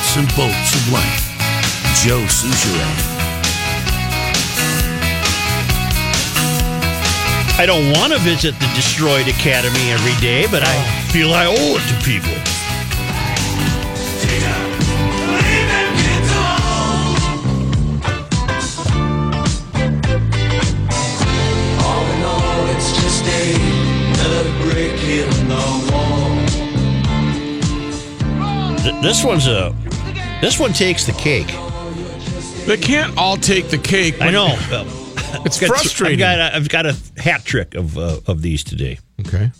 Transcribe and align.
nuts 0.00 0.16
and 0.16 0.28
bolts 0.34 0.74
of 0.74 0.92
life. 0.92 1.28
Joe 2.02 2.24
Soucheray. 2.26 2.96
I 7.58 7.66
don't 7.66 7.92
want 7.92 8.12
to 8.14 8.18
visit 8.20 8.54
the 8.58 8.66
destroyed 8.74 9.28
academy 9.28 9.90
every 9.90 10.14
day, 10.20 10.46
but 10.50 10.62
I 10.62 10.72
oh. 10.72 11.12
feel 11.12 11.34
I 11.34 11.46
owe 11.46 11.76
it 11.76 11.82
to 11.88 11.94
people. 12.02 12.32
All 21.84 22.06
in 22.14 22.22
all, 22.24 22.66
it's 22.74 22.92
just 22.96 23.24
another 24.16 24.50
brick 24.62 24.96
in 25.04 25.28
the 25.48 25.64
wall. 25.92 26.30
Th- 28.78 29.02
This 29.02 29.22
one's 29.22 29.46
a. 29.46 29.79
This 30.40 30.58
one 30.58 30.72
takes 30.72 31.04
the 31.04 31.12
cake. 31.12 31.48
They 32.66 32.76
can't 32.76 33.16
all 33.18 33.36
take 33.36 33.68
the 33.68 33.78
cake. 33.78 34.20
I 34.20 34.30
know. 34.30 34.56
It's 35.44 35.60
got- 35.60 35.68
frustrating. 35.68 36.20
I've 36.24 36.38
got 36.38 36.38
a, 36.52 36.56
I've 36.56 36.68
got 36.68 36.86
a 36.86 36.96
hat 37.22 37.44
trick 37.44 37.76
of 37.76 37.96
uh, 37.96 38.18
of 38.26 38.42
these 38.42 38.64
today. 38.64 38.98
okay. 39.20 39.52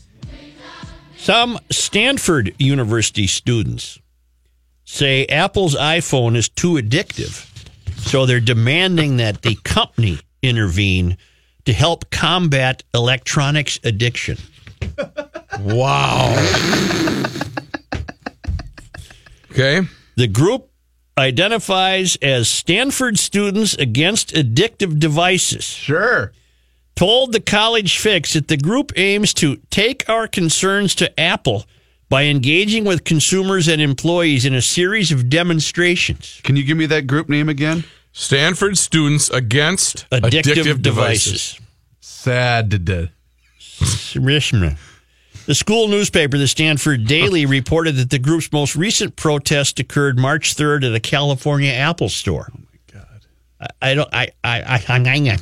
Some 1.17 1.61
Stanford 1.71 2.53
University 2.59 3.29
students 3.29 4.01
say 4.85 5.27
Apple's 5.27 5.77
iPhone 5.77 6.35
is 6.35 6.49
too 6.49 6.73
addictive, 6.73 7.47
so 8.01 8.27
they're 8.27 8.41
demanding 8.41 9.19
that 9.19 9.43
the 9.43 9.55
company 9.63 10.19
intervene 10.43 11.17
to 11.67 11.73
help 11.73 12.11
combat 12.11 12.83
electronics 12.93 13.79
addiction. 13.85 14.39
Wow. 15.61 16.33
okay. 19.53 19.83
The 20.17 20.27
group 20.27 20.70
identifies 21.21 22.17
as 22.17 22.51
Stanford 22.51 23.19
Students 23.19 23.75
Against 23.75 24.33
Addictive 24.33 24.99
Devices. 24.99 25.65
Sure. 25.65 26.33
told 26.97 27.33
the 27.33 27.41
College 27.41 27.99
Fix 27.99 28.33
that 28.33 28.49
the 28.49 28.57
group 28.57 28.93
aims 28.97 29.33
to 29.35 29.57
take 29.71 30.09
our 30.09 30.27
concerns 30.27 30.95
to 30.97 31.21
Apple 31.21 31.65
by 32.09 32.25
engaging 32.25 32.85
with 32.85 33.05
consumers 33.05 33.69
and 33.69 33.81
employees 33.81 34.45
in 34.45 34.55
a 34.55 34.61
series 34.61 35.13
of 35.13 35.31
demonstrations. 35.31 36.41
Can 36.43 36.57
you 36.57 36.65
give 36.65 36.77
me 36.77 36.87
that 36.87 37.07
group 37.07 37.29
name 37.29 37.49
again? 37.49 37.85
Stanford 38.13 38.77
students 38.77 39.31
against 39.31 40.09
Addictive, 40.11 40.83
devices. 40.83 41.61
Sad. 42.01 43.11
The 45.47 45.55
school 45.55 45.89
newspaper, 45.89 46.39
the 46.39 46.47
Stanford 46.47 47.07
Daily, 47.07 47.47
reported 47.47 47.97
that 47.97 48.11
the 48.11 48.19
group's 48.19 48.53
most 48.53 48.77
recent 48.77 49.17
protest 49.17 49.81
occurred 49.81 50.19
March 50.19 50.55
3rd 50.55 50.89
at 50.89 50.95
a 50.95 51.01
California 51.01 51.73
Apple 51.73 52.09
store. 52.09 52.51
Oh 52.55 52.61
my 52.61 52.99
God! 52.99 53.27
I, 53.61 53.91
I 53.91 53.95
don't. 53.95 54.15
I. 54.15 54.31
I. 54.45 54.61
I, 54.63 54.83
I 54.89 55.39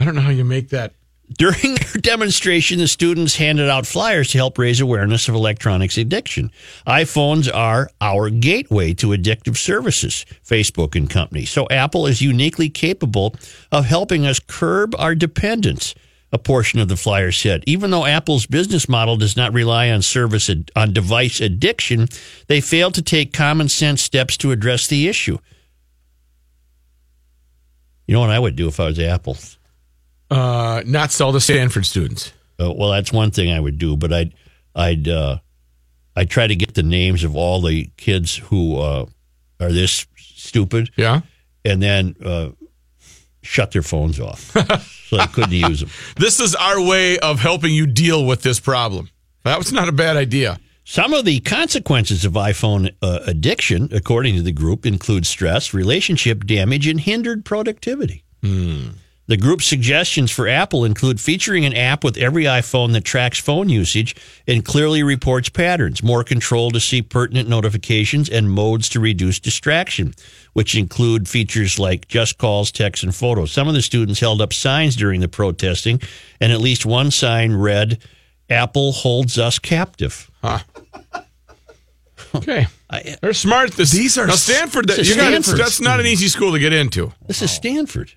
I 0.00 0.04
don't 0.04 0.16
know 0.16 0.20
how 0.20 0.30
you 0.30 0.44
make 0.44 0.70
that. 0.70 0.94
During 1.38 1.76
their 1.76 2.00
demonstration, 2.00 2.78
the 2.78 2.88
students 2.88 3.36
handed 3.36 3.68
out 3.70 3.86
flyers 3.86 4.30
to 4.30 4.38
help 4.38 4.58
raise 4.58 4.80
awareness 4.80 5.28
of 5.28 5.34
electronics 5.34 5.96
addiction. 5.96 6.50
iPhones 6.86 7.48
are 7.52 7.90
our 8.00 8.28
gateway 8.28 8.94
to 8.94 9.08
addictive 9.08 9.56
services, 9.56 10.26
Facebook 10.44 10.96
and 10.96 11.08
company. 11.08 11.44
So 11.44 11.68
Apple 11.70 12.06
is 12.06 12.20
uniquely 12.20 12.68
capable 12.68 13.34
of 13.70 13.84
helping 13.84 14.26
us 14.26 14.40
curb 14.40 14.94
our 14.98 15.14
dependence. 15.14 15.94
A 16.34 16.38
portion 16.38 16.80
of 16.80 16.88
the 16.88 16.96
flyer 16.96 17.30
said, 17.30 17.62
even 17.66 17.90
though 17.90 18.06
Apple's 18.06 18.46
business 18.46 18.88
model 18.88 19.16
does 19.18 19.36
not 19.36 19.52
rely 19.52 19.90
on 19.90 20.00
service 20.00 20.48
ad- 20.48 20.70
on 20.74 20.92
device 20.94 21.40
addiction, 21.42 22.08
they 22.48 22.60
failed 22.62 22.94
to 22.94 23.02
take 23.02 23.34
common 23.34 23.68
sense 23.68 24.00
steps 24.00 24.38
to 24.38 24.50
address 24.50 24.86
the 24.86 25.08
issue. 25.08 25.36
You 28.06 28.14
know 28.14 28.20
what 28.20 28.30
I 28.30 28.38
would 28.38 28.56
do 28.56 28.66
if 28.68 28.80
I 28.80 28.86
was 28.86 28.98
Apple? 28.98 29.36
Uh, 30.30 30.82
not 30.86 31.12
sell 31.12 31.32
to 31.32 31.40
Stanford 31.40 31.84
students. 31.86 32.32
Uh, 32.58 32.72
well, 32.72 32.90
that's 32.90 33.12
one 33.12 33.30
thing 33.30 33.52
I 33.52 33.60
would 33.60 33.78
do, 33.78 33.96
but 33.96 34.12
I'd 34.12 34.32
I'd 34.74 35.08
uh, 35.08 35.38
I'd 36.16 36.30
try 36.30 36.46
to 36.46 36.56
get 36.56 36.74
the 36.74 36.82
names 36.82 37.24
of 37.24 37.36
all 37.36 37.60
the 37.60 37.90
kids 37.96 38.36
who 38.36 38.78
uh, 38.78 39.06
are 39.60 39.72
this 39.72 40.06
stupid, 40.16 40.90
Yeah. 40.96 41.20
and 41.64 41.82
then 41.82 42.16
uh, 42.24 42.50
shut 43.42 43.70
their 43.72 43.82
phones 43.82 44.18
off 44.20 44.54
so 45.12 45.18
they 45.18 45.26
couldn't 45.26 45.52
use 45.52 45.80
them. 45.80 45.90
This 46.16 46.40
is 46.40 46.54
our 46.54 46.80
way 46.80 47.18
of 47.18 47.40
helping 47.40 47.74
you 47.74 47.86
deal 47.86 48.24
with 48.24 48.42
this 48.42 48.58
problem. 48.60 49.10
That 49.44 49.58
was 49.58 49.72
not 49.72 49.88
a 49.88 49.92
bad 49.92 50.16
idea. 50.16 50.58
Some 50.84 51.12
of 51.12 51.24
the 51.24 51.40
consequences 51.40 52.24
of 52.24 52.32
iPhone 52.32 52.94
uh, 53.02 53.20
addiction, 53.26 53.88
according 53.92 54.36
to 54.36 54.42
the 54.42 54.52
group, 54.52 54.86
include 54.86 55.26
stress, 55.26 55.74
relationship 55.74 56.44
damage, 56.44 56.86
and 56.86 56.98
hindered 57.00 57.44
productivity. 57.44 58.24
The 59.28 59.36
group's 59.36 59.66
suggestions 59.66 60.32
for 60.32 60.48
Apple 60.48 60.84
include 60.84 61.20
featuring 61.20 61.64
an 61.64 61.74
app 61.74 62.02
with 62.02 62.16
every 62.16 62.44
iPhone 62.44 62.92
that 62.92 63.04
tracks 63.04 63.38
phone 63.38 63.68
usage 63.68 64.16
and 64.48 64.64
clearly 64.64 65.04
reports 65.04 65.48
patterns, 65.48 66.02
more 66.02 66.24
control 66.24 66.72
to 66.72 66.80
see 66.80 67.02
pertinent 67.02 67.48
notifications, 67.48 68.28
and 68.28 68.50
modes 68.50 68.88
to 68.90 69.00
reduce 69.00 69.38
distraction, 69.38 70.14
which 70.52 70.74
include 70.74 71.28
features 71.28 71.78
like 71.78 72.08
just 72.08 72.38
calls, 72.38 72.70
texts, 72.70 73.02
and 73.02 73.14
photos. 73.14 73.52
Some 73.52 73.68
of 73.68 73.74
the 73.74 73.82
students 73.82 74.20
held 74.20 74.40
up 74.40 74.52
signs 74.52 74.96
during 74.96 75.20
the 75.20 75.28
protesting, 75.28 76.00
and 76.40 76.52
at 76.52 76.60
least 76.60 76.84
one 76.86 77.10
sign 77.10 77.52
read, 77.54 77.98
Apple 78.50 78.92
holds 78.92 79.38
us 79.38 79.58
captive. 79.58 80.30
Huh. 80.42 80.58
Okay. 82.34 82.66
I, 82.88 83.16
They're 83.20 83.32
smart. 83.34 83.72
This, 83.72 83.90
These 83.92 84.16
are 84.18 84.26
now 84.26 84.34
Stanford. 84.34 84.88
This 84.88 84.98
is 85.00 85.08
you 85.10 85.16
gotta- 85.16 85.42
Stanford. 85.42 85.58
that's 85.60 85.80
not 85.80 86.00
an 86.00 86.06
easy 86.06 86.28
school 86.28 86.52
to 86.52 86.58
get 86.58 86.72
into. 86.72 87.12
This 87.26 87.42
is 87.42 87.50
Stanford. 87.50 88.12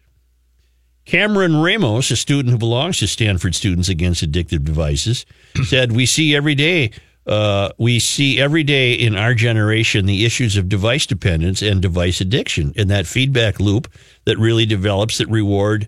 Cameron 1.06 1.57
Ramos, 1.57 2.09
a 2.12 2.16
student 2.16 2.52
who 2.52 2.57
belongs 2.57 2.97
to 3.00 3.07
Stanford 3.07 3.53
Students 3.53 3.90
Against 3.90 4.23
Addictive 4.23 4.63
Devices, 4.63 5.25
said, 5.66 5.91
"We 5.91 6.06
see 6.07 6.35
every 6.35 6.56
day. 6.56 6.91
Uh, 7.25 7.69
we 7.78 8.00
see 8.00 8.40
every 8.40 8.63
day 8.63 8.94
in 8.94 9.16
our 9.16 9.34
generation 9.34 10.06
the 10.06 10.25
issues 10.25 10.58
of 10.58 10.69
device 10.69 11.06
dependence 11.06 11.62
and 11.62 11.81
device 11.81 12.22
addiction, 12.22 12.74
and 12.78 12.90
that 12.90 13.08
feedback 13.08 13.59
loop 13.59 13.91
that 14.25 14.38
really 14.38 14.66
develops 14.66 15.18
that 15.18 15.30
reward." 15.30 15.88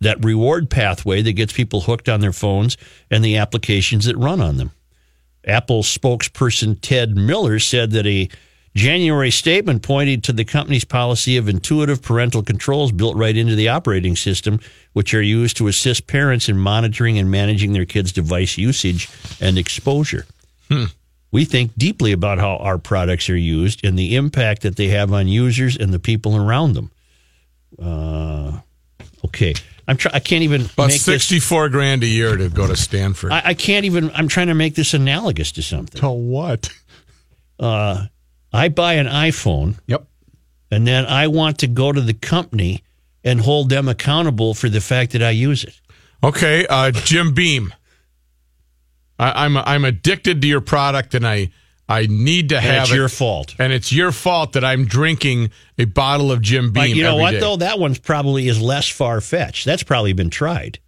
That 0.00 0.24
reward 0.24 0.68
pathway 0.68 1.22
that 1.22 1.34
gets 1.34 1.52
people 1.52 1.82
hooked 1.82 2.08
on 2.08 2.20
their 2.20 2.32
phones 2.32 2.76
and 3.08 3.24
the 3.24 3.36
applications 3.36 4.06
that 4.06 4.16
run 4.16 4.40
on 4.40 4.56
them. 4.56 4.72
Apple 5.46 5.84
spokesperson 5.84 6.76
Ted 6.80 7.16
Miller 7.16 7.60
said 7.60 7.92
that 7.92 8.04
a 8.04 8.28
January 8.74 9.30
statement 9.30 9.82
pointed 9.82 10.24
to 10.24 10.32
the 10.32 10.44
company's 10.44 10.84
policy 10.84 11.36
of 11.36 11.48
intuitive 11.48 12.02
parental 12.02 12.42
controls 12.42 12.90
built 12.90 13.16
right 13.16 13.36
into 13.36 13.54
the 13.54 13.68
operating 13.68 14.16
system, 14.16 14.58
which 14.92 15.12
are 15.14 15.22
used 15.22 15.56
to 15.58 15.68
assist 15.68 16.06
parents 16.06 16.48
in 16.48 16.56
monitoring 16.58 17.18
and 17.18 17.30
managing 17.30 17.72
their 17.72 17.84
kids' 17.84 18.12
device 18.12 18.56
usage 18.56 19.08
and 19.40 19.58
exposure. 19.58 20.26
We 21.30 21.44
think 21.46 21.72
deeply 21.78 22.12
about 22.12 22.38
how 22.38 22.56
our 22.58 22.76
products 22.76 23.30
are 23.30 23.36
used 23.36 23.84
and 23.86 23.98
the 23.98 24.16
impact 24.16 24.62
that 24.62 24.76
they 24.76 24.88
have 24.88 25.12
on 25.14 25.28
users 25.28 25.76
and 25.78 25.92
the 25.92 25.98
people 25.98 26.36
around 26.36 26.74
them. 26.74 26.90
Uh, 27.80 28.58
okay, 29.24 29.54
I'm 29.88 29.96
try- 29.96 30.10
I 30.14 30.20
can't 30.20 30.42
even 30.42 30.62
About 30.66 30.88
make 30.88 30.92
this. 31.00 31.02
sixty-four 31.04 31.70
grand 31.70 32.02
a 32.02 32.06
year 32.06 32.36
to 32.36 32.48
go 32.50 32.66
to 32.66 32.76
Stanford. 32.76 33.32
I, 33.32 33.42
I 33.46 33.54
can't 33.54 33.86
even. 33.86 34.10
I'm 34.14 34.28
trying 34.28 34.48
to 34.48 34.54
make 34.54 34.74
this 34.74 34.92
analogous 34.94 35.52
to 35.52 35.62
something. 35.62 36.00
to 36.00 36.10
what? 36.10 36.68
Uh, 37.58 38.06
I 38.52 38.68
buy 38.68 38.94
an 38.94 39.06
iPhone 39.06 39.76
Yep. 39.86 40.04
and 40.70 40.86
then 40.86 41.06
I 41.06 41.28
want 41.28 41.58
to 41.60 41.66
go 41.66 41.92
to 41.92 42.00
the 42.00 42.12
company 42.14 42.82
and 43.24 43.40
hold 43.40 43.68
them 43.70 43.88
accountable 43.88 44.52
for 44.52 44.68
the 44.68 44.80
fact 44.80 45.12
that 45.12 45.22
I 45.22 45.30
use 45.30 45.64
it. 45.64 45.80
Okay, 46.22 46.66
uh, 46.68 46.90
Jim 46.90 47.32
Beam. 47.34 47.72
I, 49.22 49.44
I'm 49.44 49.56
I'm 49.56 49.84
addicted 49.84 50.42
to 50.42 50.48
your 50.48 50.60
product, 50.60 51.14
and 51.14 51.26
I 51.26 51.50
I 51.88 52.06
need 52.06 52.48
to 52.50 52.56
And 52.56 52.64
have 52.64 52.82
it's 52.84 52.92
it. 52.92 52.96
your 52.96 53.08
fault. 53.08 53.54
and 53.58 53.72
it's 53.72 53.92
your 53.92 54.12
fault 54.12 54.52
that 54.54 54.64
I'm 54.64 54.84
drinking 54.86 55.50
a 55.78 55.84
bottle 55.84 56.32
of 56.32 56.40
Jim 56.40 56.72
Beam. 56.72 56.82
But 56.82 56.90
you 56.90 57.02
know 57.02 57.16
what 57.16 57.32
day. 57.32 57.40
though? 57.40 57.56
That 57.56 57.78
one's 57.78 57.98
probably 57.98 58.48
is 58.48 58.60
less 58.60 58.88
far 58.88 59.20
fetched. 59.20 59.64
That's 59.64 59.82
probably 59.82 60.12
been 60.12 60.30
tried. 60.30 60.78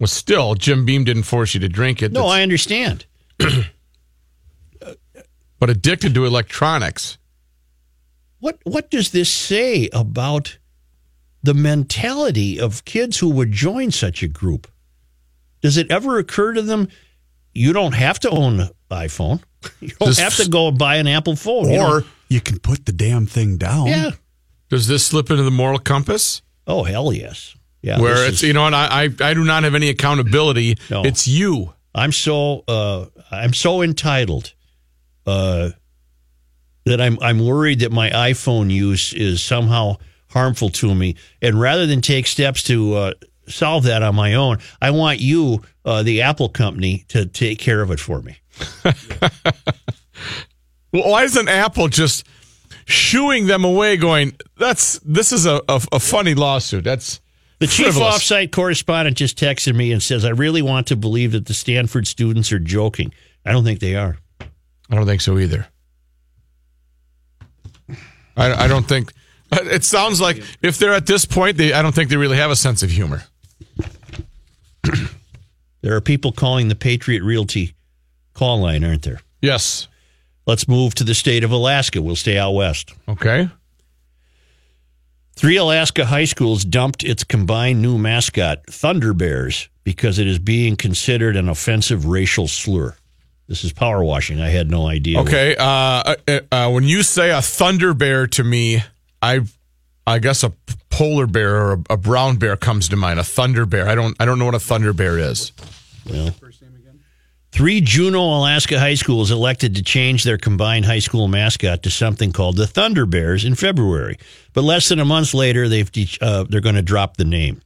Well, 0.00 0.06
still, 0.06 0.54
Jim 0.54 0.84
Beam 0.84 1.04
didn't 1.04 1.24
force 1.24 1.54
you 1.54 1.60
to 1.60 1.68
drink 1.68 2.02
it. 2.02 2.12
No, 2.12 2.20
That's- 2.22 2.38
I 2.38 2.42
understand. 2.42 3.06
but 5.58 5.70
addicted 5.70 6.14
to 6.14 6.24
electronics. 6.24 7.18
What 8.40 8.58
what 8.64 8.90
does 8.90 9.10
this 9.10 9.30
say 9.32 9.88
about 9.92 10.58
the 11.42 11.54
mentality 11.54 12.58
of 12.60 12.84
kids 12.84 13.18
who 13.18 13.28
would 13.30 13.52
join 13.52 13.90
such 13.90 14.22
a 14.22 14.28
group? 14.28 14.68
Does 15.62 15.76
it 15.76 15.90
ever 15.90 16.18
occur 16.18 16.52
to 16.54 16.62
them 16.62 16.88
you 17.54 17.72
don't 17.72 17.92
have 17.94 18.18
to 18.20 18.30
own 18.30 18.60
an 18.60 18.68
iPhone? 18.90 19.42
You 19.80 19.88
don't 19.98 20.08
Just- 20.08 20.20
have 20.20 20.36
to 20.36 20.48
go 20.48 20.68
and 20.68 20.78
buy 20.78 20.96
an 20.96 21.06
Apple 21.08 21.34
phone. 21.34 21.68
you 21.70 21.78
know? 21.78 21.92
Or 21.96 22.04
you 22.28 22.40
can 22.40 22.58
put 22.60 22.86
the 22.86 22.92
damn 22.92 23.26
thing 23.26 23.56
down. 23.56 23.88
yeah. 23.88 24.10
Does 24.70 24.86
this 24.86 25.04
slip 25.06 25.30
into 25.30 25.42
the 25.42 25.50
moral 25.50 25.78
compass? 25.78 26.42
Oh 26.66 26.84
hell 26.84 27.12
yes. 27.12 27.56
Yeah. 27.82 28.00
where 28.00 28.24
it's 28.26 28.36
is- 28.36 28.42
you 28.44 28.52
know, 28.52 28.66
and 28.66 28.76
I, 28.76 29.04
I 29.04 29.08
I 29.20 29.34
do 29.34 29.42
not 29.44 29.64
have 29.64 29.74
any 29.74 29.88
accountability. 29.88 30.76
No. 30.90 31.04
It's 31.04 31.26
you. 31.26 31.72
I'm 31.94 32.12
so 32.12 32.62
uh, 32.68 33.06
I'm 33.30 33.52
so 33.54 33.82
entitled 33.82 34.52
uh, 35.26 35.70
that 36.84 37.00
I'm 37.00 37.18
I'm 37.20 37.44
worried 37.44 37.80
that 37.80 37.92
my 37.92 38.10
iPhone 38.10 38.70
use 38.70 39.12
is 39.12 39.42
somehow 39.42 39.96
harmful 40.30 40.68
to 40.70 40.94
me, 40.94 41.16
and 41.42 41.58
rather 41.60 41.86
than 41.86 42.00
take 42.00 42.26
steps 42.26 42.62
to 42.64 42.94
uh, 42.94 43.12
solve 43.48 43.84
that 43.84 44.02
on 44.02 44.14
my 44.14 44.34
own, 44.34 44.58
I 44.80 44.90
want 44.90 45.20
you, 45.20 45.62
uh, 45.84 46.02
the 46.02 46.22
Apple 46.22 46.48
company, 46.48 47.04
to 47.08 47.26
take 47.26 47.58
care 47.58 47.80
of 47.82 47.90
it 47.90 48.00
for 48.00 48.22
me. 48.22 48.36
Well, 50.90 51.10
why 51.10 51.24
isn't 51.24 51.48
Apple 51.48 51.88
just 51.88 52.26
shooing 52.86 53.46
them 53.46 53.62
away? 53.62 53.98
Going, 53.98 54.32
that's 54.56 54.98
this 55.00 55.32
is 55.32 55.44
a, 55.44 55.60
a, 55.68 55.82
a 55.92 56.00
funny 56.00 56.32
lawsuit. 56.34 56.82
That's 56.84 57.20
The 57.58 57.66
chief 57.66 57.88
frivolous. 57.92 58.24
offsite 58.24 58.52
correspondent 58.52 59.18
just 59.18 59.38
texted 59.38 59.76
me 59.76 59.92
and 59.92 60.02
says, 60.02 60.24
"I 60.24 60.30
really 60.30 60.62
want 60.62 60.86
to 60.86 60.96
believe 60.96 61.32
that 61.32 61.44
the 61.44 61.52
Stanford 61.52 62.06
students 62.06 62.52
are 62.52 62.58
joking. 62.58 63.12
I 63.44 63.52
don't 63.52 63.64
think 63.64 63.80
they 63.80 63.96
are." 63.96 64.16
I 64.90 64.94
don't 64.94 65.04
think 65.04 65.20
so 65.20 65.38
either. 65.38 65.66
I, 68.36 68.64
I 68.64 68.66
don't 68.66 68.88
think. 68.88 69.12
It 69.52 69.84
sounds 69.84 70.20
like 70.22 70.42
if 70.62 70.78
they're 70.78 70.94
at 70.94 71.04
this 71.06 71.26
point, 71.26 71.58
they 71.58 71.74
I 71.74 71.82
don't 71.82 71.94
think 71.94 72.08
they 72.10 72.16
really 72.16 72.38
have 72.38 72.50
a 72.50 72.56
sense 72.56 72.82
of 72.82 72.90
humor. 72.90 73.24
There 75.88 75.96
are 75.96 76.02
people 76.02 76.32
calling 76.32 76.68
the 76.68 76.74
Patriot 76.74 77.22
Realty 77.22 77.72
call 78.34 78.60
line, 78.60 78.84
aren't 78.84 79.04
there? 79.04 79.22
Yes. 79.40 79.88
Let's 80.46 80.68
move 80.68 80.94
to 80.96 81.02
the 81.02 81.14
state 81.14 81.44
of 81.44 81.50
Alaska. 81.50 82.02
We'll 82.02 82.14
stay 82.14 82.36
out 82.36 82.50
west. 82.50 82.92
Okay. 83.08 83.48
Three 85.34 85.56
Alaska 85.56 86.04
high 86.04 86.26
schools 86.26 86.62
dumped 86.66 87.04
its 87.04 87.24
combined 87.24 87.80
new 87.80 87.96
mascot, 87.96 88.66
Thunder 88.66 89.14
Bears, 89.14 89.70
because 89.82 90.18
it 90.18 90.26
is 90.26 90.38
being 90.38 90.76
considered 90.76 91.36
an 91.36 91.48
offensive 91.48 92.04
racial 92.04 92.48
slur. 92.48 92.94
This 93.46 93.64
is 93.64 93.72
power 93.72 94.04
washing. 94.04 94.42
I 94.42 94.50
had 94.50 94.70
no 94.70 94.88
idea. 94.88 95.20
Okay. 95.20 95.56
Uh, 95.56 95.62
uh, 96.28 96.40
uh, 96.52 96.70
when 96.70 96.84
you 96.84 97.02
say 97.02 97.30
a 97.30 97.40
thunder 97.40 97.94
bear 97.94 98.26
to 98.26 98.44
me, 98.44 98.82
I, 99.22 99.40
I 100.06 100.18
guess 100.18 100.44
a 100.44 100.52
polar 100.90 101.26
bear 101.26 101.56
or 101.56 101.72
a, 101.72 101.94
a 101.94 101.96
brown 101.96 102.36
bear 102.36 102.58
comes 102.58 102.90
to 102.90 102.96
mind. 102.96 103.18
A 103.18 103.24
thunder 103.24 103.64
bear. 103.64 103.88
I 103.88 103.94
don't. 103.94 104.14
I 104.20 104.26
don't 104.26 104.38
know 104.38 104.44
what 104.44 104.54
a 104.54 104.60
thunder 104.60 104.92
bear 104.92 105.16
is. 105.16 105.52
Well, 106.10 106.34
three 107.52 107.80
Juneau, 107.80 108.38
Alaska 108.38 108.78
high 108.78 108.94
schools 108.94 109.30
elected 109.30 109.74
to 109.76 109.82
change 109.82 110.24
their 110.24 110.38
combined 110.38 110.84
high 110.84 110.98
school 110.98 111.28
mascot 111.28 111.82
to 111.82 111.90
something 111.90 112.32
called 112.32 112.56
the 112.56 112.66
Thunder 112.66 113.06
Bears 113.06 113.44
in 113.44 113.54
February. 113.54 114.18
But 114.52 114.62
less 114.64 114.88
than 114.88 115.00
a 115.00 115.04
month 115.04 115.34
later, 115.34 115.68
they've 115.68 115.90
uh, 116.20 116.44
they're 116.48 116.60
going 116.60 116.74
to 116.74 116.82
drop 116.82 117.16
the 117.16 117.24
name. 117.24 117.60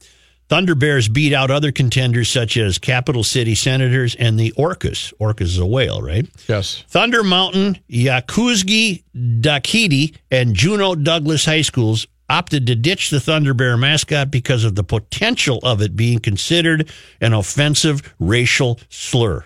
Thunder 0.49 0.75
Bears 0.75 1.09
beat 1.09 1.33
out 1.33 1.51
other 1.51 1.73
contenders 1.73 2.29
such 2.29 2.59
as 2.59 2.77
Capital 2.77 3.25
City 3.25 3.55
Senators 3.55 4.15
and 4.17 4.39
the 4.39 4.53
Orcas. 4.53 5.15
Orcas 5.19 5.43
is 5.43 5.59
a 5.59 5.65
whale, 5.65 6.03
right? 6.03 6.29
Yes. 6.47 6.85
Thunder 6.89 7.25
Mountain, 7.25 7.79
Yaakoosgé, 7.89 9.03
Daakahídi, 9.17 10.15
and 10.31 10.55
Juneau 10.55 10.95
Douglas 10.95 11.47
high 11.47 11.63
schools 11.63 12.07
opted 12.33 12.67
to 12.67 12.75
ditch 12.75 13.11
the 13.11 13.21
Thunder 13.21 13.53
Bear 13.53 13.77
mascot 13.77 14.31
because 14.31 14.65
of 14.65 14.75
the 14.75 14.83
potential 14.85 15.59
of 15.63 15.83
it 15.83 15.95
being 15.95 16.19
considered 16.19 16.91
an 17.21 17.35
offensive 17.35 18.15
racial 18.19 18.81
slur. 18.89 19.45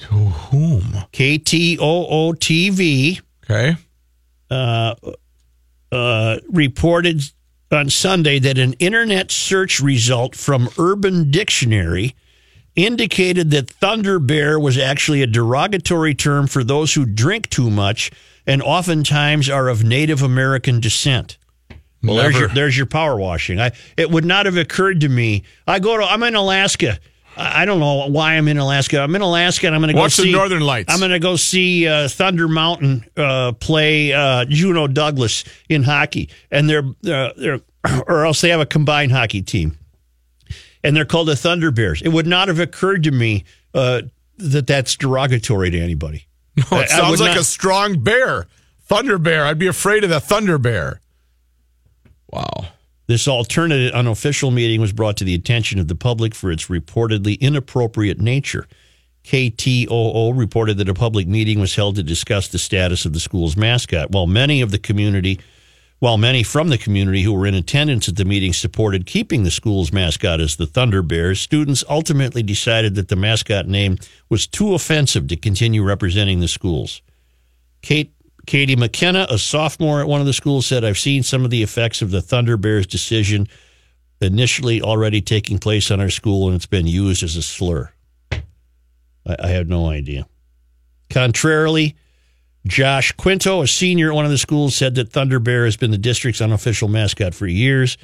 To 0.00 0.06
whom? 0.14 0.82
KTOO 1.12 2.34
TV 2.38 3.20
Okay. 3.44 3.76
uh, 4.50 4.94
uh, 5.92 6.38
reported 6.50 7.22
on 7.70 7.88
Sunday 7.88 8.38
that 8.40 8.58
an 8.58 8.72
internet 8.74 9.30
search 9.30 9.80
result 9.80 10.34
from 10.34 10.68
Urban 10.76 11.30
Dictionary 11.30 12.14
indicated 12.74 13.50
that 13.52 13.70
Thunder 13.70 14.18
Bear 14.18 14.58
was 14.58 14.76
actually 14.76 15.22
a 15.22 15.26
derogatory 15.26 16.14
term 16.14 16.46
for 16.48 16.62
those 16.64 16.94
who 16.94 17.06
drink 17.06 17.48
too 17.48 17.70
much 17.70 18.10
and 18.46 18.62
oftentimes 18.62 19.48
are 19.48 19.68
of 19.68 19.84
Native 19.84 20.22
American 20.22 20.80
descent. 20.80 21.38
Well, 22.02 22.16
there's 22.16 22.38
your, 22.38 22.48
there's 22.48 22.76
your 22.76 22.86
power 22.86 23.16
washing. 23.16 23.60
I 23.60 23.72
it 23.96 24.10
would 24.10 24.24
not 24.24 24.46
have 24.46 24.56
occurred 24.56 25.00
to 25.00 25.08
me. 25.08 25.42
I 25.66 25.78
go 25.78 25.96
to 25.96 26.04
I'm 26.04 26.22
in 26.22 26.34
Alaska. 26.34 26.98
I 27.36 27.66
don't 27.66 27.80
know 27.80 28.06
why 28.08 28.34
I'm 28.34 28.48
in 28.48 28.56
Alaska. 28.56 29.00
I'm 29.00 29.14
in 29.14 29.20
Alaska 29.20 29.66
and 29.66 29.74
I'm 29.74 29.82
going 29.82 29.88
to 29.88 29.94
go 29.94 30.00
Watch 30.00 30.16
the 30.16 30.22
see 30.22 30.32
Northern 30.32 30.62
Lights. 30.62 30.92
I'm 30.92 31.00
going 31.00 31.10
to 31.10 31.18
go 31.18 31.36
see 31.36 31.86
uh, 31.86 32.08
Thunder 32.08 32.48
Mountain 32.48 33.04
uh, 33.16 33.52
play 33.52 34.12
uh, 34.12 34.46
Juneau 34.46 34.86
Douglas 34.86 35.44
in 35.68 35.82
hockey, 35.82 36.30
and 36.50 36.68
they're 36.70 36.84
uh, 37.06 37.32
they're 37.36 37.60
or 38.06 38.24
else 38.24 38.40
they 38.40 38.48
have 38.50 38.60
a 38.60 38.66
combined 38.66 39.12
hockey 39.12 39.42
team, 39.42 39.78
and 40.82 40.96
they're 40.96 41.04
called 41.04 41.28
the 41.28 41.36
Thunder 41.36 41.70
Bears. 41.70 42.00
It 42.00 42.08
would 42.08 42.26
not 42.26 42.48
have 42.48 42.58
occurred 42.60 43.02
to 43.04 43.10
me 43.10 43.44
uh, 43.74 44.02
that 44.38 44.66
that's 44.66 44.96
derogatory 44.96 45.70
to 45.70 45.78
anybody. 45.80 46.26
Oh, 46.70 46.76
I- 46.76 46.80
I 46.80 46.82
it 46.84 46.88
sounds 46.90 47.10
would 47.10 47.20
like 47.20 47.34
not- 47.34 47.40
a 47.40 47.44
strong 47.44 47.98
bear. 48.00 48.46
Thunder 48.82 49.18
bear. 49.18 49.44
I'd 49.44 49.58
be 49.58 49.66
afraid 49.66 50.04
of 50.04 50.10
the 50.10 50.20
thunder 50.20 50.58
bear. 50.58 51.00
Wow. 52.30 52.66
This 53.08 53.28
alternate 53.28 53.92
unofficial 53.92 54.50
meeting 54.50 54.80
was 54.80 54.92
brought 54.92 55.16
to 55.18 55.24
the 55.24 55.34
attention 55.34 55.78
of 55.78 55.88
the 55.88 55.94
public 55.94 56.34
for 56.34 56.50
its 56.50 56.66
reportedly 56.66 57.38
inappropriate 57.40 58.20
nature. 58.20 58.66
KTOO 59.24 60.36
reported 60.36 60.78
that 60.78 60.88
a 60.88 60.94
public 60.94 61.26
meeting 61.26 61.58
was 61.60 61.74
held 61.74 61.96
to 61.96 62.02
discuss 62.02 62.48
the 62.48 62.58
status 62.58 63.04
of 63.04 63.12
the 63.12 63.20
school's 63.20 63.56
mascot. 63.56 64.10
While 64.12 64.26
many 64.26 64.60
of 64.60 64.70
the 64.70 64.78
community, 64.78 65.40
while 65.98 66.18
many 66.18 66.42
from 66.42 66.68
the 66.68 66.78
community 66.78 67.22
who 67.22 67.32
were 67.32 67.46
in 67.46 67.54
attendance 67.54 68.08
at 68.08 68.16
the 68.16 68.24
meeting 68.24 68.52
supported 68.52 69.06
keeping 69.06 69.42
the 69.42 69.50
school's 69.50 69.92
mascot 69.92 70.40
as 70.40 70.56
the 70.56 70.66
Thunder 70.66 71.02
Bears, 71.02 71.40
students 71.40 71.82
ultimately 71.88 72.42
decided 72.42 72.94
that 72.94 73.08
the 73.08 73.16
mascot 73.16 73.66
name 73.66 73.96
was 74.28 74.46
too 74.46 74.74
offensive 74.74 75.26
to 75.28 75.36
continue 75.36 75.82
representing 75.82 76.40
the 76.40 76.48
schools. 76.48 77.00
Kate 77.82 78.12
Katie 78.46 78.76
McKenna, 78.76 79.26
a 79.28 79.38
sophomore 79.38 80.00
at 80.00 80.06
one 80.06 80.20
of 80.20 80.26
the 80.26 80.32
schools, 80.32 80.66
said, 80.66 80.84
I've 80.84 80.98
seen 80.98 81.24
some 81.24 81.44
of 81.44 81.50
the 81.50 81.64
effects 81.64 82.00
of 82.00 82.12
the 82.12 82.22
Thunder 82.22 82.56
Bears 82.56 82.86
decision 82.86 83.48
initially 84.20 84.80
already 84.80 85.20
taking 85.20 85.58
place 85.58 85.90
on 85.90 86.00
our 86.00 86.10
school, 86.10 86.46
and 86.46 86.54
it's 86.54 86.66
been 86.66 86.86
used 86.86 87.24
as 87.24 87.34
a 87.34 87.42
slur. 87.42 87.90
I, 88.30 89.36
I 89.40 89.48
had 89.48 89.68
no 89.68 89.88
idea. 89.88 90.28
Contrarily, 91.10 91.96
Josh 92.66 93.12
Quinto, 93.12 93.62
a 93.62 93.66
senior 93.66 94.10
at 94.10 94.14
one 94.14 94.24
of 94.24 94.30
the 94.30 94.38
schools, 94.38 94.74
said 94.74 94.96
that 94.96 95.10
Thunder 95.10 95.38
Bear 95.38 95.64
has 95.64 95.76
been 95.76 95.90
the 95.90 95.98
district's 95.98 96.40
unofficial 96.40 96.88
mascot 96.88 97.34
for 97.34 97.46
years. 97.46 97.96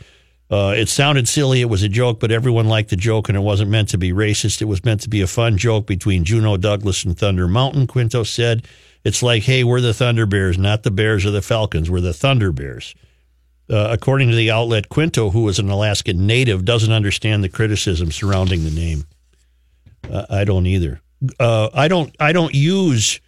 Uh, 0.51 0.75
it 0.77 0.89
sounded 0.89 1.27
silly. 1.27 1.63
It 1.63 1.71
was 1.71 1.83
a 1.83 1.89
joke, 1.89 2.21
but 2.21 2.31
everyone 2.31 2.69
liked 2.69 2.91
the 2.91 2.97
joke, 2.97 3.29
and 3.29 3.37
it 3.37 3.41
wasn't 3.41 3.71
meant 3.71 3.89
to 3.89 3.99
be 3.99 4.13
racist. 4.13 4.61
It 4.61 4.67
was 4.67 4.85
meant 4.85 5.01
to 5.01 5.09
be 5.09 5.23
a 5.23 5.27
fun 5.27 5.57
joke 5.57 5.87
between 5.87 6.25
Juneau 6.25 6.59
Douglas 6.59 7.05
and 7.05 7.19
Thunder 7.19 7.49
Mountain, 7.49 7.87
Quinto 7.87 8.23
said. 8.23 8.67
It's 9.03 9.23
like, 9.23 9.45
hey, 9.45 9.65
we're 9.65 9.81
the 9.81 9.95
Thunder 9.95 10.27
Bears, 10.27 10.59
not 10.59 10.83
the 10.83 10.91
Bears 10.91 11.25
or 11.25 11.31
the 11.31 11.43
Falcons. 11.43 11.91
We're 11.91 12.01
the 12.01 12.13
Thunder 12.13 12.53
Bears. 12.53 12.95
Uh, 13.71 13.89
according 13.91 14.29
to 14.29 14.37
the 14.37 14.51
outlet, 14.51 14.91
Quinto, 14.91 15.31
who 15.31 15.49
is 15.49 15.59
an 15.59 15.71
Alaskan 15.71 16.27
native, 16.27 16.65
doesn't 16.65 16.93
understand 16.93 17.43
the 17.43 17.49
criticism 17.49 18.13
surrounding 18.13 18.65
the 18.65 18.71
name. 18.71 19.05
Uh, 20.11 20.27
I 20.29 20.45
don't 20.45 20.67
either. 20.67 21.01
Uh, 21.41 21.71
I 21.73 21.89
don't. 21.89 22.15
I 22.21 22.33
don't 22.33 22.55
use. 22.55 23.21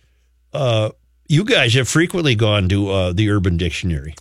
You 1.29 1.45
guys 1.45 1.75
have 1.75 1.89
frequently 1.89 2.35
gone 2.35 2.69
to 2.69 2.91
uh, 2.91 3.13
the 3.13 3.31
Urban 3.31 3.57
Dictionary. 3.57 4.15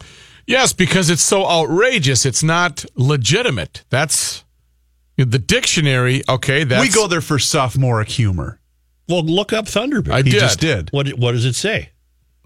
Yes, 0.48 0.74
because 0.74 1.10
it's 1.10 1.22
so 1.24 1.45
outrageous. 1.48 2.25
It's 2.25 2.43
not 2.43 2.86
legitimate. 2.95 3.83
That's 3.89 4.43
the 5.17 5.39
dictionary. 5.39 6.22
Okay, 6.27 6.63
that's 6.63 6.81
we 6.81 6.89
go 6.93 7.07
there 7.07 7.22
for 7.22 7.39
sophomoric 7.39 8.10
humor. 8.10 8.60
Well, 9.07 9.24
look 9.24 9.53
up 9.53 9.65
Thunderbird. 9.65 10.12
I 10.13 10.17
He 10.17 10.31
did. 10.31 10.39
just 10.39 10.60
did. 10.60 10.89
What 10.91 11.10
What 11.12 11.33
does 11.33 11.45
it 11.45 11.55
say? 11.55 11.89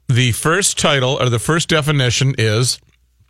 The 0.08 0.32
first 0.32 0.78
title 0.78 1.18
or 1.20 1.30
the 1.30 1.40
first 1.40 1.70
definition 1.70 2.34
is 2.38 2.80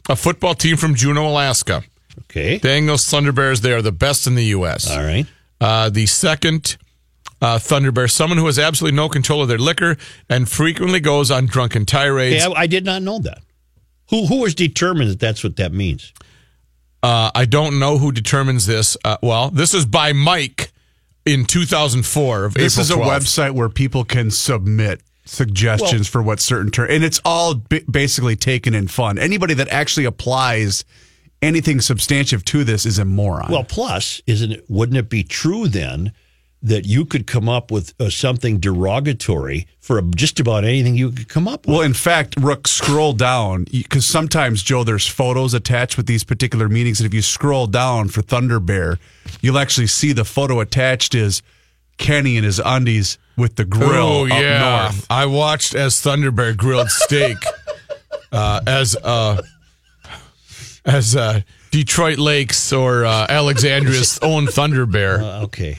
a 0.10 0.16
football 0.16 0.54
team 0.54 0.78
from 0.78 0.96
Juneau, 0.96 1.28
Alaska. 1.28 1.84
Okay. 2.24 2.58
The 2.58 2.68
Anglos 2.70 3.10
Thunder 3.10 3.32
Bears. 3.32 3.62
They 3.62 3.74
are 3.74 3.82
the 3.82 3.92
best 3.92 4.28
in 4.28 4.36
the 4.36 4.46
U.S. 4.46 4.90
All 4.90 5.04
right. 5.04 5.26
Uh, 5.60 5.90
the 5.90 6.06
second 6.06 6.78
uh, 7.42 7.60
Thunder 7.60 8.08
someone 8.08 8.38
who 8.38 8.46
has 8.48 8.58
absolutely 8.60 8.96
no 8.96 9.10
control 9.10 9.42
of 9.42 9.48
their 9.48 9.58
liquor 9.58 9.98
and 10.30 10.50
frequently 10.50 11.00
goes 11.00 11.30
on 11.32 11.46
drunken 11.46 11.86
tirades. 11.86 12.44
Okay, 12.44 12.54
I, 12.56 12.62
I 12.62 12.68
did 12.68 12.86
not 12.86 13.02
know 13.02 13.20
that. 13.20 13.40
Who 14.10 14.26
Who 14.28 14.42
was 14.42 14.56
determined 14.56 15.10
that 15.12 15.20
that's 15.20 15.44
what 15.44 15.58
that 15.58 15.74
means? 15.74 16.14
Uh, 17.04 17.30
I 17.36 17.46
don't 17.46 17.78
know 17.80 17.98
who 18.00 18.12
determines 18.12 18.66
this. 18.66 18.98
Uh, 19.06 19.18
well, 19.22 19.50
this 19.52 19.74
is 19.74 19.86
by 19.86 20.14
Mike 20.14 20.72
in 21.26 21.46
2004 21.46 22.46
of 22.46 22.54
This 22.56 22.74
April 22.76 22.82
is 22.84 22.92
a 22.92 22.96
12th. 22.96 23.20
website 23.20 23.52
where 23.52 23.70
people 23.70 24.04
can 24.04 24.32
submit 24.32 25.02
suggestions 25.26 26.08
for 26.08 26.22
what 26.24 26.40
certain 26.40 26.72
term, 26.72 26.88
and 26.90 27.04
it's 27.04 27.20
all 27.26 27.54
b- 27.56 27.84
basically 27.90 28.36
taken 28.36 28.74
in 28.74 28.88
fun. 28.88 29.20
Anybody 29.20 29.54
that 29.56 29.68
actually 29.70 30.06
applies 30.06 30.86
anything 31.42 31.82
substantive 31.82 32.44
to 32.46 32.64
this 32.64 32.86
is 32.86 32.98
a 32.98 33.06
moron. 33.06 33.52
Well, 33.52 33.64
plus, 33.66 34.22
isn't 34.26 34.52
it? 34.54 34.66
Wouldn't 34.70 34.98
it 34.98 35.10
be 35.10 35.24
true 35.24 35.68
then 35.68 36.14
that 36.64 36.86
you 36.86 37.06
could 37.06 37.28
come 37.28 37.48
up 37.48 37.72
with 37.72 37.94
uh, 38.00 38.10
something 38.10 38.60
derogatory 38.60 39.68
for 39.80 40.02
just 40.02 40.40
about 40.40 40.64
anything 40.64 40.96
you 40.96 41.12
could 41.12 41.30
come 41.30 41.48
up 41.48 41.66
with? 41.66 41.74
Well, 41.76 41.82
in 41.84 41.94
fact, 41.94 42.36
Rook, 42.40 42.68
scroll 42.68 43.14
down 43.14 43.66
because 43.72 44.06
sometimes 44.06 44.64
Joe, 44.64 44.84
there's 44.84 45.08
photos 45.08 45.54
attached 45.54 45.98
with 45.98 46.08
these 46.08 46.24
particular 46.24 46.68
meetings, 46.68 47.00
and 47.00 47.06
if 47.08 47.14
you 47.14 47.22
scroll 47.22 47.68
down 47.68 48.10
for 48.10 48.22
Thunder 48.22 48.60
Bear, 48.60 48.98
you'll 49.42 49.60
actually 49.60 49.88
see 49.88 50.14
the 50.14 50.26
photo 50.26 50.60
attached 50.60 51.14
is 51.16 51.42
Kenny 51.98 52.38
in 52.38 52.44
his 52.44 52.60
undies 52.64 53.18
with 53.38 53.56
the 53.56 53.66
grill 53.66 54.08
Oh 54.08 54.24
up 54.26 54.30
yeah, 54.30 54.90
north. 54.92 55.06
I 55.10 55.26
watched 55.28 55.76
as 55.76 56.00
Thunder 56.02 56.32
Bear 56.32 56.54
grilled 56.54 56.90
steak 56.90 57.38
uh, 58.32 58.62
as 58.66 58.96
uh, 58.96 59.42
as 60.86 61.16
uh, 61.16 61.42
Detroit 61.72 62.18
Lakes 62.18 62.74
or 62.74 63.06
uh, 63.06 63.28
Alexandria's 63.30 64.20
own 64.22 64.48
Thunder 64.48 64.86
Bear. 64.86 65.22
Uh, 65.22 65.44
okay. 65.44 65.78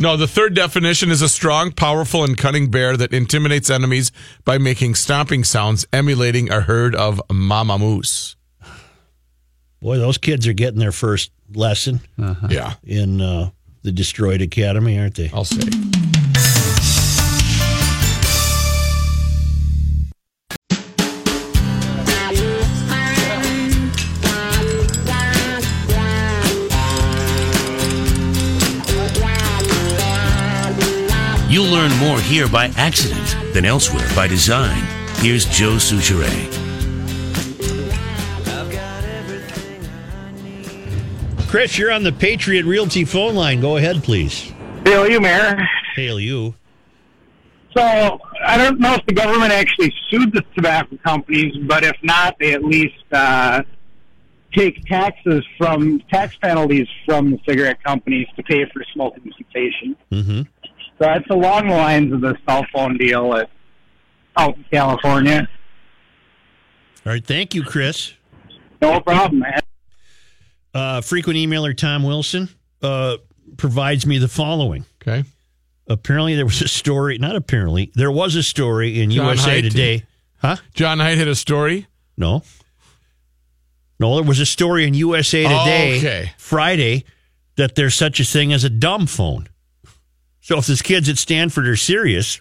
No, 0.00 0.16
the 0.16 0.28
third 0.28 0.54
definition 0.54 1.10
is 1.10 1.22
a 1.22 1.28
strong, 1.28 1.72
powerful, 1.72 2.22
and 2.22 2.38
cunning 2.38 2.70
bear 2.70 2.96
that 2.96 3.12
intimidates 3.12 3.68
enemies 3.68 4.12
by 4.44 4.56
making 4.56 4.94
stomping 4.94 5.42
sounds, 5.42 5.86
emulating 5.92 6.50
a 6.52 6.60
herd 6.60 6.94
of 6.94 7.20
mama 7.32 7.78
moose. 7.78 8.36
Boy, 9.80 9.98
those 9.98 10.16
kids 10.18 10.46
are 10.46 10.52
getting 10.52 10.78
their 10.78 10.92
first 10.92 11.32
lesson 11.52 12.00
Yeah, 12.48 12.74
in 12.84 13.20
uh, 13.20 13.50
the 13.82 13.90
Destroyed 13.92 14.40
Academy, 14.42 14.98
aren't 14.98 15.16
they? 15.16 15.30
I'll 15.32 15.44
say. 15.44 15.68
You'll 31.58 31.72
learn 31.72 31.90
more 31.96 32.20
here 32.20 32.46
by 32.46 32.66
accident 32.76 33.52
than 33.52 33.64
elsewhere 33.64 34.08
by 34.14 34.28
design. 34.28 34.80
Here's 35.16 35.44
Joe 35.44 35.72
Soucheray. 35.72 36.46
Chris, 41.48 41.76
you're 41.76 41.90
on 41.90 42.04
the 42.04 42.12
Patriot 42.12 42.64
Realty 42.64 43.04
phone 43.04 43.34
line. 43.34 43.60
Go 43.60 43.76
ahead, 43.76 44.04
please. 44.04 44.52
Bill, 44.84 45.10
you, 45.10 45.18
Mayor. 45.18 45.58
Hail 45.96 46.20
you. 46.20 46.54
So 47.76 47.82
I 47.82 48.56
don't 48.56 48.78
know 48.78 48.94
if 48.94 49.04
the 49.06 49.14
government 49.14 49.50
actually 49.50 49.92
sued 50.08 50.32
the 50.32 50.44
tobacco 50.54 50.96
companies, 51.04 51.56
but 51.66 51.82
if 51.82 51.96
not, 52.04 52.38
they 52.38 52.52
at 52.52 52.62
least 52.62 53.02
uh, 53.10 53.64
take 54.52 54.84
taxes 54.84 55.44
from 55.58 56.00
tax 56.08 56.36
penalties 56.36 56.86
from 57.04 57.32
the 57.32 57.40
cigarette 57.48 57.82
companies 57.82 58.28
to 58.36 58.44
pay 58.44 58.64
for 58.72 58.84
smoking 58.92 59.32
cessation. 59.36 59.96
Mm-hmm. 60.12 60.42
So 60.98 61.04
that's 61.04 61.28
along 61.30 61.68
the 61.68 61.74
lines 61.74 62.12
of 62.12 62.20
the 62.20 62.36
cell 62.48 62.66
phone 62.72 62.96
deal 62.98 63.34
at, 63.34 63.50
out 64.36 64.56
in 64.56 64.64
California. 64.70 65.48
All 67.06 67.12
right. 67.12 67.24
Thank 67.24 67.54
you, 67.54 67.62
Chris. 67.62 68.14
No 68.82 69.00
problem, 69.00 69.40
man. 69.40 69.60
Uh, 70.74 71.00
frequent 71.00 71.38
emailer 71.38 71.76
Tom 71.76 72.02
Wilson 72.02 72.48
uh, 72.82 73.16
provides 73.56 74.06
me 74.06 74.18
the 74.18 74.28
following. 74.28 74.84
Okay. 75.02 75.24
Apparently, 75.86 76.34
there 76.34 76.44
was 76.44 76.60
a 76.60 76.68
story. 76.68 77.16
Not 77.18 77.34
apparently, 77.36 77.90
there 77.94 78.10
was 78.10 78.36
a 78.36 78.42
story 78.42 79.00
in 79.00 79.10
John 79.10 79.26
USA 79.28 79.62
Haidt. 79.62 79.70
Today. 79.70 80.04
Huh? 80.36 80.56
John 80.74 80.98
Height 80.98 81.16
had 81.18 81.28
a 81.28 81.34
story. 81.34 81.86
No. 82.16 82.42
No, 83.98 84.16
there 84.16 84.24
was 84.24 84.38
a 84.38 84.46
story 84.46 84.86
in 84.86 84.94
USA 84.94 85.42
Today 85.42 85.98
Okay. 85.98 86.32
Friday 86.38 87.04
that 87.56 87.74
there's 87.74 87.94
such 87.94 88.20
a 88.20 88.24
thing 88.24 88.52
as 88.52 88.62
a 88.62 88.70
dumb 88.70 89.06
phone. 89.06 89.48
So 90.48 90.56
if 90.56 90.66
these 90.66 90.80
kids 90.80 91.10
at 91.10 91.18
Stanford 91.18 91.68
are 91.68 91.76
serious, 91.76 92.40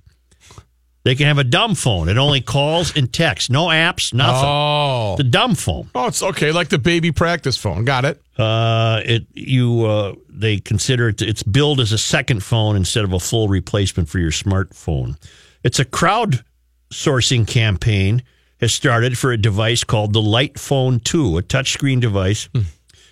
they 1.03 1.13
can 1.13 1.27
have 1.27 1.39
a 1.39 1.43
dumb 1.43 1.75
phone. 1.75 2.07
It 2.07 2.17
only 2.17 2.39
calls 2.39 2.95
and 2.95 3.11
texts, 3.11 3.49
no 3.49 3.65
apps, 3.65 4.13
nothing. 4.13 4.49
Oh. 4.49 5.15
The 5.17 5.25
dumb 5.25 5.55
phone. 5.55 5.89
Oh, 5.93 6.07
it's 6.07 6.23
okay, 6.23 6.53
like 6.53 6.69
the 6.69 6.77
baby 6.77 7.11
practice 7.11 7.57
phone. 7.57 7.83
Got 7.83 8.05
it. 8.05 8.21
Uh, 8.37 9.01
it 9.03 9.27
you 9.33 9.85
uh, 9.85 10.15
they 10.29 10.57
consider 10.57 11.09
it 11.09 11.21
it's 11.21 11.43
billed 11.43 11.81
as 11.81 11.91
a 11.91 11.97
second 11.97 12.43
phone 12.43 12.77
instead 12.77 13.03
of 13.03 13.11
a 13.11 13.19
full 13.19 13.49
replacement 13.49 14.07
for 14.07 14.19
your 14.19 14.31
smartphone. 14.31 15.17
It's 15.65 15.79
a 15.79 15.85
crowd 15.85 16.45
sourcing 16.93 17.45
campaign 17.45 18.23
has 18.61 18.73
started 18.73 19.17
for 19.17 19.33
a 19.33 19.37
device 19.37 19.83
called 19.83 20.13
the 20.13 20.21
Light 20.21 20.57
Phone 20.57 21.01
2, 21.01 21.39
a 21.39 21.43
touchscreen 21.43 21.99
device 21.99 22.47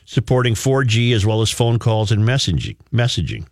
supporting 0.06 0.54
4G 0.54 1.14
as 1.14 1.26
well 1.26 1.42
as 1.42 1.52
phone 1.52 1.80
calls 1.80 2.14
and 2.14 2.24
messaging. 2.24 2.78
Messaging. 2.94 3.46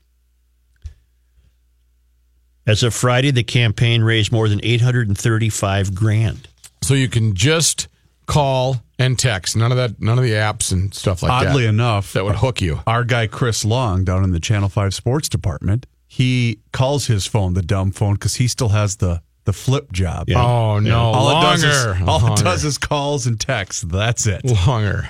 As 2.65 2.81
of 2.83 2.93
Friday, 2.93 3.31
the 3.31 3.43
campaign 3.43 4.01
raised 4.03 4.31
more 4.31 4.47
than 4.47 4.59
835 4.63 5.93
grand. 5.95 6.47
So 6.81 6.93
you 6.93 7.07
can 7.09 7.33
just 7.35 7.87
call 8.25 8.81
and 8.99 9.17
text. 9.19 9.55
None 9.57 9.71
of 9.71 9.77
that. 9.77 10.01
None 10.01 10.17
of 10.17 10.23
the 10.23 10.31
apps 10.31 10.71
and 10.71 10.93
stuff 10.93 11.23
like 11.23 11.43
that. 11.43 11.49
Oddly 11.49 11.65
enough, 11.65 12.13
that 12.13 12.23
would 12.23 12.35
hook 12.37 12.61
you. 12.61 12.79
our 12.87 13.03
guy 13.03 13.27
Chris 13.27 13.65
Long 13.65 14.03
down 14.03 14.23
in 14.23 14.31
the 14.31 14.39
Channel 14.39 14.69
Five 14.69 14.93
Sports 14.93 15.27
Department, 15.29 15.85
he 16.07 16.59
calls 16.71 17.07
his 17.07 17.25
phone 17.25 17.53
the 17.53 17.61
dumb 17.61 17.91
phone 17.91 18.13
because 18.13 18.35
he 18.35 18.47
still 18.47 18.69
has 18.69 18.97
the 18.97 19.21
the 19.45 19.53
flip 19.53 19.91
job. 19.91 20.29
Yeah. 20.29 20.41
Oh 20.41 20.79
no, 20.79 20.97
All 20.99 21.29
it 21.37 21.41
does 21.41 21.63
is 21.65 21.85
longer. 21.85 22.09
all 22.09 22.19
longer. 22.21 22.41
it 22.41 22.43
does 22.45 22.63
is 22.63 22.77
calls 22.77 23.27
and 23.27 23.37
texts. 23.39 23.81
That's 23.81 24.25
it. 24.25 24.41
longer. 24.67 25.09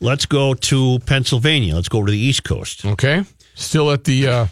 Let's 0.00 0.26
go 0.26 0.54
to 0.54 0.98
Pennsylvania. 1.06 1.74
Let's 1.76 1.88
go 1.88 2.04
to 2.04 2.10
the 2.10 2.18
East 2.18 2.42
Coast. 2.42 2.84
Okay, 2.84 3.22
still 3.54 3.90
at 3.92 4.04
the 4.04 4.26
uh, 4.26 4.46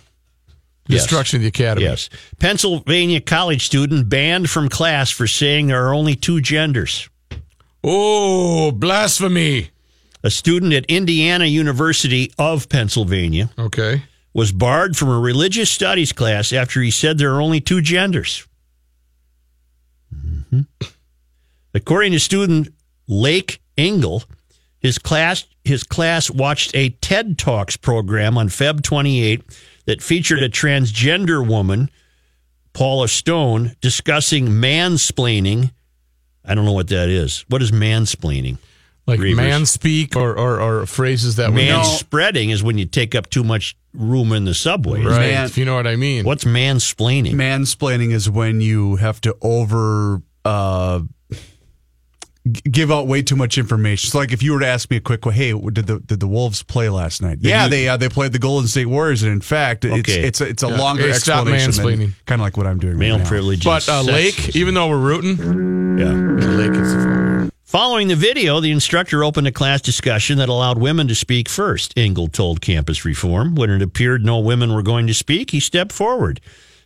Yes. 0.89 1.03
destruction 1.03 1.37
of 1.37 1.43
the 1.43 1.49
academy. 1.49 1.87
Yes. 1.87 2.09
Pennsylvania 2.39 3.21
college 3.21 3.67
student 3.67 4.09
banned 4.09 4.49
from 4.51 4.69
class 4.69 5.11
for 5.11 5.27
saying 5.27 5.67
there 5.69 5.87
are 5.87 5.93
only 5.95 6.17
two 6.17 6.41
genders. 6.41 7.09
Oh, 7.85 8.71
blasphemy. 8.73 9.71
A 10.25 10.31
student 10.31 10.73
at 10.73 10.85
Indiana 10.87 11.45
University 11.47 12.33
of 12.39 12.69
Pennsylvania 12.69 13.51
Okay. 13.59 14.03
was 14.35 14.51
barred 14.51 14.97
from 14.97 15.09
a 15.11 15.19
religious 15.21 15.71
studies 15.71 16.13
class 16.13 16.53
after 16.53 16.81
he 16.83 16.91
said 16.91 17.19
there 17.19 17.35
are 17.35 17.41
only 17.41 17.61
two 17.61 17.81
genders. 17.81 18.45
Mhm. 20.15 20.67
According 21.75 22.13
to 22.13 22.19
student 22.21 22.73
Lake 23.07 23.61
Ingle, 23.77 24.25
his 24.81 24.99
class 24.99 25.45
his 25.65 25.85
class 25.85 26.31
watched 26.31 26.71
a 26.75 26.89
TED 27.03 27.37
Talks 27.39 27.77
program 27.77 28.39
on 28.39 28.49
Feb 28.49 28.83
28 28.83 29.43
that 29.89 30.03
featured 30.03 30.43
a 30.43 30.51
transgender 30.51 31.45
woman, 31.45 31.91
Paula 32.75 33.09
Stone, 33.09 33.75
discussing 33.81 34.47
mansplaining. 34.49 35.73
I 36.45 36.55
don't 36.55 36.67
know 36.67 36.73
what 36.75 36.89
that 36.89 37.09
is. 37.09 37.47
What 37.49 37.63
is 37.63 37.73
mansplaining? 37.73 38.59
Like 39.07 39.19
Reuvers. 39.19 39.37
man 39.39 39.65
speak 39.65 40.15
or, 40.15 40.39
or, 40.39 40.61
or 40.61 40.85
phrases 40.85 41.37
that 41.37 41.49
we 41.49 41.57
Man 41.65 41.79
know. 41.79 41.83
spreading 41.85 42.51
is 42.51 42.63
when 42.63 42.77
you 42.77 42.85
take 42.85 43.15
up 43.15 43.31
too 43.31 43.43
much 43.43 43.75
room 43.95 44.35
in 44.35 44.45
the 44.45 44.53
subway. 44.53 45.03
Right. 45.03 45.19
Man- 45.33 45.47
if 45.47 45.57
you 45.57 45.65
know 45.65 45.75
what 45.77 45.87
I 45.87 45.97
mean. 45.97 46.27
What's 46.27 46.45
mansplaining? 46.45 47.33
Mansplaining 47.33 48.13
is 48.13 48.29
when 48.29 48.61
you 48.61 48.97
have 48.97 49.23
to 49.23 49.35
over 49.41 50.21
uh, 50.45 51.01
g- 51.33 51.39
give 52.71 52.91
out 52.91 53.07
way 53.07 53.23
too 53.23 53.37
much 53.37 53.59
information. 53.59 54.11
So, 54.11 54.19
like 54.19 54.33
if 54.33 54.43
you 54.43 54.53
were 54.53 54.61
to 54.61 54.67
ask 54.67 54.91
me 54.91 54.97
a 54.99 55.01
quick, 55.01 55.25
hey, 55.25 55.53
did 55.53 55.87
the 55.87 56.01
did 56.01 56.21
the 56.21 56.29
Wolves 56.29 56.63
play 56.63 56.89
last 56.89 57.23
night? 57.23 57.39
yeah, 57.41 57.65
you- 57.65 57.71
they 57.71 57.89
uh, 57.89 57.97
they 57.97 58.09
played 58.09 58.33
the 58.33 58.39
Golden 58.39 58.69
State 58.69 58.87
Warriors, 58.87 59.23
and 59.23 59.33
in 59.33 59.41
fact, 59.41 59.85
it's 59.85 59.95
Okay. 60.09 60.23
it's 60.23 60.41
a, 60.41 60.49
it's 60.49 60.63
a 60.63 60.69
Yeah. 60.69 60.77
longer 60.77 61.07
Hey, 61.07 61.13
stop 61.15 61.47
explanation, 61.47 61.73
mansplaining. 62.09 62.13
kind 62.27 62.41
of 62.41 62.45
like 62.45 62.57
what 62.57 62.67
I'm 62.67 62.79
doing. 62.79 62.99
Male 62.99 63.19
right 63.19 63.27
privilege. 63.27 63.65
but 63.65 63.89
uh, 63.89 64.03
Lake, 64.03 64.55
even 64.57 64.75
though 64.75 64.89
we're 64.89 64.99
rooting, 64.99 65.37
Yeah. 65.99 66.13
Lake 66.57 66.71
is 66.71 66.95
the 66.95 67.01
phone. 67.03 67.51
Following 67.65 68.09
the 68.09 68.17
video, 68.17 68.61
the 68.61 68.71
instructor 68.71 69.23
opened 69.23 69.47
a 69.47 69.53
class 69.53 69.83
discussion 69.83 70.39
that 70.39 70.49
allowed 70.49 70.79
women 70.79 71.07
to 71.09 71.15
speak 71.15 71.51
first. 71.51 71.93
Ingle 71.99 72.29
told 72.29 72.63
Campus 72.63 73.05
Reform. 73.05 73.55
When 73.55 73.69
it 73.69 73.83
appeared 73.83 74.25
no 74.25 74.39
women 74.39 74.73
were 74.73 74.81
going 74.83 75.07
to 75.07 75.13
speak, 75.13 75.51
he 75.51 75.61
stepped 75.61 75.93
forward. 75.93 76.41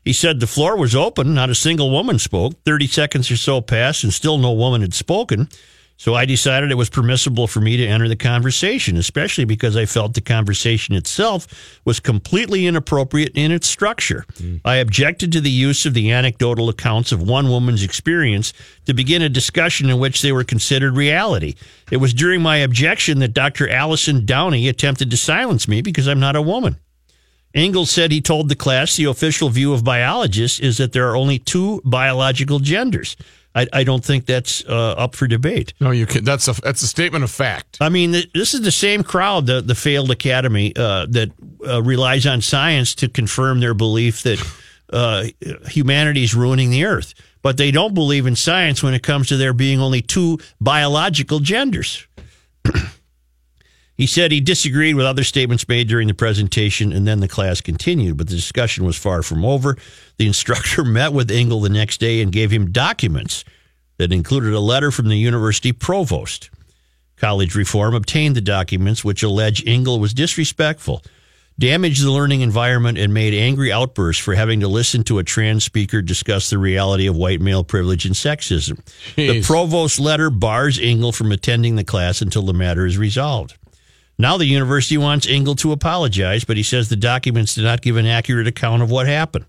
He 0.04 0.12
said 0.12 0.40
the 0.40 0.47
floor 0.47 0.76
was 0.76 0.94
open, 0.94 1.35
not 1.35 1.50
a 1.50 1.54
single 1.54 1.90
woman 1.90 2.18
spoke. 2.18 2.54
30 2.64 2.87
seconds 2.88 3.30
or 3.30 3.37
so 3.37 3.61
passed, 3.61 4.02
and 4.02 4.12
still 4.12 4.38
no 4.38 4.52
woman 4.52 4.80
had 4.80 4.94
spoken. 4.94 5.49
So 5.97 6.14
I 6.16 6.25
decided 6.25 6.73
it 6.73 6.76
was 6.76 6.90
permissible 6.90 7.47
for 7.47 7.61
me 7.61 7.76
to 7.76 7.87
enter 7.87 8.09
the 8.09 8.16
conversation, 8.16 8.97
especially 8.97 9.44
because 9.44 9.76
I 9.76 9.87
felt 9.87 10.14
the 10.14 10.21
conversation 10.21 10.97
itself 10.97 11.47
was 11.85 12.00
completely 12.00 12.66
inappropriate 12.66 13.30
in 13.37 13.52
its 13.52 13.68
structure. 13.68 14.25
Hmm. 14.37 14.56
I 14.64 14.76
objected 14.76 15.30
to 15.30 15.40
the 15.40 15.49
use 15.49 15.87
of 15.87 15.94
the 15.94 16.11
anecdotal 16.11 16.68
accounts 16.68 17.12
of 17.12 17.23
one 17.23 17.49
woman's 17.49 17.85
experience 17.85 18.52
to 18.87 18.94
begin 18.94 19.23
a 19.23 19.28
discussion 19.28 19.90
in 19.90 20.00
which 20.00 20.23
they 20.23 20.32
were 20.32 20.42
considered 20.42 20.97
reality. 20.97 21.54
It 21.92 21.99
was 21.99 22.12
during 22.12 22.42
my 22.42 22.56
objection 22.56 23.21
that 23.21 23.32
Dr. 23.32 23.68
Alison 23.68 24.26
Downie 24.26 24.66
attempted 24.66 25.09
to 25.12 25.16
silence 25.16 25.68
me 25.68 25.82
because 25.82 26.09
I'm 26.09 26.18
not 26.18 26.35
a 26.35 26.42
woman. 26.42 26.78
Ingle 27.54 27.87
said 27.87 28.11
he 28.11 28.21
told 28.21 28.49
the 28.49 28.56
class 28.56 28.97
the 28.97 29.04
official 29.04 29.49
view 29.49 29.73
of 29.73 29.85
biologists 29.85 30.59
is 30.61 30.78
that 30.78 30.92
there 30.92 31.09
are 31.11 31.16
only 31.16 31.38
two 31.38 31.80
biological 31.85 32.59
genders. 32.59 33.16
I, 33.54 33.66
I 33.73 33.85
don't 33.85 34.04
think 34.04 34.25
that's 34.25 34.64
uh, 34.64 34.92
up 34.92 35.14
for 35.14 35.26
debate. 35.26 35.75
No, 35.78 35.90
you 35.90 36.06
can. 36.06 36.25
That's 36.25 36.49
a 36.49 36.54
that's 36.62 36.82
a 36.82 36.87
statement 36.87 37.23
of 37.25 37.30
fact. 37.30 37.76
I 37.80 37.90
mean, 37.90 38.12
this 38.12 38.54
is 38.54 38.62
the 38.62 38.73
same 38.73 39.02
crowd, 39.02 39.47
the, 39.47 39.61
the 39.61 39.75
failed 39.75 40.11
academy, 40.11 40.73
uh, 40.75 41.06
that 41.11 41.30
uh, 41.66 41.82
relies 41.82 42.26
on 42.26 42.40
science 42.40 42.94
to 42.97 43.09
confirm 43.09 43.61
their 43.61 43.75
belief 43.75 44.23
that 44.23 44.40
uh, 44.90 45.25
humanity 45.68 46.25
is 46.25 46.35
ruining 46.35 46.71
the 46.71 46.85
earth. 46.85 47.12
But 47.42 47.56
they 47.56 47.71
don't 47.71 47.92
believe 47.92 48.26
in 48.26 48.37
science 48.37 48.82
when 48.82 48.94
it 48.94 49.02
comes 49.02 49.28
to 49.28 49.37
there 49.37 49.52
being 49.52 49.80
only 49.80 50.00
two 50.00 50.38
biological 50.61 51.40
genders. 51.40 52.06
He 54.02 54.09
said 54.09 54.32
he 54.32 54.40
disagreed 54.40 54.97
with 54.97 55.06
other 55.06 55.23
statements 55.23 55.68
made 55.68 55.87
during 55.87 56.09
the 56.09 56.12
presentation, 56.12 56.92
and 56.92 57.06
then 57.06 57.21
the 57.21 57.28
class 57.28 57.61
continued, 57.61 58.16
but 58.16 58.26
the 58.26 58.35
discussion 58.35 58.85
was 58.85 58.97
far 58.97 59.23
from 59.23 59.44
over. 59.44 59.76
The 60.18 60.26
instructor 60.26 60.82
met 60.85 61.12
with 61.12 61.30
Ingle 61.30 61.61
the 61.61 61.68
next 61.68 62.00
day 62.00 62.21
and 62.21 62.32
gave 62.32 62.50
him 62.50 62.73
documents 62.73 63.44
that 63.99 64.12
included 64.12 64.54
a 64.54 64.59
letter 64.59 64.90
from 64.90 65.06
the 65.06 65.16
university 65.16 65.71
provost. 65.71 66.50
College 67.14 67.54
Reform 67.54 67.94
obtained 67.94 68.35
the 68.35 68.40
documents 68.40 69.04
which 69.04 69.23
allege 69.23 69.64
Ingle 69.64 70.00
was 70.00 70.12
disrespectful, 70.12 71.04
damaged 71.56 72.02
the 72.02 72.11
learning 72.11 72.40
environment, 72.40 72.99
and 72.99 73.14
made 73.14 73.35
angry 73.35 73.71
outbursts 73.71 74.21
for 74.21 74.35
having 74.35 74.59
to 74.59 74.66
listen 74.66 75.04
to 75.04 75.21
a 75.21 75.23
trans 75.23 75.62
speaker 75.62 76.02
discuss 76.02 76.50
the 76.50 76.59
reality 76.59 77.06
of 77.06 77.14
white 77.14 77.40
male 77.40 77.62
privilege 77.62 78.04
and 78.04 78.16
sexism. 78.16 78.85
The 79.14 79.42
Jeez. 79.42 79.47
provost 79.47 80.00
letter 80.00 80.28
bars 80.28 80.80
Ingle 80.80 81.12
from 81.12 81.30
attending 81.30 81.76
the 81.76 81.85
class 81.85 82.21
until 82.21 82.42
the 82.42 82.52
matter 82.52 82.85
is 82.85 82.99
resolved. 82.99 83.56
Now 84.23 84.37
the 84.37 84.47
university 84.47 84.97
wants 84.97 85.26
Ingle 85.26 85.57
to 85.57 85.73
apologize, 85.73 86.45
but 86.45 86.57
he 86.57 86.62
says 86.62 86.88
the 86.88 86.95
documents 86.95 87.57
did 87.57 87.64
not 87.64 87.83
give 87.83 87.97
an 87.97 88.07
accurate 88.07 88.47
account 88.47 88.81
of 88.81 88.88
what 88.88 89.09
happened. 89.09 89.47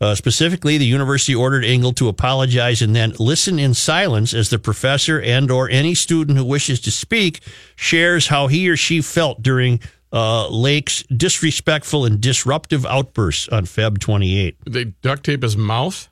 Uh, 0.00 0.14
specifically, 0.14 0.78
the 0.78 0.86
university 0.86 1.34
ordered 1.34 1.66
Ingle 1.66 1.92
to 1.92 2.08
apologize 2.08 2.80
and 2.80 2.96
then 2.96 3.12
listen 3.18 3.58
in 3.58 3.74
silence 3.74 4.32
as 4.32 4.48
the 4.48 4.58
professor 4.58 5.20
and 5.20 5.50
or 5.50 5.68
any 5.68 5.94
student 5.94 6.38
who 6.38 6.46
wishes 6.46 6.80
to 6.80 6.90
speak 6.90 7.42
shares 7.76 8.28
how 8.28 8.46
he 8.46 8.70
or 8.70 8.76
she 8.78 9.02
felt 9.02 9.42
during 9.42 9.80
uh, 10.14 10.48
Lake's 10.48 11.02
disrespectful 11.14 12.06
and 12.06 12.22
disruptive 12.22 12.86
outbursts 12.86 13.50
on 13.50 13.66
Feb 13.66 13.98
28. 13.98 14.56
They 14.66 14.84
duct 15.02 15.24
tape 15.24 15.42
his 15.42 15.58
mouth? 15.58 16.08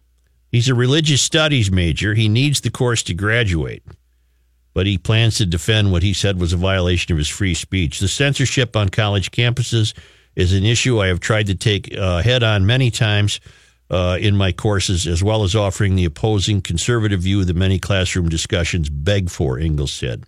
He's 0.50 0.68
a 0.68 0.74
religious 0.74 1.22
studies 1.22 1.70
major. 1.70 2.12
He 2.12 2.28
needs 2.28 2.60
the 2.60 2.70
course 2.70 3.02
to 3.04 3.14
graduate, 3.14 3.82
but 4.74 4.86
he 4.86 4.98
plans 4.98 5.38
to 5.38 5.46
defend 5.46 5.92
what 5.92 6.02
he 6.02 6.12
said 6.12 6.40
was 6.40 6.52
a 6.52 6.56
violation 6.56 7.12
of 7.12 7.18
his 7.18 7.28
free 7.28 7.54
speech. 7.54 7.98
The 7.98 8.08
censorship 8.08 8.76
on 8.76 8.88
college 8.88 9.30
campuses 9.30 9.92
is 10.34 10.52
an 10.52 10.64
issue 10.64 11.00
I 11.00 11.08
have 11.08 11.20
tried 11.20 11.46
to 11.46 11.54
take 11.54 11.94
uh, 11.96 12.22
head 12.22 12.42
on 12.42 12.64
many 12.64 12.90
times 12.90 13.40
uh, 13.90 14.16
in 14.18 14.34
my 14.36 14.52
courses, 14.52 15.06
as 15.06 15.22
well 15.22 15.42
as 15.44 15.54
offering 15.54 15.96
the 15.96 16.06
opposing 16.06 16.62
conservative 16.62 17.20
view 17.20 17.44
that 17.44 17.54
many 17.54 17.78
classroom 17.78 18.28
discussions 18.28 18.88
beg 18.88 19.28
for, 19.28 19.58
Ingalls 19.58 19.92
said. 19.92 20.24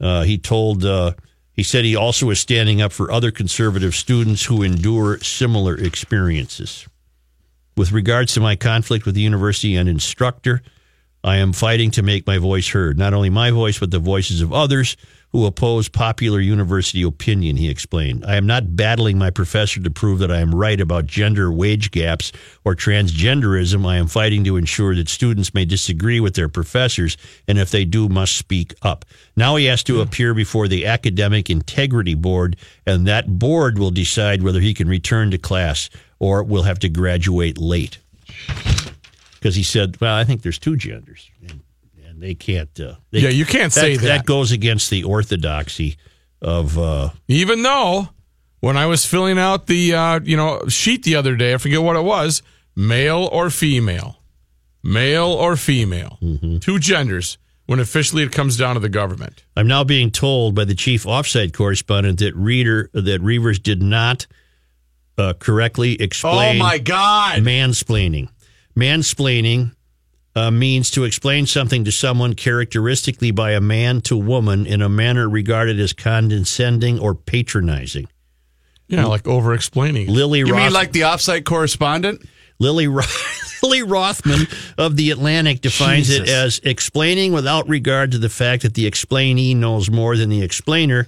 Uh, 0.00 0.22
he 0.22 0.38
told, 0.38 0.84
uh, 0.84 1.12
he 1.52 1.62
said 1.62 1.84
he 1.84 1.94
also 1.94 2.30
is 2.30 2.40
standing 2.40 2.80
up 2.80 2.90
for 2.90 3.12
other 3.12 3.30
conservative 3.30 3.94
students 3.94 4.46
who 4.46 4.62
endure 4.62 5.18
similar 5.18 5.76
experiences. 5.76 6.88
With 7.76 7.92
regards 7.92 8.32
to 8.34 8.40
my 8.40 8.56
conflict 8.56 9.04
with 9.04 9.14
the 9.14 9.20
university 9.20 9.76
and 9.76 9.88
instructor, 9.88 10.62
I 11.24 11.36
am 11.36 11.52
fighting 11.52 11.90
to 11.92 12.02
make 12.02 12.26
my 12.26 12.38
voice 12.38 12.68
heard. 12.68 12.98
Not 12.98 13.14
only 13.14 13.30
my 13.30 13.50
voice, 13.50 13.78
but 13.78 13.90
the 13.90 13.98
voices 13.98 14.40
of 14.40 14.52
others 14.52 14.96
who 15.30 15.46
oppose 15.46 15.88
popular 15.88 16.40
university 16.40 17.02
opinion, 17.02 17.56
he 17.56 17.70
explained. 17.70 18.24
I 18.26 18.36
am 18.36 18.46
not 18.46 18.76
battling 18.76 19.18
my 19.18 19.30
professor 19.30 19.80
to 19.80 19.90
prove 19.90 20.18
that 20.18 20.30
I 20.30 20.40
am 20.40 20.54
right 20.54 20.78
about 20.78 21.06
gender 21.06 21.50
wage 21.50 21.90
gaps 21.90 22.32
or 22.64 22.74
transgenderism. 22.74 23.86
I 23.86 23.96
am 23.96 24.08
fighting 24.08 24.44
to 24.44 24.56
ensure 24.56 24.94
that 24.94 25.08
students 25.08 25.54
may 25.54 25.64
disagree 25.64 26.20
with 26.20 26.34
their 26.34 26.50
professors, 26.50 27.16
and 27.48 27.58
if 27.58 27.70
they 27.70 27.86
do, 27.86 28.08
must 28.08 28.36
speak 28.36 28.74
up. 28.82 29.06
Now 29.34 29.56
he 29.56 29.66
has 29.66 29.82
to 29.84 29.94
hmm. 29.94 30.00
appear 30.00 30.34
before 30.34 30.68
the 30.68 30.86
Academic 30.86 31.48
Integrity 31.48 32.14
Board, 32.14 32.56
and 32.84 33.06
that 33.06 33.38
board 33.38 33.78
will 33.78 33.90
decide 33.90 34.42
whether 34.42 34.60
he 34.60 34.74
can 34.74 34.88
return 34.88 35.30
to 35.30 35.38
class 35.38 35.88
or 36.18 36.42
will 36.42 36.64
have 36.64 36.80
to 36.80 36.88
graduate 36.88 37.56
late 37.56 37.98
because 39.42 39.56
he 39.56 39.64
said, 39.64 40.00
"Well, 40.00 40.14
I 40.14 40.22
think 40.22 40.42
there's 40.42 40.58
two 40.60 40.76
genders, 40.76 41.28
and, 41.40 41.60
and 42.06 42.22
they 42.22 42.34
can't." 42.34 42.70
Uh, 42.78 42.94
they, 43.10 43.20
Yeah, 43.20 43.30
you 43.30 43.44
can't 43.44 43.72
say 43.72 43.96
that. 43.96 44.06
That 44.06 44.24
goes 44.26 44.52
against 44.52 44.88
the 44.90 45.02
orthodoxy 45.02 45.96
of. 46.40 46.78
Uh, 46.78 47.10
Even 47.26 47.62
though 47.64 48.08
when 48.60 48.76
I 48.76 48.86
was 48.86 49.04
filling 49.04 49.38
out 49.40 49.66
the 49.66 49.94
uh, 49.94 50.20
you 50.22 50.36
know 50.36 50.62
sheet 50.68 51.02
the 51.02 51.16
other 51.16 51.34
day, 51.34 51.54
I 51.54 51.56
forget 51.56 51.82
what 51.82 51.96
it 51.96 52.04
was, 52.04 52.42
male 52.76 53.28
or 53.32 53.50
female, 53.50 54.22
male 54.82 55.26
or 55.32 55.56
female, 55.56 56.18
Mm-hmm. 56.22 56.58
two 56.58 56.78
genders. 56.78 57.38
When 57.66 57.78
officially 57.78 58.22
it 58.24 58.32
comes 58.32 58.56
down 58.56 58.74
to 58.74 58.80
the 58.80 58.88
government. 58.88 59.44
I'm 59.56 59.68
now 59.68 59.84
being 59.84 60.10
told 60.10 60.54
by 60.54 60.64
the 60.64 60.74
chief 60.74 61.04
offsite 61.04 61.54
correspondent 61.54 62.18
that 62.18 62.34
reader 62.34 62.90
that 62.92 63.20
Reuvers 63.22 63.60
did 63.60 63.80
not 63.80 64.26
uh, 65.16 65.32
correctly 65.38 65.96
Oh 66.24 66.52
my 66.54 66.78
God. 66.78 67.38
mansplaining. 67.40 68.28
Mansplaining 68.76 69.74
uh, 70.34 70.50
means 70.50 70.90
to 70.92 71.04
explain 71.04 71.46
something 71.46 71.84
to 71.84 71.92
someone 71.92 72.34
characteristically 72.34 73.30
by 73.30 73.52
a 73.52 73.60
man 73.60 74.00
to 74.02 74.16
woman 74.16 74.66
in 74.66 74.80
a 74.82 74.88
manner 74.88 75.28
regarded 75.28 75.78
as 75.78 75.92
condescending 75.92 76.98
or 76.98 77.14
patronizing. 77.14 78.08
Yeah, 78.88 79.06
like 79.06 79.26
over 79.26 79.54
explaining. 79.54 80.08
Lily 80.08 80.40
You 80.40 80.46
Roth- 80.52 80.56
mean 80.64 80.72
like 80.72 80.92
the 80.92 81.02
offsite 81.02 81.44
correspondent? 81.44 82.22
Lily, 82.58 82.86
Ro- 82.88 83.02
Lily 83.62 83.82
Rothman 83.82 84.46
of 84.78 84.96
The 84.96 85.10
Atlantic 85.10 85.60
defines 85.60 86.10
it 86.10 86.28
as 86.28 86.60
explaining 86.62 87.32
without 87.32 87.68
regard 87.68 88.12
to 88.12 88.18
the 88.18 88.28
fact 88.28 88.62
that 88.62 88.74
the 88.74 88.86
explainee 88.86 89.54
knows 89.54 89.90
more 89.90 90.16
than 90.16 90.28
the 90.28 90.42
explainer, 90.42 91.06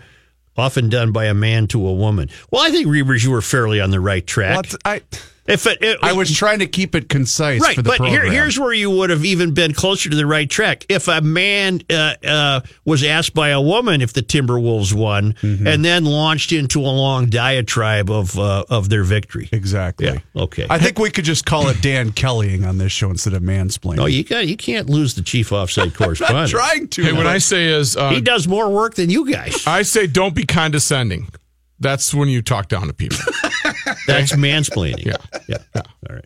often 0.57 0.89
done 0.89 1.13
by 1.13 1.27
a 1.27 1.35
man 1.35 1.67
to 1.69 1.87
a 1.87 1.93
woman. 1.93 2.29
Well, 2.51 2.63
I 2.63 2.71
think, 2.71 2.89
Reuvers, 2.89 3.23
you 3.25 3.31
were 3.31 3.43
fairly 3.43 3.81
on 3.81 3.91
the 3.91 4.01
right 4.01 4.27
track. 4.27 4.57
What? 4.57 4.75
I 4.85 5.03
If 5.47 5.67
it, 5.67 5.79
it- 5.83 5.99
I 6.03 6.13
was 6.15 6.33
trying 6.35 6.61
to 6.61 6.67
keep 6.67 6.95
it 6.95 7.09
concise 7.09 7.61
Right, 7.61 7.75
for 7.77 7.83
the 7.83 7.95
but 7.99 8.09
here, 8.09 8.25
here's 8.25 8.59
where 8.59 8.73
you 8.73 8.91
would 8.91 9.11
have 9.11 9.25
even 9.25 9.53
been 9.53 9.75
closer 9.75 10.09
to 10.09 10.17
the 10.17 10.25
right 10.27 10.49
track. 10.49 10.87
If 10.89 11.07
a 11.09 11.21
man 11.21 11.83
uh, 11.91 12.15
uh, 12.27 12.61
was 12.87 13.05
asked 13.05 13.35
by 13.35 13.51
a 13.51 13.61
woman 13.61 14.01
if 14.01 14.13
the 14.15 14.23
Timberwolves 14.23 14.95
won, 14.95 15.35
Mm-hmm. 15.43 15.67
and 15.67 15.85
then 15.85 16.05
launched 16.05 16.53
into 16.53 16.81
a 16.81 16.89
long 16.89 17.27
diatribe 17.27 18.11
of 18.11 18.39
uh, 18.39 18.65
of 18.71 18.89
their 18.89 19.05
victory. 19.05 19.49
exactly. 19.53 20.07
Yeah, 20.07 20.19
okay. 20.35 20.67
I 20.71 20.79
think 20.79 20.99
we 20.99 21.11
could 21.11 21.25
just 21.25 21.45
call 21.45 21.69
it 21.69 21.81
Dan 21.83 22.13
Kellying 22.13 22.67
on 22.67 22.79
this 22.79 22.93
show 22.93 23.11
instead 23.11 23.35
of 23.35 23.43
mansplaining. 23.43 23.97
No, 23.97 24.07
you 24.07 24.25
got 24.25 24.47
you 24.47 24.57
can't 24.57 24.89
lose 24.89 25.15
the 25.15 25.23
chief 25.23 25.53
offside 25.53 25.95
course. 25.95 26.21
I'm 26.23 26.29
correspondent. 26.29 26.51
trying 26.51 26.89
to. 26.89 27.05
Hey, 27.05 27.13
what 27.13 27.27
I 27.27 27.39
say 27.39 27.67
is, 27.67 27.97
uh, 27.97 28.11
He 28.11 28.21
does 28.21 28.49
more 28.49 28.71
work 28.71 28.95
than 28.95 29.11
you 29.11 29.31
guys. 29.31 29.67
I 29.67 29.83
say 29.83 30.07
don't 30.07 30.35
be 30.35 30.45
condescending. 30.45 31.29
That's 31.81 32.15
when 32.15 32.29
you 32.29 32.41
talk 32.43 32.69
down 32.69 32.87
to 32.87 32.93
people. 32.95 33.19
That's 34.07 34.33
mansplaining. 34.33 35.05
Yeah. 35.05 35.17
yeah. 35.49 35.59
All 36.09 36.15
right. 36.17 36.25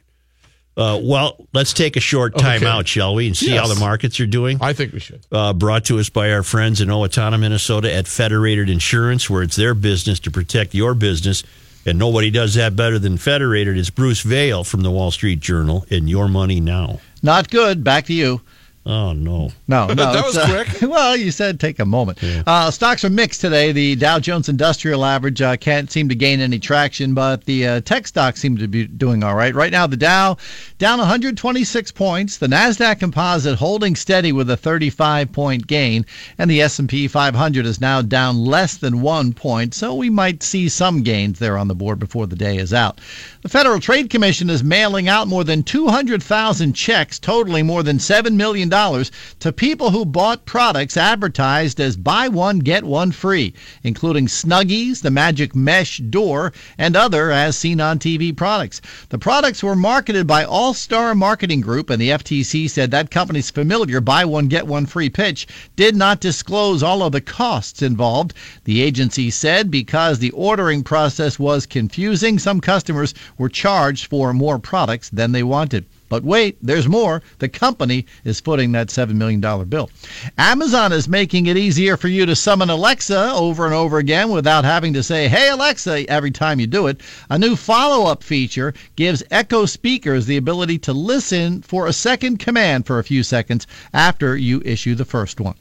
Uh, 0.76 1.00
well, 1.02 1.36
let's 1.52 1.72
take 1.72 1.96
a 1.96 2.00
short 2.00 2.38
time 2.38 2.58
Okay. 2.58 2.66
out, 2.66 2.86
shall 2.86 3.14
we, 3.16 3.26
and 3.26 3.36
see 3.36 3.50
how 3.50 3.66
the 3.66 3.74
markets 3.80 4.20
are 4.20 4.26
doing. 4.26 4.58
I 4.60 4.72
think 4.72 4.92
we 4.92 5.00
should. 5.00 5.24
uh, 5.32 5.52
brought 5.52 5.84
to 5.86 5.98
us 5.98 6.08
by 6.08 6.30
our 6.30 6.44
friends 6.44 6.80
in 6.80 6.88
Owatonna, 6.88 7.40
Minnesota 7.40 7.92
at 7.92 8.06
Federated 8.06 8.70
Insurance, 8.70 9.28
where 9.28 9.42
it's 9.42 9.56
their 9.56 9.74
business 9.74 10.20
to 10.20 10.30
protect 10.30 10.74
your 10.74 10.94
business. 10.94 11.42
And 11.84 11.98
nobody 11.98 12.30
does 12.30 12.54
that 12.54 12.76
better 12.76 12.98
than 12.98 13.16
Federated. 13.16 13.76
It's 13.76 13.90
Bruce 13.90 14.20
Vail 14.20 14.62
from 14.62 14.82
the 14.82 14.90
Wall 14.90 15.10
Street 15.10 15.40
Journal 15.40 15.84
and 15.90 16.08
Your 16.08 16.28
Money 16.28 16.60
Now. 16.60 17.00
Not 17.22 17.50
good. 17.50 17.82
Back 17.82 18.06
to 18.06 18.12
you. 18.12 18.40
Oh, 18.88 19.12
no. 19.12 19.50
No, 19.68 19.86
no. 19.88 19.94
That 19.94 20.24
was 20.24 20.36
uh, 20.36 20.46
quick. 20.46 20.82
Well, 20.88 21.16
you 21.16 21.30
said 21.30 21.60
take 21.60 21.78
a 21.78 21.84
moment. 21.84 22.18
Uh, 22.22 22.70
stocks 22.70 23.04
are 23.04 23.10
mixed 23.10 23.42
today. 23.42 23.72
The 23.72 23.94
Dow 23.94 24.18
Jones 24.18 24.48
Industrial 24.48 25.04
Average 25.04 25.42
uh, 25.42 25.56
can't 25.58 25.92
seem 25.92 26.08
to 26.08 26.14
gain 26.14 26.40
any 26.40 26.58
traction, 26.58 27.12
but 27.12 27.44
the 27.44 27.66
uh, 27.66 27.80
tech 27.82 28.06
stocks 28.06 28.40
seem 28.40 28.56
to 28.56 28.66
be 28.66 28.86
doing 28.86 29.22
all 29.22 29.34
right. 29.34 29.54
Right 29.54 29.70
now, 29.70 29.86
the 29.86 29.98
Dow 29.98 30.38
down 30.78 30.98
126 30.98 31.92
points. 31.92 32.38
The 32.38 32.46
Nasdaq 32.46 33.00
Composite 33.00 33.58
holding 33.58 33.94
steady 33.94 34.32
with 34.32 34.48
a 34.48 34.56
35 34.56 35.30
point 35.30 35.66
gain, 35.66 36.06
and 36.38 36.50
the 36.50 36.62
S&P 36.62 37.06
500 37.06 37.66
is 37.66 37.82
now 37.82 38.00
down 38.00 38.42
less 38.42 38.78
than 38.78 39.02
one 39.02 39.34
point. 39.34 39.74
So 39.74 39.94
we 39.94 40.08
might 40.08 40.42
see 40.42 40.70
some 40.70 41.02
gains 41.02 41.38
there 41.38 41.58
on 41.58 41.68
the 41.68 41.74
board 41.74 41.98
before 41.98 42.26
the 42.26 42.36
day 42.36 42.56
is 42.56 42.72
out. 42.72 43.00
The 43.42 43.50
Federal 43.50 43.80
Trade 43.80 44.08
Commission 44.08 44.48
is 44.48 44.64
mailing 44.64 45.08
out 45.08 45.28
more 45.28 45.44
than 45.44 45.62
200,000 45.62 46.72
checks 46.72 47.18
totaling 47.18 47.66
more 47.66 47.82
than 47.82 47.98
$7 47.98 48.32
million 48.32 48.70
to 48.78 49.52
people 49.52 49.90
who 49.90 50.04
bought 50.04 50.46
products 50.46 50.96
advertised 50.96 51.80
as 51.80 51.96
buy 51.96 52.28
one, 52.28 52.60
get 52.60 52.84
one 52.84 53.10
free, 53.10 53.52
including 53.82 54.28
Snuggies, 54.28 55.02
the 55.02 55.10
Magic 55.10 55.52
Mesh 55.52 55.98
Door, 55.98 56.52
and 56.78 56.94
other 56.94 57.32
as 57.32 57.56
seen 57.56 57.80
on 57.80 57.98
TV 57.98 58.36
products. 58.36 58.80
The 59.08 59.18
products 59.18 59.64
were 59.64 59.74
marketed 59.74 60.28
by 60.28 60.44
All 60.44 60.74
Star 60.74 61.12
Marketing 61.16 61.60
Group, 61.60 61.90
and 61.90 62.00
the 62.00 62.10
FTC 62.10 62.70
said 62.70 62.92
that 62.92 63.10
company's 63.10 63.50
familiar 63.50 64.00
buy 64.00 64.24
one, 64.24 64.46
get 64.46 64.68
one 64.68 64.86
free 64.86 65.10
pitch 65.10 65.48
did 65.74 65.96
not 65.96 66.20
disclose 66.20 66.80
all 66.80 67.02
of 67.02 67.10
the 67.10 67.20
costs 67.20 67.82
involved. 67.82 68.32
The 68.62 68.80
agency 68.80 69.30
said 69.30 69.72
because 69.72 70.20
the 70.20 70.30
ordering 70.30 70.84
process 70.84 71.36
was 71.36 71.66
confusing, 71.66 72.38
some 72.38 72.60
customers 72.60 73.12
were 73.36 73.48
charged 73.48 74.06
for 74.06 74.32
more 74.32 74.60
products 74.60 75.08
than 75.08 75.32
they 75.32 75.42
wanted. 75.42 75.84
But 76.08 76.24
wait, 76.24 76.56
there's 76.62 76.88
more. 76.88 77.22
The 77.38 77.48
company 77.48 78.06
is 78.24 78.40
footing 78.40 78.72
that 78.72 78.88
$7 78.88 79.14
million 79.14 79.40
bill. 79.68 79.90
Amazon 80.38 80.92
is 80.92 81.08
making 81.08 81.46
it 81.46 81.56
easier 81.56 81.96
for 81.96 82.08
you 82.08 82.24
to 82.26 82.34
summon 82.34 82.70
Alexa 82.70 83.32
over 83.32 83.66
and 83.66 83.74
over 83.74 83.98
again 83.98 84.30
without 84.30 84.64
having 84.64 84.94
to 84.94 85.02
say, 85.02 85.28
Hey, 85.28 85.50
Alexa, 85.50 86.08
every 86.08 86.30
time 86.30 86.60
you 86.60 86.66
do 86.66 86.86
it. 86.86 87.00
A 87.28 87.38
new 87.38 87.56
follow 87.56 88.10
up 88.10 88.22
feature 88.22 88.72
gives 88.96 89.22
Echo 89.30 89.66
speakers 89.66 90.26
the 90.26 90.36
ability 90.36 90.78
to 90.78 90.92
listen 90.92 91.62
for 91.62 91.86
a 91.86 91.92
second 91.92 92.38
command 92.38 92.86
for 92.86 92.98
a 92.98 93.04
few 93.04 93.22
seconds 93.22 93.66
after 93.92 94.36
you 94.36 94.62
issue 94.64 94.94
the 94.94 95.04
first 95.04 95.40
one. 95.40 95.56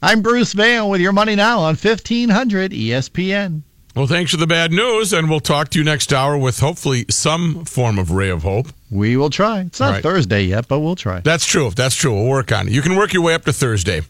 I'm 0.00 0.22
Bruce 0.22 0.52
Vail 0.52 0.90
with 0.90 1.00
your 1.00 1.12
money 1.12 1.36
now 1.36 1.60
on 1.60 1.74
E 1.74 1.78
1500 1.78 2.72
ESPN. 2.72 3.62
Well, 3.94 4.06
thanks 4.06 4.30
for 4.30 4.38
the 4.38 4.46
bad 4.46 4.72
news, 4.72 5.12
and 5.12 5.28
we'll 5.28 5.40
talk 5.40 5.68
to 5.70 5.78
you 5.78 5.84
next 5.84 6.14
hour 6.14 6.38
with 6.38 6.60
hopefully 6.60 7.04
some 7.10 7.66
form 7.66 7.98
of 7.98 8.10
ray 8.10 8.30
of 8.30 8.42
hope. 8.42 8.68
We 8.90 9.18
will 9.18 9.28
try. 9.28 9.60
It's 9.60 9.80
not 9.80 9.90
right. 9.90 10.02
Thursday 10.02 10.44
yet, 10.44 10.66
but 10.66 10.80
we'll 10.80 10.96
try. 10.96 11.20
That's 11.20 11.44
true. 11.44 11.66
If 11.66 11.74
that's 11.74 11.94
true. 11.94 12.14
We'll 12.14 12.30
work 12.30 12.52
on 12.52 12.68
it. 12.68 12.72
You 12.72 12.80
can 12.80 12.96
work 12.96 13.12
your 13.12 13.22
way 13.22 13.34
up 13.34 13.44
to 13.44 13.52
Thursday. 13.52 14.00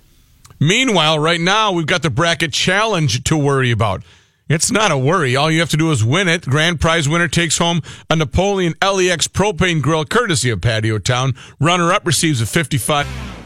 Meanwhile, 0.61 1.19
right 1.19 1.41
now, 1.41 1.73
we've 1.73 1.87
got 1.87 2.03
the 2.03 2.11
bracket 2.11 2.53
challenge 2.53 3.25
to 3.25 3.37
worry 3.37 3.73
about. 3.73 4.05
It's 4.49 4.71
not 4.71 4.93
a 4.93 4.99
worry. 4.99 5.35
All 5.35 5.51
you 5.51 5.59
have 5.59 5.71
to 5.71 5.77
do 5.77 5.91
is 5.91 6.05
win 6.05 6.29
it. 6.29 6.43
Grand 6.43 6.81
prize 6.81 7.09
winner 7.09 7.27
takes 7.27 7.59
home 7.59 7.83
a 8.09 8.15
Napoleon 8.15 8.75
LEX 8.81 9.27
propane 9.27 9.83
grill 9.83 10.05
courtesy 10.05 10.51
of 10.51 10.61
Patio 10.61 10.99
Town. 10.99 11.35
Runner 11.59 11.93
up 11.93 12.07
receives 12.07 12.41
a 12.41 12.47
55. 12.47 13.42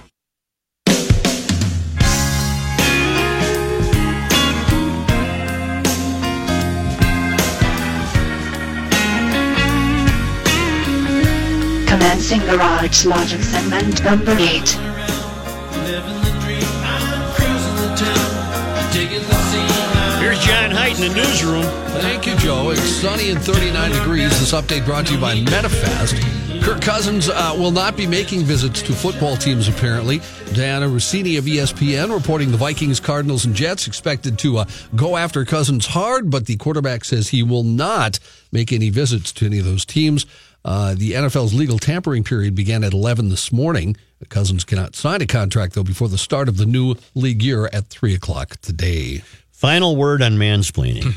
Commencing 11.96 12.40
Garage 12.40 13.06
Logic 13.06 13.40
segment 13.40 14.04
number 14.04 14.32
8. 14.32 14.38
Living 14.38 16.20
the 16.20 16.36
dream, 16.42 16.62
I'm 16.84 17.32
cruising 17.32 17.76
the 17.76 17.96
town, 17.96 18.92
digging 18.92 19.26
the 19.26 19.34
scene. 19.48 20.20
Here's 20.20 20.38
John 20.44 20.72
Height 20.72 21.00
in 21.00 21.08
the 21.08 21.14
newsroom. 21.14 21.64
Thank 22.02 22.26
you, 22.26 22.36
Joe. 22.36 22.68
It's 22.68 22.82
sunny 22.82 23.30
and 23.30 23.40
39 23.40 23.92
degrees. 23.92 24.28
This 24.38 24.52
update 24.52 24.84
brought 24.84 25.06
to 25.06 25.14
you 25.14 25.20
by 25.22 25.36
MetaFast. 25.36 26.62
Kirk 26.62 26.82
Cousins 26.82 27.30
uh, 27.30 27.54
will 27.56 27.70
not 27.70 27.96
be 27.96 28.06
making 28.06 28.40
visits 28.40 28.82
to 28.82 28.92
football 28.92 29.38
teams, 29.38 29.66
apparently. 29.66 30.18
Dianna 30.52 30.92
Russini 30.92 31.38
of 31.38 31.46
ESPN 31.46 32.12
reporting 32.12 32.50
the 32.50 32.58
Vikings, 32.58 33.00
Cardinals, 33.00 33.46
and 33.46 33.54
Jets 33.54 33.86
expected 33.86 34.38
to 34.40 34.58
uh, 34.58 34.64
go 34.94 35.16
after 35.16 35.46
Cousins 35.46 35.86
hard, 35.86 36.28
but 36.30 36.44
the 36.44 36.56
quarterback 36.56 37.06
says 37.06 37.28
he 37.28 37.42
will 37.42 37.62
not 37.62 38.18
make 38.52 38.70
any 38.70 38.90
visits 38.90 39.32
to 39.32 39.46
any 39.46 39.60
of 39.60 39.64
those 39.64 39.86
teams. 39.86 40.26
Uh, 40.66 40.96
the 40.96 41.12
NFL's 41.12 41.54
legal 41.54 41.78
tampering 41.78 42.24
period 42.24 42.56
began 42.56 42.82
at 42.82 42.92
11 42.92 43.28
this 43.28 43.52
morning. 43.52 43.96
Cousins 44.28 44.64
cannot 44.64 44.96
sign 44.96 45.22
a 45.22 45.26
contract, 45.26 45.74
though, 45.74 45.84
before 45.84 46.08
the 46.08 46.18
start 46.18 46.48
of 46.48 46.56
the 46.56 46.66
new 46.66 46.96
league 47.14 47.40
year 47.40 47.66
at 47.72 47.86
3 47.86 48.14
o'clock 48.16 48.56
today. 48.62 49.22
Final 49.52 49.94
word 49.94 50.22
on 50.22 50.32
mansplaining 50.32 51.14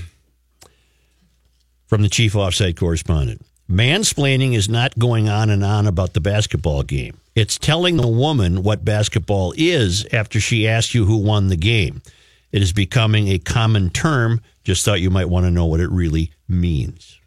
from 1.88 2.04
the 2.04 2.10
chief 2.10 2.34
offsite 2.34 2.78
correspondent. 2.78 3.44
Mansplaining 3.68 4.54
is 4.54 4.70
not 4.70 5.00
going 5.00 5.30
on 5.30 5.50
and 5.50 5.64
on 5.64 5.88
about 5.88 6.14
the 6.14 6.22
basketball 6.22 6.84
game. 6.84 7.18
It's 7.34 7.58
telling 7.58 7.98
the 7.98 8.08
woman 8.08 8.62
what 8.62 8.86
basketball 8.86 9.56
is 9.58 10.06
after 10.14 10.40
she 10.40 10.68
asks 10.68 10.94
you 10.94 11.06
who 11.06 11.18
won 11.18 11.48
the 11.48 11.58
game. 11.58 12.04
It 12.52 12.62
is 12.62 12.72
becoming 12.72 13.30
a 13.30 13.40
common 13.40 13.90
term. 13.90 14.42
Just 14.64 14.86
thought 14.86 15.02
you 15.02 15.10
might 15.10 15.30
want 15.30 15.48
to 15.48 15.52
know 15.52 15.66
what 15.66 15.80
it 15.80 15.90
really 15.90 16.34
means. 16.48 17.19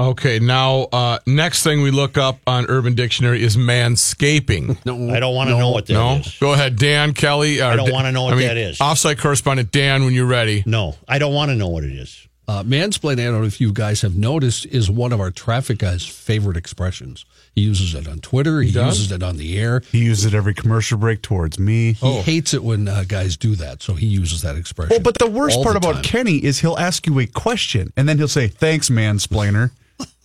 Okay, 0.00 0.38
now 0.38 0.88
uh, 0.92 1.18
next 1.26 1.62
thing 1.62 1.82
we 1.82 1.90
look 1.90 2.16
up 2.16 2.38
on 2.46 2.64
Urban 2.70 2.94
Dictionary 2.94 3.42
is 3.42 3.58
manscaping. 3.58 4.70
I 5.14 5.20
don't 5.20 5.34
want 5.34 5.50
to 5.50 5.58
know 5.58 5.72
what 5.72 5.86
that 5.88 5.92
is. 5.92 6.40
no, 6.40 6.46
go 6.46 6.54
ahead, 6.54 6.76
Dan 6.76 7.12
Kelly. 7.12 7.60
I 7.60 7.76
don't 7.76 7.92
wanna 7.92 8.10
know 8.10 8.24
what 8.24 8.38
that 8.38 8.56
is. 8.56 8.78
Offsite 8.78 9.18
correspondent 9.18 9.72
Dan, 9.72 10.06
when 10.06 10.14
you're 10.14 10.24
ready. 10.24 10.62
No, 10.64 10.96
I 11.06 11.18
don't 11.18 11.34
want 11.34 11.50
to 11.50 11.54
know 11.54 11.68
what 11.68 11.84
it 11.84 11.92
is. 11.92 12.26
Uh, 12.48 12.62
mansplaining, 12.62 13.20
I 13.20 13.24
don't 13.30 13.42
know 13.42 13.46
if 13.46 13.60
you 13.60 13.72
guys 13.72 14.00
have 14.00 14.16
noticed, 14.16 14.64
is 14.66 14.90
one 14.90 15.12
of 15.12 15.20
our 15.20 15.30
traffic 15.30 15.78
guys' 15.78 16.06
favorite 16.06 16.56
expressions. 16.56 17.26
He 17.54 17.60
uses 17.60 17.94
it 17.94 18.08
on 18.08 18.20
Twitter. 18.20 18.62
He, 18.62 18.72
does? 18.72 18.98
uses 18.98 19.12
it 19.12 19.22
on 19.22 19.36
the 19.36 19.58
air. 19.58 19.82
He 19.92 19.98
uses 19.98 20.24
it 20.24 20.34
every 20.34 20.54
commercial 20.54 20.96
break 20.96 21.20
towards 21.20 21.58
me. 21.58 21.92
He 21.92 22.22
hates 22.22 22.54
it 22.54 22.64
when 22.64 22.88
uh, 22.88 23.04
guys 23.06 23.36
do 23.36 23.54
that, 23.56 23.82
so 23.82 23.94
he 23.94 24.06
uses 24.06 24.42
that 24.42 24.56
expression. 24.56 24.94
Well, 24.94 25.00
but 25.00 25.18
the 25.18 25.28
worst 25.28 25.62
part 25.62 25.74
the 25.74 25.78
about 25.78 25.96
time. 25.96 26.04
Kenny 26.04 26.38
is 26.38 26.60
he'll 26.60 26.78
ask 26.78 27.06
you 27.06 27.18
a 27.20 27.26
question 27.26 27.92
and 27.96 28.08
then 28.08 28.16
he'll 28.18 28.28
say, 28.28 28.48
"Thanks, 28.48 28.88
mansplainer." 28.88 29.70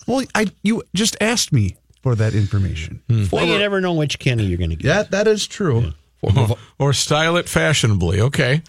Well, 0.08 0.26
I 0.34 0.48
you 0.64 0.84
just 0.94 1.16
asked 1.22 1.52
me 1.54 1.76
for 2.02 2.16
that 2.16 2.34
information. 2.36 3.02
Well, 3.32 3.46
you 3.46 3.58
never 3.58 3.82
know 3.82 3.94
which 3.94 4.20
Kenny 4.20 4.46
you're 4.46 4.58
going 4.58 4.70
to 4.72 4.76
get. 4.76 4.88
That 4.88 5.12
that 5.12 5.28
is 5.28 5.48
true. 5.48 5.94
former, 6.20 6.56
Or 6.80 6.94
style 6.94 7.36
it 7.38 7.48
fashionably. 7.50 8.22
Okay. 8.22 8.62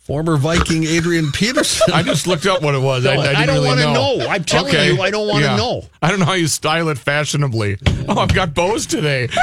former 0.00 0.36
Viking 0.36 0.84
Adrian 0.84 1.30
Peterson. 1.32 1.92
I 1.94 2.02
just 2.02 2.26
looked 2.26 2.46
up 2.46 2.62
what 2.62 2.74
it 2.74 2.82
was. 2.82 3.06
I, 3.06 3.14
No, 3.14 3.20
I, 3.20 3.24
didn't 3.26 3.36
I 3.36 3.46
don't 3.46 3.54
really 3.56 3.68
wanna 3.68 3.84
know. 3.94 4.16
know. 4.16 4.26
I'm 4.28 4.44
telling 4.44 4.74
you, 4.74 5.00
I 5.00 5.10
don't 5.10 5.28
wanna 5.28 5.56
know. 5.56 5.82
I 6.02 6.10
don't 6.10 6.18
know 6.18 6.26
how 6.26 6.32
you 6.34 6.46
style 6.48 6.88
it 6.88 6.98
fashionably. 6.98 7.78
Oh, 8.08 8.18
I've 8.18 8.34
got 8.34 8.52
bows 8.54 8.86
today. 8.86 9.28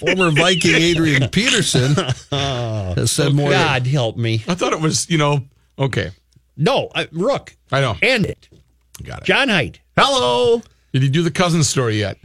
former 0.00 0.30
Viking 0.32 0.74
Adrian 0.74 1.28
Peterson 1.28 1.94
has 2.32 3.10
said 3.10 3.34
more. 3.34 3.50
God 3.50 3.86
help 3.86 4.16
me. 4.16 4.42
I 4.48 4.54
thought 4.54 4.72
it 4.72 4.80
was, 4.80 5.08
you 5.08 5.18
know, 5.18 5.40
okay. 5.78 6.10
No, 6.56 6.88
uh, 6.94 7.06
Rook. 7.12 7.56
I 7.70 7.80
know. 7.80 7.96
End 8.02 8.26
it. 8.26 8.48
Got 9.02 9.20
it. 9.20 9.24
John 9.24 9.48
Height. 9.48 9.80
Hello. 9.96 10.62
Did 10.92 11.02
you 11.02 11.10
do 11.10 11.22
the 11.22 11.30
cousin 11.30 11.64
story 11.64 11.98
yet? 11.98 12.18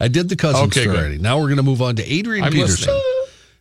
I 0.00 0.08
did 0.08 0.28
the 0.28 0.36
cousin 0.36 0.64
Okay, 0.66 0.82
story. 0.82 0.96
good. 0.96 1.00
already. 1.04 1.18
Now 1.18 1.38
we're 1.38 1.46
going 1.46 1.56
to 1.56 1.62
move 1.62 1.82
on 1.82 1.96
to 1.96 2.04
Adrian 2.12 2.44
I'm 2.44 2.52
Peterson. 2.52 2.92
listening. 2.94 3.02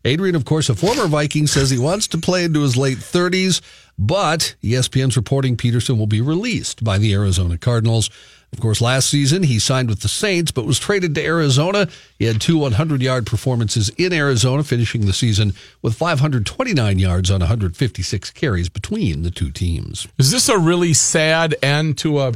Adrian, 0.06 0.36
of 0.36 0.46
course, 0.46 0.70
a 0.70 0.76
former 0.76 1.08
Viking, 1.08 1.48
says 1.48 1.70
he 1.70 1.78
wants 1.78 2.08
to 2.10 2.18
play 2.18 2.44
into 2.46 2.62
his 2.62 2.78
late 2.78 3.00
30s, 3.00 3.62
but 4.00 4.56
ESPN's 4.64 5.18
reporting 5.18 5.58
Peterson 5.58 5.98
will 5.98 6.08
be 6.08 6.22
released 6.22 6.84
by 6.84 6.98
the 6.98 7.14
Arizona 7.14 7.58
Cardinals. 7.58 8.10
Of 8.54 8.62
course, 8.62 8.80
last 8.80 9.10
season 9.10 9.44
he 9.44 9.60
signed 9.60 9.90
with 9.90 10.02
the 10.02 10.08
Saints, 10.08 10.52
but 10.52 10.66
was 10.66 10.80
traded 10.80 11.14
to 11.16 11.26
Arizona. 11.26 11.90
He 12.18 12.26
had 12.26 12.40
two 12.40 12.58
100 12.60 13.02
yard 13.02 13.26
performances 13.26 13.90
in 13.98 14.14
Arizona, 14.14 14.64
finishing 14.64 15.06
the 15.06 15.12
season 15.14 15.54
with 15.82 15.96
529 15.96 17.00
yards 17.00 17.30
on 17.30 17.40
156 17.42 18.32
carries 18.32 18.70
between 18.70 19.24
the 19.24 19.32
two 19.32 19.52
teams. 19.52 20.08
Is 20.18 20.32
this 20.32 20.48
a 20.48 20.58
really 20.58 20.94
sad 20.94 21.56
end 21.62 21.98
to 22.00 22.20
a 22.20 22.34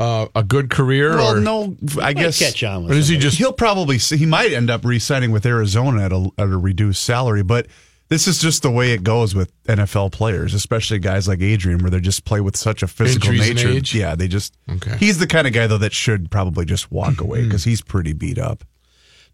uh, 0.00 0.26
a 0.34 0.42
good 0.42 0.70
career? 0.70 1.10
Well, 1.16 1.36
or, 1.36 1.40
no, 1.40 1.76
I 1.92 1.96
Might 1.96 2.16
guess 2.16 2.38
catch 2.38 2.64
on 2.64 2.84
with 2.84 2.92
or 2.92 2.94
is 2.94 3.08
he 3.08 3.18
just? 3.18 3.36
He'll 3.38 3.52
probably 3.52 3.98
he 3.98 4.24
might 4.26 4.52
end 4.52 4.70
up 4.70 4.84
re-signing 4.84 5.30
with 5.30 5.44
Arizona 5.44 6.02
at 6.02 6.12
a, 6.12 6.30
at 6.38 6.48
a 6.48 6.56
reduced 6.56 7.02
salary, 7.02 7.42
but 7.42 7.66
this 8.08 8.26
is 8.26 8.40
just 8.40 8.62
the 8.62 8.70
way 8.70 8.92
it 8.92 9.04
goes 9.04 9.34
with 9.34 9.52
NFL 9.64 10.10
players, 10.10 10.54
especially 10.54 10.98
guys 10.98 11.28
like 11.28 11.40
Adrian, 11.42 11.80
where 11.80 11.90
they 11.90 12.00
just 12.00 12.24
play 12.24 12.40
with 12.40 12.56
such 12.56 12.82
a 12.82 12.88
physical 12.88 13.30
Injuries 13.30 13.54
nature. 13.54 13.68
age? 13.68 13.94
Yeah, 13.94 14.16
they 14.16 14.26
just. 14.26 14.56
Okay. 14.68 14.96
He's 14.96 15.18
the 15.18 15.26
kind 15.26 15.46
of 15.46 15.52
guy 15.52 15.66
though 15.66 15.78
that 15.78 15.92
should 15.92 16.30
probably 16.30 16.64
just 16.64 16.90
walk 16.90 17.20
away 17.20 17.44
because 17.44 17.64
he's 17.64 17.82
pretty 17.82 18.14
beat 18.14 18.38
up. 18.38 18.64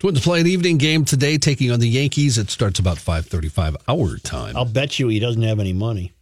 Twins 0.00 0.20
play 0.20 0.40
an 0.40 0.46
evening 0.46 0.76
game 0.76 1.06
today, 1.06 1.38
taking 1.38 1.70
on 1.70 1.80
the 1.80 1.88
Yankees. 1.88 2.36
It 2.36 2.50
starts 2.50 2.78
about 2.78 2.98
5:35 2.98 3.76
our 3.88 4.18
time. 4.18 4.56
I'll 4.56 4.66
bet 4.66 4.98
you 4.98 5.08
he 5.08 5.20
doesn't 5.20 5.42
have 5.42 5.58
any 5.60 5.72
money. 5.72 6.12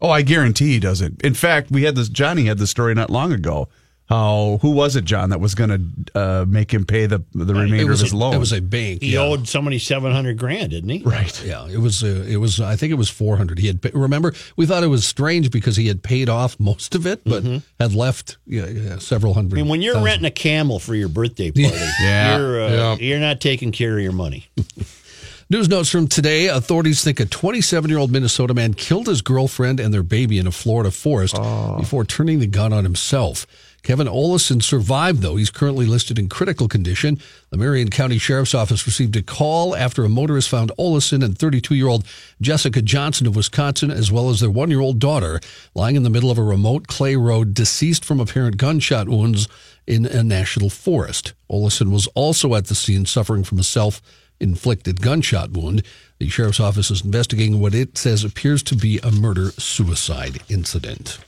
Oh, 0.00 0.10
I 0.10 0.22
guarantee 0.22 0.74
he 0.74 0.78
doesn't. 0.78 1.22
In 1.22 1.32
fact, 1.34 1.70
we 1.70 1.84
had 1.84 1.96
this. 1.96 2.10
Johnny 2.10 2.44
had 2.44 2.58
the 2.58 2.66
story 2.66 2.94
not 2.94 3.08
long 3.08 3.32
ago. 3.32 3.68
How 4.06 4.58
who 4.60 4.72
was 4.72 4.96
it, 4.96 5.06
John, 5.06 5.30
that 5.30 5.40
was 5.40 5.54
going 5.54 5.70
to 5.70 6.18
uh, 6.18 6.44
make 6.46 6.72
him 6.72 6.84
pay 6.84 7.06
the 7.06 7.24
the 7.32 7.54
remainder 7.54 7.86
it 7.86 7.88
was 7.88 8.02
of 8.02 8.06
his 8.06 8.12
a, 8.12 8.16
loan? 8.18 8.34
It 8.34 8.38
was 8.38 8.52
a 8.52 8.60
bank. 8.60 9.02
He 9.02 9.14
yeah. 9.14 9.20
owed 9.20 9.48
somebody 9.48 9.78
seven 9.78 10.12
hundred 10.12 10.36
grand, 10.36 10.72
didn't 10.72 10.90
he? 10.90 11.02
right. 11.04 11.42
Yeah, 11.44 11.66
it 11.68 11.78
was. 11.78 12.04
Uh, 12.04 12.22
it 12.28 12.36
was. 12.36 12.60
I 12.60 12.76
think 12.76 12.90
it 12.92 12.96
was 12.96 13.08
four 13.08 13.38
hundred. 13.38 13.58
He 13.58 13.66
had. 13.66 13.80
Remember, 13.94 14.34
we 14.56 14.66
thought 14.66 14.82
it 14.84 14.88
was 14.88 15.06
strange 15.06 15.50
because 15.50 15.76
he 15.76 15.86
had 15.88 16.02
paid 16.02 16.28
off 16.28 16.60
most 16.60 16.94
of 16.94 17.06
it, 17.06 17.22
but 17.24 17.44
had 17.80 17.94
left 17.94 18.36
yeah, 18.46 18.66
yeah, 18.66 18.98
several 18.98 19.32
hundred. 19.32 19.58
I 19.58 19.62
mean, 19.62 19.70
when 19.70 19.80
you're 19.80 19.94
thousand. 19.94 20.04
renting 20.04 20.26
a 20.26 20.30
camel 20.30 20.78
for 20.78 20.94
your 20.94 21.08
birthday 21.08 21.50
party, 21.50 21.74
Yeah. 22.02 22.36
you're 22.36 22.62
uh, 22.62 22.68
Yeah. 22.70 22.96
you're 22.96 23.20
not 23.20 23.40
taking 23.40 23.72
care 23.72 23.96
of 23.96 24.02
your 24.02 24.12
money. 24.12 24.48
News 25.50 25.68
notes 25.68 25.90
from 25.90 26.08
today: 26.08 26.48
Authorities 26.48 27.04
think 27.04 27.20
a 27.20 27.26
27-year-old 27.26 28.10
Minnesota 28.10 28.54
man 28.54 28.72
killed 28.74 29.06
his 29.06 29.20
girlfriend 29.22 29.78
and 29.78 29.92
their 29.92 30.02
baby 30.02 30.38
in 30.38 30.46
a 30.46 30.50
Florida 30.50 30.90
forest 30.90 31.36
before 31.78 32.04
turning 32.04 32.38
the 32.40 32.46
gun 32.46 32.72
on 32.72 32.84
himself. 32.84 33.46
Kevin 33.84 34.06
Olison 34.06 34.62
survived, 34.62 35.20
though. 35.20 35.36
He's 35.36 35.50
currently 35.50 35.84
listed 35.84 36.18
in 36.18 36.30
critical 36.30 36.68
condition. 36.68 37.20
The 37.50 37.58
Marion 37.58 37.90
County 37.90 38.16
Sheriff's 38.16 38.54
Office 38.54 38.86
received 38.86 39.14
a 39.14 39.22
call 39.22 39.76
after 39.76 40.04
a 40.04 40.08
motorist 40.08 40.48
found 40.48 40.72
Olison 40.78 41.22
and 41.22 41.38
32-year-old 41.38 42.06
Jessica 42.40 42.80
Johnson 42.80 43.26
of 43.26 43.36
Wisconsin, 43.36 43.90
as 43.90 44.10
well 44.10 44.30
as 44.30 44.40
their 44.40 44.50
one-year-old 44.50 44.98
daughter, 44.98 45.38
lying 45.74 45.96
in 45.96 46.02
the 46.02 46.08
middle 46.08 46.30
of 46.30 46.38
a 46.38 46.42
remote 46.42 46.86
clay 46.86 47.14
road, 47.14 47.52
deceased 47.52 48.06
from 48.06 48.20
apparent 48.20 48.56
gunshot 48.56 49.06
wounds 49.06 49.48
in 49.86 50.06
a 50.06 50.24
national 50.24 50.70
forest. 50.70 51.34
Olison 51.50 51.92
was 51.92 52.06
also 52.14 52.54
at 52.54 52.68
the 52.68 52.74
scene, 52.74 53.04
suffering 53.04 53.44
from 53.44 53.58
a 53.58 53.62
self 53.62 54.00
inflicted 54.40 55.02
gunshot 55.02 55.50
wound. 55.50 55.82
The 56.18 56.30
sheriff's 56.30 56.58
office 56.58 56.90
is 56.90 57.04
investigating 57.04 57.60
what 57.60 57.74
it 57.74 57.98
says 57.98 58.24
appears 58.24 58.62
to 58.64 58.76
be 58.76 58.98
a 59.00 59.10
murder 59.10 59.50
suicide 59.58 60.40
incident. 60.48 61.18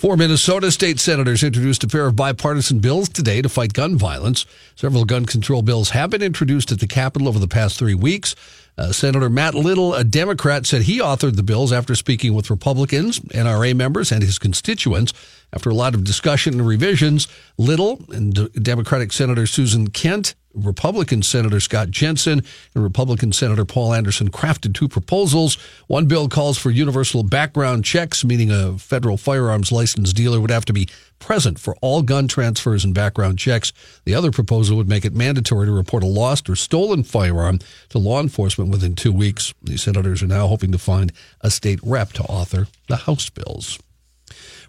Four 0.00 0.16
Minnesota 0.16 0.72
state 0.72 0.98
senators 0.98 1.42
introduced 1.42 1.84
a 1.84 1.86
pair 1.86 2.06
of 2.06 2.16
bipartisan 2.16 2.78
bills 2.78 3.06
today 3.06 3.42
to 3.42 3.50
fight 3.50 3.74
gun 3.74 3.98
violence. 3.98 4.46
Several 4.74 5.04
gun 5.04 5.26
control 5.26 5.60
bills 5.60 5.90
have 5.90 6.08
been 6.08 6.22
introduced 6.22 6.72
at 6.72 6.80
the 6.80 6.86
Capitol 6.86 7.28
over 7.28 7.38
the 7.38 7.46
past 7.46 7.78
three 7.78 7.94
weeks. 7.94 8.34
Uh, 8.78 8.92
Senator 8.92 9.28
Matt 9.28 9.54
Little, 9.54 9.92
a 9.92 10.02
Democrat, 10.02 10.64
said 10.64 10.84
he 10.84 11.00
authored 11.00 11.36
the 11.36 11.42
bills 11.42 11.70
after 11.70 11.94
speaking 11.94 12.32
with 12.32 12.48
Republicans, 12.48 13.20
NRA 13.20 13.76
members, 13.76 14.10
and 14.10 14.22
his 14.22 14.38
constituents. 14.38 15.12
After 15.52 15.68
a 15.68 15.74
lot 15.74 15.94
of 15.94 16.02
discussion 16.02 16.54
and 16.54 16.66
revisions, 16.66 17.28
Little 17.58 18.02
and 18.08 18.32
D- 18.32 18.48
Democratic 18.54 19.12
Senator 19.12 19.46
Susan 19.46 19.88
Kent, 19.88 20.34
Republican 20.54 21.22
Senator 21.22 21.60
Scott 21.60 21.90
Jensen, 21.90 22.42
and 22.74 22.82
Republican 22.82 23.32
Senator 23.32 23.64
Paul 23.64 23.94
Anderson 23.94 24.30
crafted 24.30 24.74
two 24.74 24.88
proposals. 24.88 25.56
One 25.86 26.06
bill 26.06 26.28
calls 26.28 26.58
for 26.58 26.70
universal 26.70 27.22
background 27.22 27.84
checks, 27.84 28.24
meaning 28.24 28.50
a 28.50 28.78
federal 28.78 29.16
firearms 29.16 29.72
license 29.72 30.12
dealer 30.12 30.40
would 30.40 30.50
have 30.50 30.64
to 30.66 30.72
be 30.72 30.88
present 31.18 31.58
for 31.58 31.76
all 31.80 32.02
gun 32.02 32.28
transfers 32.28 32.84
and 32.84 32.94
background 32.94 33.38
checks. 33.38 33.72
The 34.04 34.14
other 34.14 34.30
proposal 34.30 34.76
would 34.76 34.88
make 34.88 35.04
it 35.04 35.14
mandatory 35.14 35.66
to 35.66 35.72
report 35.72 36.02
a 36.02 36.06
lost 36.06 36.48
or 36.48 36.56
stolen 36.56 37.02
firearm 37.02 37.60
to 37.90 37.98
law 37.98 38.20
enforcement 38.20 38.70
within 38.70 38.94
two 38.94 39.12
weeks. 39.12 39.54
The 39.62 39.76
senators 39.76 40.22
are 40.22 40.26
now 40.26 40.46
hoping 40.46 40.72
to 40.72 40.78
find 40.78 41.12
a 41.40 41.50
state 41.50 41.80
rep 41.82 42.12
to 42.14 42.22
author 42.24 42.66
the 42.88 42.96
House 42.96 43.30
bills. 43.30 43.78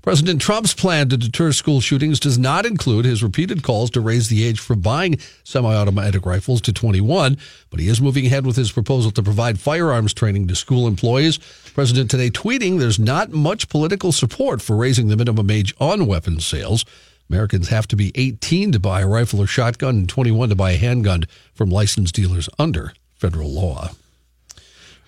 President 0.01 0.41
Trump's 0.41 0.73
plan 0.73 1.09
to 1.09 1.17
deter 1.17 1.51
school 1.51 1.79
shootings 1.79 2.19
does 2.19 2.37
not 2.37 2.65
include 2.65 3.05
his 3.05 3.21
repeated 3.21 3.61
calls 3.61 3.91
to 3.91 4.01
raise 4.01 4.29
the 4.29 4.43
age 4.43 4.59
for 4.59 4.75
buying 4.75 5.19
semi 5.43 5.73
automatic 5.73 6.25
rifles 6.25 6.59
to 6.61 6.73
21, 6.73 7.37
but 7.69 7.79
he 7.79 7.87
is 7.87 8.01
moving 8.01 8.25
ahead 8.25 8.45
with 8.45 8.55
his 8.55 8.71
proposal 8.71 9.11
to 9.11 9.21
provide 9.21 9.59
firearms 9.59 10.13
training 10.13 10.47
to 10.47 10.55
school 10.55 10.87
employees. 10.87 11.37
President 11.73 12.09
today 12.09 12.31
tweeting 12.31 12.79
there's 12.79 12.99
not 12.99 13.31
much 13.31 13.69
political 13.69 14.11
support 14.11 14.61
for 14.61 14.75
raising 14.75 15.07
the 15.07 15.17
minimum 15.17 15.51
age 15.51 15.73
on 15.79 16.07
weapons 16.07 16.45
sales. 16.45 16.83
Americans 17.29 17.69
have 17.69 17.87
to 17.87 17.95
be 17.95 18.11
18 18.15 18.73
to 18.73 18.79
buy 18.79 19.01
a 19.01 19.07
rifle 19.07 19.39
or 19.39 19.47
shotgun 19.47 19.95
and 19.99 20.09
21 20.09 20.49
to 20.49 20.55
buy 20.55 20.71
a 20.71 20.77
handgun 20.77 21.23
from 21.53 21.69
licensed 21.69 22.15
dealers 22.15 22.49
under 22.59 22.93
federal 23.15 23.49
law. 23.49 23.91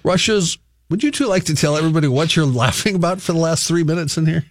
Russia's. 0.04 0.58
Would 0.94 1.02
you 1.02 1.10
two 1.10 1.26
like 1.26 1.46
to 1.46 1.56
tell 1.56 1.76
everybody 1.76 2.08
what 2.08 2.36
you're 2.36 2.46
laughing 2.64 2.94
about 2.94 3.20
for 3.20 3.32
the 3.32 3.40
last 3.40 3.68
three 3.68 3.84
minutes 3.84 4.16
in 4.16 4.28
here? 4.28 4.46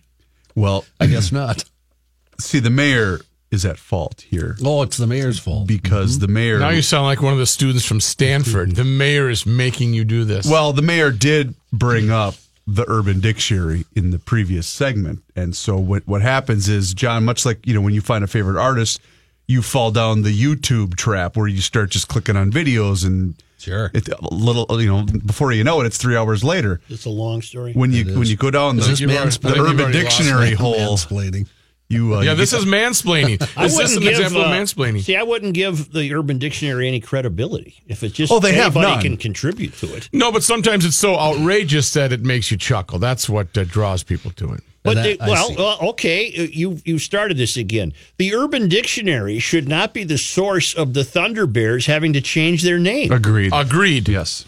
Well, 0.57 0.85
I 0.99 1.07
guess 1.07 1.31
not. 1.31 1.63
see, 2.41 2.59
the 2.59 2.69
mayor 2.69 3.21
is 3.53 3.65
at 3.65 3.79
fault 3.79 4.23
here 4.23 4.57
Oh, 4.61 4.83
it's 4.83 4.97
the 4.97 5.07
mayor's 5.07 5.39
fault. 5.39 5.69
because 5.69 6.15
mm-hmm. 6.15 6.27
the 6.27 6.33
mayor. 6.33 6.59
Now 6.59 6.71
you 6.71 6.83
sound 6.83 7.05
like 7.05 7.23
one 7.23 7.33
of 7.33 7.39
the 7.39 7.47
students 7.47 7.85
from 7.85 8.01
Stanford. 8.01 8.71
Mm-hmm. 8.71 8.77
The 8.77 8.85
mayor 8.85 9.31
is 9.31 9.47
making 9.47 9.95
you 9.95 10.05
do 10.05 10.25
this. 10.25 10.45
Well, 10.45 10.73
the 10.73 10.83
mayor 10.83 11.13
did 11.13 11.55
bring 11.73 12.11
up 12.11 12.35
the 12.67 12.87
Urban 12.89 13.21
Dictionary 13.21 13.85
in 13.95 14.11
the 14.11 14.19
previous 14.19 14.67
segment, 14.67 15.23
and 15.37 15.55
so 15.55 15.77
what 15.77 16.09
what 16.09 16.23
happens 16.23 16.69
is, 16.69 16.93
John, 16.93 17.25
much 17.25 17.47
like 17.47 17.65
you 17.65 17.73
know 17.73 17.81
when 17.81 17.95
you 17.95 18.01
find 18.01 18.25
a 18.25 18.27
favorite 18.27 18.61
artist, 18.61 19.01
you 19.47 19.63
fall 19.63 19.93
down 19.93 20.23
the 20.23 20.37
YouTube 20.37 20.97
trap 20.97 21.37
where 21.37 21.47
you 21.47 21.61
start 21.61 21.91
just 21.91 22.09
clicking 22.09 22.35
on 22.35 22.51
videos 22.51 23.07
and 23.07 23.37
Sure. 23.63 23.91
it, 23.95 24.09
a 24.09 24.35
little 24.35 24.67
you 24.81 24.89
know 24.89 25.05
before 25.25 25.53
you 25.53 25.63
know 25.63 25.81
it, 25.81 25.87
it's 25.87 25.97
three 25.97 26.17
hours 26.17 26.43
later. 26.43 26.81
It's 26.89 27.05
a 27.05 27.11
long 27.11 27.43
story. 27.43 27.73
When 27.75 27.93
you 27.93 28.01
It 28.01 28.09
is. 28.09 28.19
when 28.19 28.27
you 28.27 28.37
go 28.37 28.51
down 28.51 28.75
the, 28.77 28.83
the, 28.83 29.07
the 29.07 29.19
I 29.19 29.31
think 29.31 29.47
you've 29.57 29.81
Urban 29.81 29.93
Dictionary 29.93 30.51
me. 30.51 30.55
hole, 30.57 30.75
Mansplaining. 30.97 31.47
You 31.93 32.15
uh, 32.17 32.21
yeah, 32.21 32.31
you 32.33 32.37
this 32.37 32.53
is 32.53 32.65
mansplaining. 32.65 33.41
I 33.57 33.67
Is 33.67 33.77
this 33.77 33.91
wouldn't 33.95 33.97
an 33.99 34.03
give, 34.03 34.13
example 34.21 34.41
uh, 34.43 34.45
of 34.47 34.51
mansplaining? 34.51 35.03
See, 35.03 35.17
I 35.17 35.23
wouldn't 35.23 35.55
give 35.55 35.93
the 35.93 36.13
Urban 36.15 36.39
Dictionary 36.39 36.89
any 36.89 37.01
credibility 37.01 37.83
if 37.87 38.03
it's 38.03 38.15
just 38.15 38.33
Oh, 38.33 38.41
they 38.41 38.55
have 38.55 38.77
anybody 38.77 38.95
none. 38.95 39.03
can 39.03 39.17
contribute 39.17 39.75
to 39.75 39.95
it. 39.95 40.09
No, 40.13 40.33
but 40.33 40.43
sometimes 40.43 40.85
it's 40.85 40.97
so 40.97 41.17
outrageous 41.19 41.93
that 41.93 42.13
it 42.13 42.23
makes 42.23 42.51
you 42.51 42.57
chuckle. 42.57 42.99
That's 42.99 43.29
what 43.29 43.57
uh, 43.57 43.65
draws 43.65 44.03
people 44.03 44.31
to 44.33 44.53
it. 44.55 44.63
But 44.85 44.95
that- 44.95 45.03
they, 45.05 45.19
I 45.21 45.29
well, 45.29 45.61
uh, 45.61 45.89
okay, 45.91 46.27
uh, 46.37 46.43
you 46.51 46.81
you 46.85 46.99
started 46.99 47.37
this 47.37 47.57
again. 47.57 47.93
The 48.19 48.35
Urban 48.35 48.69
Dictionary 48.69 49.39
should 49.39 49.69
not 49.69 49.95
be 49.95 50.03
the 50.03 50.19
source 50.19 50.75
of 50.75 50.93
the 50.95 51.05
Thunder 51.05 51.47
Bears 51.47 51.87
having 51.87 52.13
to 52.15 52.21
change 52.21 52.63
their 52.63 52.79
name. 52.81 53.13
agreed. 53.13 53.53
Agreed. 53.55 54.09
yes. 54.09 54.45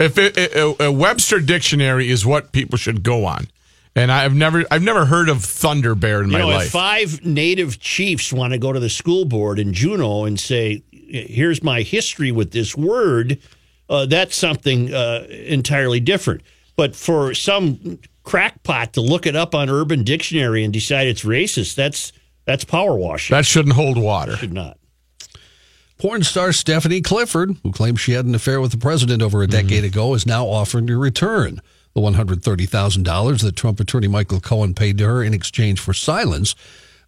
If 0.00 0.16
it, 0.16 0.36
a, 0.36 0.84
a 0.84 0.92
Webster 0.92 1.40
dictionary 1.40 2.08
is 2.08 2.24
what 2.24 2.52
people 2.52 2.78
should 2.78 3.02
go 3.02 3.24
on, 3.24 3.48
and 3.98 4.12
I've 4.12 4.34
never 4.34 4.64
I've 4.70 4.82
never 4.82 5.04
heard 5.04 5.28
of 5.28 5.44
Thunder 5.44 5.94
Bear 5.94 6.20
in 6.22 6.28
You 6.28 6.32
my 6.32 6.38
know, 6.40 6.50
if 6.50 6.56
life. 6.56 6.70
five 6.70 7.24
native 7.24 7.80
chiefs 7.80 8.32
want 8.32 8.52
to 8.52 8.58
go 8.58 8.72
to 8.72 8.80
the 8.80 8.90
school 8.90 9.24
board 9.24 9.58
in 9.58 9.72
Juneau 9.72 10.24
and 10.24 10.38
say, 10.38 10.82
"Here's 10.90 11.62
my 11.62 11.82
history 11.82 12.30
with 12.32 12.52
this 12.52 12.76
word," 12.76 13.38
uh, 13.88 14.06
that's 14.06 14.36
something 14.36 14.92
uh, 14.92 15.26
entirely 15.28 16.00
different. 16.00 16.42
But 16.76 16.94
for 16.94 17.34
some 17.34 17.98
crackpot 18.22 18.92
to 18.92 19.00
look 19.00 19.26
it 19.26 19.34
up 19.34 19.54
on 19.54 19.68
Urban 19.70 20.04
Dictionary 20.04 20.62
and 20.64 20.72
decide 20.72 21.06
it's 21.06 21.24
racist, 21.24 21.74
that's 21.74 22.12
that's 22.44 22.64
power 22.64 22.94
washing. 22.96 23.34
that 23.34 23.44
shouldn't 23.46 23.74
hold 23.74 23.98
water. 23.98 24.36
should 24.36 24.52
not. 24.52 24.78
Porn 25.98 26.22
star 26.22 26.52
Stephanie 26.52 27.00
Clifford, 27.00 27.56
who 27.64 27.72
claimed 27.72 27.98
she 27.98 28.12
had 28.12 28.24
an 28.24 28.34
affair 28.34 28.60
with 28.60 28.70
the 28.70 28.78
president 28.78 29.20
over 29.20 29.42
a 29.42 29.48
decade 29.48 29.82
ago, 29.82 30.14
is 30.14 30.26
now 30.26 30.46
offering 30.46 30.86
to 30.86 30.96
return 30.96 31.60
the 32.00 32.10
$130,000 32.10 33.42
that 33.42 33.56
Trump 33.56 33.80
attorney 33.80 34.08
Michael 34.08 34.40
Cohen 34.40 34.74
paid 34.74 34.98
to 34.98 35.06
her 35.06 35.22
in 35.22 35.34
exchange 35.34 35.80
for 35.80 35.92
silence. 35.92 36.54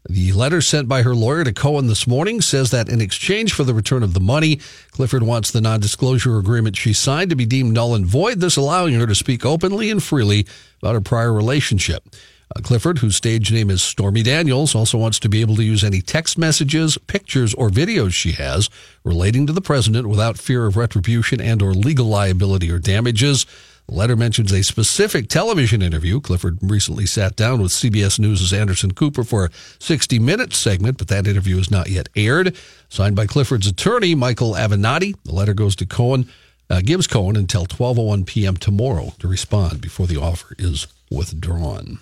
The 0.09 0.33
letter 0.33 0.63
sent 0.63 0.89
by 0.89 1.03
her 1.03 1.15
lawyer 1.15 1.45
to 1.45 1.53
Cohen 1.53 1.87
this 1.87 2.07
morning 2.07 2.41
says 2.41 2.71
that 2.71 2.89
in 2.89 3.01
exchange 3.03 3.53
for 3.53 3.65
the 3.65 3.75
return 3.75 4.03
of 4.03 4.15
the 4.15 4.21
money, 4.21 4.61
Clifford 4.93 5.23
wants 5.23 5.51
the 5.51 5.61
non 5.61 5.81
disclosure 5.81 6.39
agreement 6.39 6.77
she 6.77 6.95
signed 6.95 7.31
to 7.31 7.37
be 7.37 7.45
deemed 7.45 7.75
null 7.75 7.95
and 7.95 8.07
void, 8.07 8.41
thus 8.41 8.57
allowing 8.57 8.95
her 8.95 9.07
to 9.07 9.15
speak 9.15 9.45
openly 9.45 9.91
and 9.91 10.03
freely 10.03 10.47
about 10.83 10.95
her 10.95 11.01
prior 11.03 11.33
relationship. 11.33 12.09
Uh, 12.57 12.61
Clifford, 12.63 12.99
whose 12.99 13.15
stage 13.15 13.53
name 13.53 13.71
is 13.71 13.81
Stormy 13.81 14.25
Daniels, 14.25 14.75
also 14.75 14.99
wants 14.99 15.21
to 15.21 15.29
be 15.29 15.41
able 15.41 15.55
to 15.55 15.63
use 15.63 15.85
any 15.85 16.01
text 16.01 16.37
messages, 16.37 16.99
pictures, 17.07 17.55
or 17.55 17.71
videos 17.71 18.13
she 18.13 18.33
has 18.33 18.69
relating 19.05 19.47
to 19.47 19.53
the 19.53 19.61
president 19.61 20.09
without 20.09 20.37
fear 20.37 20.67
of 20.67 20.77
retribution 20.77 21.41
and 21.41 21.63
or 21.63 21.73
legal 21.73 22.07
liability 22.07 22.71
or 22.71 22.81
damages. 22.81 23.47
The 23.87 23.95
letter 23.95 24.17
mentions 24.17 24.53
a 24.53 24.65
specific 24.65 25.29
television 25.29 25.81
interview. 25.81 26.21
Clifford 26.21 26.59
recently 26.61 27.07
sat 27.07 27.37
down 27.37 27.63
with 27.63 27.71
CBS 27.71 28.19
News' 28.19 28.53
Anderson 28.53 28.95
Cooper 28.95 29.23
for 29.23 29.45
a 29.45 29.51
60 29.79 30.19
minute 30.19 30.53
segment, 30.53 30.99
but 30.99 31.07
that 31.07 31.29
interview 31.29 31.57
is 31.59 31.71
not 31.71 31.89
yet 31.89 32.09
aired. 32.17 32.57
Signed 32.89 33.15
by 33.15 33.27
Clifford's 33.27 33.69
attorney, 33.69 34.17
Michael 34.17 34.55
Avenatti, 34.55 35.15
the 35.25 35.33
letter 35.33 35.55
goes 35.55 35.77
to 35.77 35.87
Cohen, 35.87 36.29
uh, 36.69 36.81
gives 36.81 37.07
Cohen 37.07 37.37
until 37.37 37.67
12.01 37.67 38.27
p.m. 38.27 38.57
tomorrow 38.57 39.13
to 39.21 39.29
respond 39.29 39.81
before 39.81 40.09
the 40.09 40.21
offer 40.21 40.55
is 40.59 40.89
withdrawn. 41.11 41.99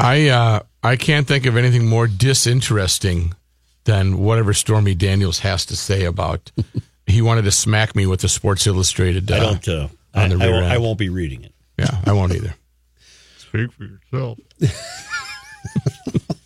I 0.00 0.28
uh, 0.28 0.60
I 0.82 0.96
can't 0.96 1.26
think 1.26 1.46
of 1.46 1.56
anything 1.56 1.86
more 1.86 2.06
disinteresting 2.06 3.34
than 3.84 4.18
whatever 4.18 4.52
Stormy 4.54 4.94
Daniels 4.94 5.40
has 5.40 5.66
to 5.66 5.76
say 5.76 6.04
about. 6.04 6.50
he 7.06 7.20
wanted 7.22 7.42
to 7.42 7.50
smack 7.50 7.94
me 7.94 8.06
with 8.06 8.20
the 8.20 8.28
Sports 8.28 8.66
Illustrated. 8.66 9.30
Uh, 9.30 9.34
I 9.36 9.38
don't. 9.40 9.68
Uh, 9.68 9.88
I, 10.14 10.28
the 10.28 10.34
I 10.36 10.44
rear 10.46 10.52
won't- 10.52 10.64
end. 10.64 10.72
I 10.72 10.78
won't 10.78 10.98
be 10.98 11.08
reading 11.08 11.44
it. 11.44 11.52
Yeah, 11.78 12.00
I 12.06 12.12
won't 12.12 12.32
either. 12.34 12.54
Speak 13.38 13.72
for 13.72 13.84
yourself. 13.84 14.38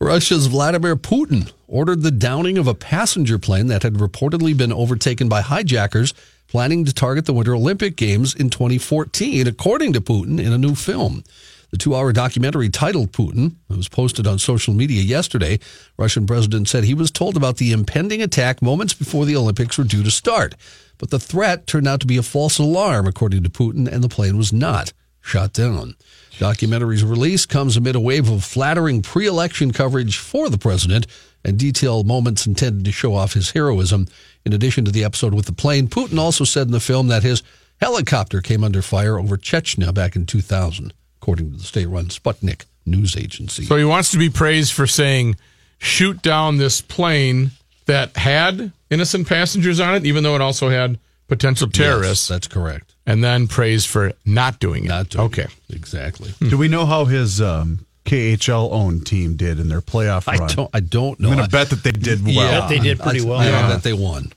Russia's 0.00 0.46
Vladimir 0.46 0.94
Putin 0.96 1.50
ordered 1.66 2.02
the 2.02 2.12
downing 2.12 2.56
of 2.56 2.68
a 2.68 2.74
passenger 2.74 3.36
plane 3.38 3.66
that 3.66 3.82
had 3.82 3.94
reportedly 3.94 4.56
been 4.56 4.72
overtaken 4.72 5.28
by 5.28 5.40
hijackers 5.40 6.14
planning 6.46 6.84
to 6.84 6.94
target 6.94 7.26
the 7.26 7.32
Winter 7.32 7.54
Olympic 7.54 7.96
Games 7.96 8.32
in 8.34 8.48
2014, 8.48 9.46
according 9.48 9.92
to 9.92 10.00
Putin 10.00 10.38
in 10.40 10.52
a 10.52 10.58
new 10.58 10.74
film. 10.76 11.24
The 11.70 11.76
two 11.76 11.94
hour 11.94 12.12
documentary 12.12 12.70
titled 12.70 13.12
Putin, 13.12 13.56
it 13.68 13.76
was 13.76 13.88
posted 13.88 14.26
on 14.26 14.38
social 14.38 14.72
media 14.72 15.02
yesterday. 15.02 15.58
Russian 15.98 16.26
president 16.26 16.68
said 16.68 16.84
he 16.84 16.94
was 16.94 17.10
told 17.10 17.36
about 17.36 17.58
the 17.58 17.72
impending 17.72 18.22
attack 18.22 18.62
moments 18.62 18.94
before 18.94 19.26
the 19.26 19.36
Olympics 19.36 19.76
were 19.76 19.84
due 19.84 20.02
to 20.02 20.10
start. 20.10 20.54
But 20.96 21.10
the 21.10 21.18
threat 21.18 21.66
turned 21.66 21.86
out 21.86 22.00
to 22.00 22.06
be 22.06 22.16
a 22.16 22.22
false 22.22 22.58
alarm, 22.58 23.06
according 23.06 23.42
to 23.42 23.50
Putin, 23.50 23.86
and 23.86 24.02
the 24.02 24.08
plane 24.08 24.36
was 24.36 24.52
not 24.52 24.92
shot 25.20 25.52
down. 25.52 25.94
Documentary's 26.38 27.04
release 27.04 27.44
comes 27.44 27.76
amid 27.76 27.94
a 27.94 28.00
wave 28.00 28.30
of 28.30 28.44
flattering 28.44 29.02
pre 29.02 29.26
election 29.26 29.72
coverage 29.72 30.16
for 30.16 30.48
the 30.48 30.58
president 30.58 31.06
and 31.44 31.58
detailed 31.58 32.06
moments 32.06 32.46
intended 32.46 32.84
to 32.84 32.92
show 32.92 33.14
off 33.14 33.34
his 33.34 33.50
heroism. 33.50 34.06
In 34.44 34.52
addition 34.52 34.84
to 34.84 34.90
the 34.90 35.04
episode 35.04 35.34
with 35.34 35.46
the 35.46 35.52
plane, 35.52 35.88
Putin 35.88 36.18
also 36.18 36.44
said 36.44 36.66
in 36.66 36.72
the 36.72 36.80
film 36.80 37.08
that 37.08 37.22
his 37.22 37.42
helicopter 37.80 38.40
came 38.40 38.64
under 38.64 38.82
fire 38.82 39.18
over 39.18 39.36
Chechnya 39.36 39.92
back 39.92 40.16
in 40.16 40.26
2000, 40.26 40.92
according 41.20 41.52
to 41.52 41.56
the 41.58 41.64
state 41.64 41.86
run 41.86 42.06
Sputnik 42.06 42.64
news 42.86 43.16
agency. 43.16 43.64
So 43.64 43.76
he 43.76 43.84
wants 43.84 44.10
to 44.12 44.18
be 44.18 44.30
praised 44.30 44.72
for 44.72 44.86
saying, 44.86 45.36
shoot 45.78 46.22
down 46.22 46.56
this 46.58 46.80
plane 46.80 47.50
that 47.86 48.16
had 48.16 48.72
innocent 48.90 49.28
passengers 49.28 49.80
on 49.80 49.94
it, 49.94 50.06
even 50.06 50.22
though 50.22 50.34
it 50.34 50.40
also 50.40 50.68
had 50.68 50.98
potential 51.26 51.68
terrorists, 51.68 52.28
Yes, 52.30 52.36
that's 52.36 52.46
correct. 52.46 52.94
and 53.06 53.22
then 53.22 53.46
praised 53.46 53.88
for 53.88 54.12
not 54.24 54.58
doing 54.60 54.84
it. 54.84 54.88
Not 54.88 55.10
doing 55.10 55.26
okay. 55.26 55.42
it. 55.42 55.74
Exactly. 55.74 56.32
Do 56.48 56.56
we 56.56 56.68
know 56.68 56.86
how 56.86 57.04
his 57.04 57.40
um, 57.42 57.84
KHL 58.06 58.72
owned 58.72 59.06
team 59.06 59.36
did 59.36 59.60
in 59.60 59.68
their 59.68 59.82
playoff 59.82 60.24
I 60.26 60.36
run? 60.38 60.48
don't, 60.48 60.70
I 60.72 60.80
don't 60.80 61.20
know. 61.20 61.28
I'm 61.28 61.34
going 61.36 61.44
to 61.46 61.50
bet 61.52 61.68
that 61.70 61.82
they 61.82 61.92
did 61.92 62.24
well. 62.24 62.34
Yeah, 62.34 62.60
Bet 62.60 62.68
they 62.70 62.78
did 62.78 62.98
pretty 62.98 63.20
well. 63.22 63.38
I 63.38 63.44
know 63.44 63.50
Yeah. 63.50 63.68
that 63.68 63.82
they 63.82 63.92
won. 63.92 64.32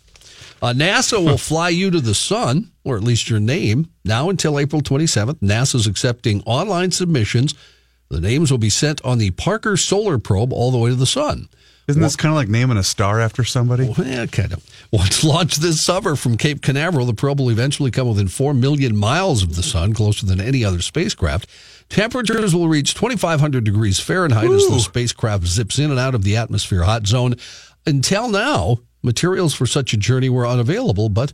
Uh, 0.61 0.73
NASA 0.73 1.23
will 1.23 1.37
fly 1.37 1.69
you 1.69 1.89
to 1.89 1.99
the 1.99 2.13
sun, 2.13 2.71
or 2.83 2.95
at 2.95 3.03
least 3.03 3.29
your 3.29 3.39
name, 3.39 3.89
now 4.05 4.29
until 4.29 4.59
April 4.59 4.81
27th. 4.81 5.39
NASA's 5.39 5.87
accepting 5.87 6.43
online 6.43 6.91
submissions. 6.91 7.55
The 8.09 8.21
names 8.21 8.51
will 8.51 8.57
be 8.57 8.69
sent 8.69 9.03
on 9.03 9.17
the 9.17 9.31
Parker 9.31 9.75
Solar 9.75 10.19
Probe 10.19 10.53
all 10.53 10.69
the 10.69 10.77
way 10.77 10.89
to 10.89 10.95
the 10.95 11.05
sun. 11.05 11.49
Isn't 11.87 12.01
this 12.01 12.15
kind 12.15 12.31
of 12.31 12.35
like 12.35 12.47
naming 12.47 12.77
a 12.77 12.83
star 12.83 13.19
after 13.19 13.43
somebody? 13.43 13.87
Yeah, 13.97 14.25
kind 14.27 14.53
of. 14.53 14.63
Once 14.91 15.23
launched 15.25 15.61
this 15.61 15.83
summer 15.83 16.15
from 16.15 16.37
Cape 16.37 16.61
Canaveral, 16.61 17.05
the 17.05 17.13
probe 17.13 17.39
will 17.39 17.49
eventually 17.49 17.91
come 17.91 18.07
within 18.07 18.27
4 18.27 18.53
million 18.53 18.95
miles 18.95 19.43
of 19.43 19.55
the 19.55 19.63
sun, 19.63 19.93
closer 19.93 20.25
than 20.25 20.39
any 20.39 20.63
other 20.63 20.81
spacecraft. 20.81 21.49
Temperatures 21.89 22.55
will 22.55 22.69
reach 22.69 22.93
2,500 22.93 23.63
degrees 23.63 23.99
Fahrenheit 23.99 24.49
as 24.49 24.67
the 24.67 24.79
spacecraft 24.79 25.45
zips 25.47 25.79
in 25.79 25.89
and 25.89 25.99
out 25.99 26.15
of 26.15 26.23
the 26.23 26.37
atmosphere 26.37 26.83
hot 26.83 27.07
zone. 27.07 27.35
Until 27.85 28.29
now, 28.29 28.77
materials 29.01 29.53
for 29.53 29.65
such 29.65 29.93
a 29.93 29.97
journey 29.97 30.29
were 30.29 30.47
unavailable, 30.47 31.09
but 31.09 31.33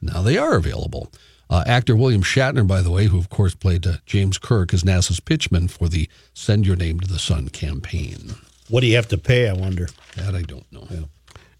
now 0.00 0.22
they 0.22 0.36
are 0.36 0.56
available. 0.56 1.12
Uh, 1.48 1.62
actor 1.66 1.94
William 1.94 2.22
Shatner, 2.22 2.66
by 2.66 2.82
the 2.82 2.90
way, 2.90 3.06
who 3.06 3.18
of 3.18 3.30
course 3.30 3.54
played 3.54 3.86
uh, 3.86 3.94
James 4.04 4.36
Kirk, 4.36 4.74
is 4.74 4.82
NASA's 4.82 5.20
pitchman 5.20 5.70
for 5.70 5.88
the 5.88 6.08
Send 6.34 6.66
Your 6.66 6.76
Name 6.76 6.98
to 7.00 7.08
the 7.08 7.18
Sun 7.18 7.50
campaign. 7.50 8.34
What 8.68 8.80
do 8.80 8.88
you 8.88 8.96
have 8.96 9.08
to 9.08 9.18
pay? 9.18 9.48
I 9.48 9.52
wonder. 9.52 9.88
That 10.16 10.34
I 10.34 10.42
don't 10.42 10.70
know. 10.72 10.88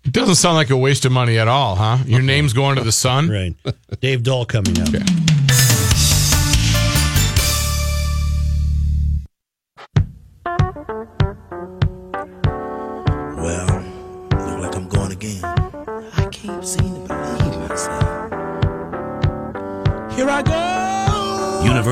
It 0.05 0.13
doesn't 0.13 0.37
sound 0.37 0.57
like 0.57 0.71
a 0.71 0.77
waste 0.77 1.05
of 1.05 1.13
money 1.13 1.39
at 1.39 1.49
all, 1.49 1.77
huh? 1.77 1.99
Your 2.07 2.23
name's 2.23 2.53
going 2.53 2.77
to 2.77 2.85
the 2.85 2.93
sun. 2.93 3.29
Right. 3.29 3.55
Dave 4.01 4.23
Dahl 4.23 4.45
coming 4.45 4.81
up. 4.81 4.89
Well, 4.93 5.36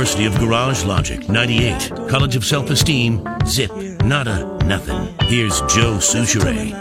University 0.05 0.27
of 0.27 0.39
Garage 0.39 0.85
Logic, 0.85 1.29
98. 1.31 1.91
College 2.11 2.37
of 2.37 2.45
Self 2.45 2.69
Esteem, 2.69 3.27
zip, 3.47 3.75
nada, 4.05 4.45
nothing. 4.67 5.09
Here's 5.27 5.61
Joe 5.63 5.97
Soucheray. 5.97 6.75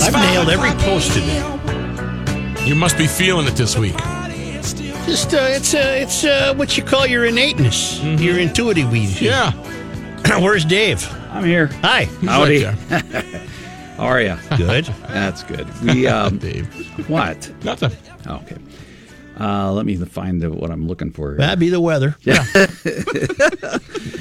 I've 0.00 0.12
nailed 0.12 0.50
every 0.50 0.70
post 0.84 1.12
today. 1.14 1.42
You 2.64 2.76
must 2.76 2.96
be 2.96 3.08
feeling 3.08 3.48
it 3.48 3.56
this 3.56 3.76
week. 3.76 3.96
Just 5.04 5.34
uh, 5.34 5.38
it's 5.40 5.74
uh, 5.74 5.96
it's 5.96 6.22
uh, 6.22 6.54
what 6.54 6.76
you 6.76 6.84
call 6.84 7.04
your 7.04 7.26
innateness, 7.26 8.00
your 8.00 8.38
intuitive. 8.38 8.94
Yeah. 9.20 9.50
Where's 10.40 10.64
Dave? 10.64 11.04
I'm 11.32 11.42
here. 11.44 11.66
Hi. 11.82 12.04
Howdy. 12.04 12.66
right 12.66 12.74
How 13.96 14.04
are 14.04 14.22
you? 14.22 14.36
Good. 14.56 14.84
That's 15.08 15.42
good. 15.42 15.66
We 15.82 16.06
um, 16.06 16.38
Dave. 16.38 16.68
what? 17.10 17.52
Nothing. 17.64 17.90
Oh, 18.28 18.36
okay. 18.36 18.58
Uh, 19.40 19.72
let 19.72 19.86
me 19.86 19.96
find 19.96 20.40
the, 20.42 20.50
what 20.50 20.70
I'm 20.70 20.86
looking 20.88 21.10
for. 21.10 21.30
here. 21.30 21.38
That'd 21.38 21.58
be 21.58 21.68
the 21.70 21.80
weather. 21.80 22.16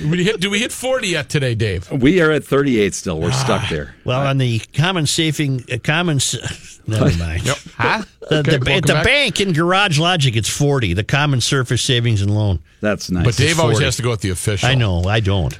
We 0.07 0.23
hit, 0.23 0.39
do 0.39 0.49
we 0.49 0.59
hit 0.59 0.71
40 0.71 1.07
yet 1.07 1.27
today, 1.27 1.53
Dave? 1.55 1.91
We 1.91 2.21
are 2.21 2.31
at 2.31 2.45
38 2.45 2.93
still. 2.93 3.19
We're 3.19 3.29
Ah. 3.29 3.43
stuck 3.43 3.69
there. 3.69 3.95
Well, 4.05 4.25
on 4.25 4.37
the 4.37 4.59
common 4.73 5.05
saving, 5.07 5.65
uh, 5.71 5.77
common. 5.83 6.17
s- 6.17 6.79
Never 6.87 7.11
mind. 7.17 7.45
Yep. 7.45 7.57
Huh? 7.75 8.03
The, 8.29 8.37
Okay, 8.39 8.57
the, 8.57 8.73
at 8.73 8.85
the 8.85 8.93
back. 8.93 9.03
bank 9.03 9.41
in 9.41 9.51
Garage 9.53 9.99
Logic, 9.99 10.33
it's 10.35 10.47
forty. 10.49 10.93
The 10.93 11.03
common 11.03 11.41
surface 11.41 11.81
savings 11.81 12.21
and 12.21 12.33
loan. 12.33 12.59
That's 12.79 13.09
nice. 13.11 13.25
But 13.25 13.35
Dave 13.35 13.59
always 13.59 13.79
has 13.79 13.97
to 13.97 14.03
go 14.03 14.11
with 14.11 14.21
the 14.21 14.29
official. 14.29 14.69
I 14.69 14.75
know. 14.75 15.03
I 15.03 15.19
don't. 15.19 15.57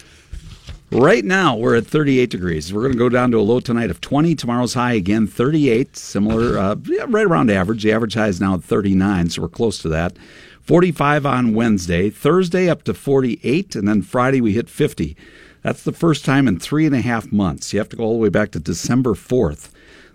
Right 0.89 1.26
now, 1.26 1.54
we're 1.54 1.76
at 1.76 1.86
38 1.86 2.30
degrees. 2.30 2.73
We're 2.73 2.84
going 2.84 2.93
to 2.93 2.97
go 2.97 3.10
down 3.10 3.32
to 3.32 3.39
a 3.39 3.41
low 3.41 3.60
tonight 3.60 3.89
of 3.89 4.00
20. 4.00 4.36
Tomorrow's 4.36 4.73
high 4.73 4.93
again, 4.93 5.28
38. 5.28 5.97
Similar, 5.97 6.58
uh, 6.58 6.76
right 7.10 7.26
around 7.26 7.52
average. 7.52 7.84
The 7.84 7.91
average 7.91 8.13
high 8.13 8.30
is 8.30 8.39
now 8.39 8.54
at 8.54 8.63
39, 8.63 9.32
so 9.32 9.41
we're 9.41 9.50
close 9.50 9.80
to 9.80 9.89
that. 9.89 10.15
45 10.62 11.26
on 11.26 11.54
Wednesday. 11.54 12.10
Thursday 12.10 12.69
up 12.69 12.84
to 12.84 12.93
48, 12.93 13.76
and 13.76 13.86
then 13.86 14.02
Friday 14.02 14.39
we 14.39 14.54
hit 14.54 14.69
50. 14.69 15.17
That's 15.62 15.84
the 15.84 15.91
first 15.91 16.23
time 16.23 16.47
in 16.47 16.58
three 16.58 16.86
and 16.86 16.95
a 16.95 17.02
half 17.02 17.34
months. 17.34 17.73
You 17.73 17.80
have 17.80 17.89
to 17.89 17.97
go 17.97 18.06
all 18.06 18.13
the 18.13 18.19
way 18.19 18.30
back 18.30 18.52
to 18.52 18.60
December 18.60 19.13
4th. 19.13 19.71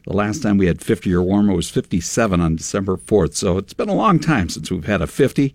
The 0.07 0.15
last 0.15 0.43
time 0.43 0.57
we 0.57 0.67
had 0.69 0.83
50 0.83 1.13
or 1.13 1.23
warmer 1.23 1.55
was 1.55 1.69
57 1.69 2.41
on 2.41 2.57
December 2.57 2.97
4th. 2.97 3.35
So 3.35 3.59
it's 3.59 3.75
been 3.75 3.91
a 3.91 3.95
long 3.95 4.19
time 4.19 4.49
since 4.49 4.71
we've 4.71 4.87
had 4.87 5.03
a 5.03 5.07
50. 5.07 5.55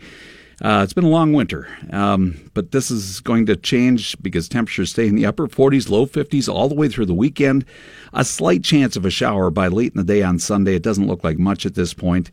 Uh, 0.59 0.81
it's 0.83 0.93
been 0.93 1.03
a 1.03 1.09
long 1.09 1.33
winter, 1.33 1.67
um, 1.91 2.49
but 2.55 2.71
this 2.71 2.89
is 2.89 3.19
going 3.19 3.45
to 3.45 3.55
change 3.55 4.19
because 4.23 4.49
temperatures 4.49 4.89
stay 4.89 5.05
in 5.07 5.15
the 5.15 5.25
upper 5.25 5.47
40s, 5.47 5.87
low 5.87 6.07
50s 6.07 6.51
all 6.51 6.67
the 6.67 6.73
way 6.73 6.87
through 6.89 7.05
the 7.05 7.13
weekend. 7.13 7.63
A 8.13 8.25
slight 8.25 8.63
chance 8.63 8.95
of 8.95 9.05
a 9.05 9.11
shower 9.11 9.51
by 9.51 9.67
late 9.67 9.91
in 9.93 9.97
the 9.97 10.03
day 10.03 10.23
on 10.23 10.39
Sunday. 10.39 10.73
It 10.73 10.81
doesn't 10.81 11.05
look 11.05 11.23
like 11.23 11.37
much 11.37 11.67
at 11.67 11.75
this 11.75 11.93
point. 11.93 12.31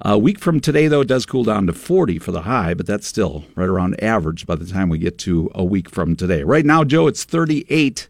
A 0.00 0.18
week 0.18 0.40
from 0.40 0.60
today, 0.60 0.88
though, 0.88 1.00
it 1.00 1.08
does 1.08 1.24
cool 1.24 1.44
down 1.44 1.66
to 1.66 1.72
40 1.72 2.18
for 2.18 2.32
the 2.32 2.42
high, 2.42 2.74
but 2.74 2.84
that's 2.86 3.06
still 3.06 3.44
right 3.54 3.68
around 3.68 4.02
average 4.02 4.44
by 4.44 4.56
the 4.56 4.66
time 4.66 4.90
we 4.90 4.98
get 4.98 5.16
to 5.20 5.50
a 5.54 5.64
week 5.64 5.88
from 5.88 6.16
today. 6.16 6.42
Right 6.42 6.66
now, 6.66 6.84
Joe, 6.84 7.06
it's 7.06 7.24
38, 7.24 8.08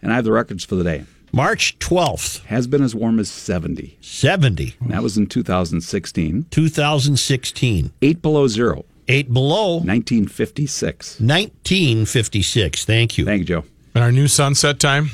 and 0.00 0.12
I 0.12 0.16
have 0.16 0.24
the 0.24 0.30
records 0.32 0.62
for 0.64 0.76
the 0.76 0.84
day. 0.84 1.04
March 1.32 1.78
twelfth, 1.78 2.44
Has 2.44 2.66
been 2.66 2.82
as 2.82 2.94
warm 2.94 3.18
as 3.18 3.30
70. 3.30 3.96
seventy. 4.02 4.74
And 4.80 4.90
that 4.90 5.02
was 5.02 5.16
in 5.16 5.26
2016. 5.26 6.46
2016. 6.50 7.90
Eight 8.02 8.20
below 8.22 8.46
zero. 8.46 8.84
Eight 9.08 9.32
below. 9.32 9.74
1956. 9.78 11.20
1956. 11.20 12.84
Thank 12.84 13.18
you. 13.18 13.24
Thank 13.24 13.40
you, 13.40 13.44
Joe. 13.46 13.64
And 13.94 14.02
our 14.04 14.12
new 14.12 14.28
sunset 14.28 14.78
time. 14.80 15.10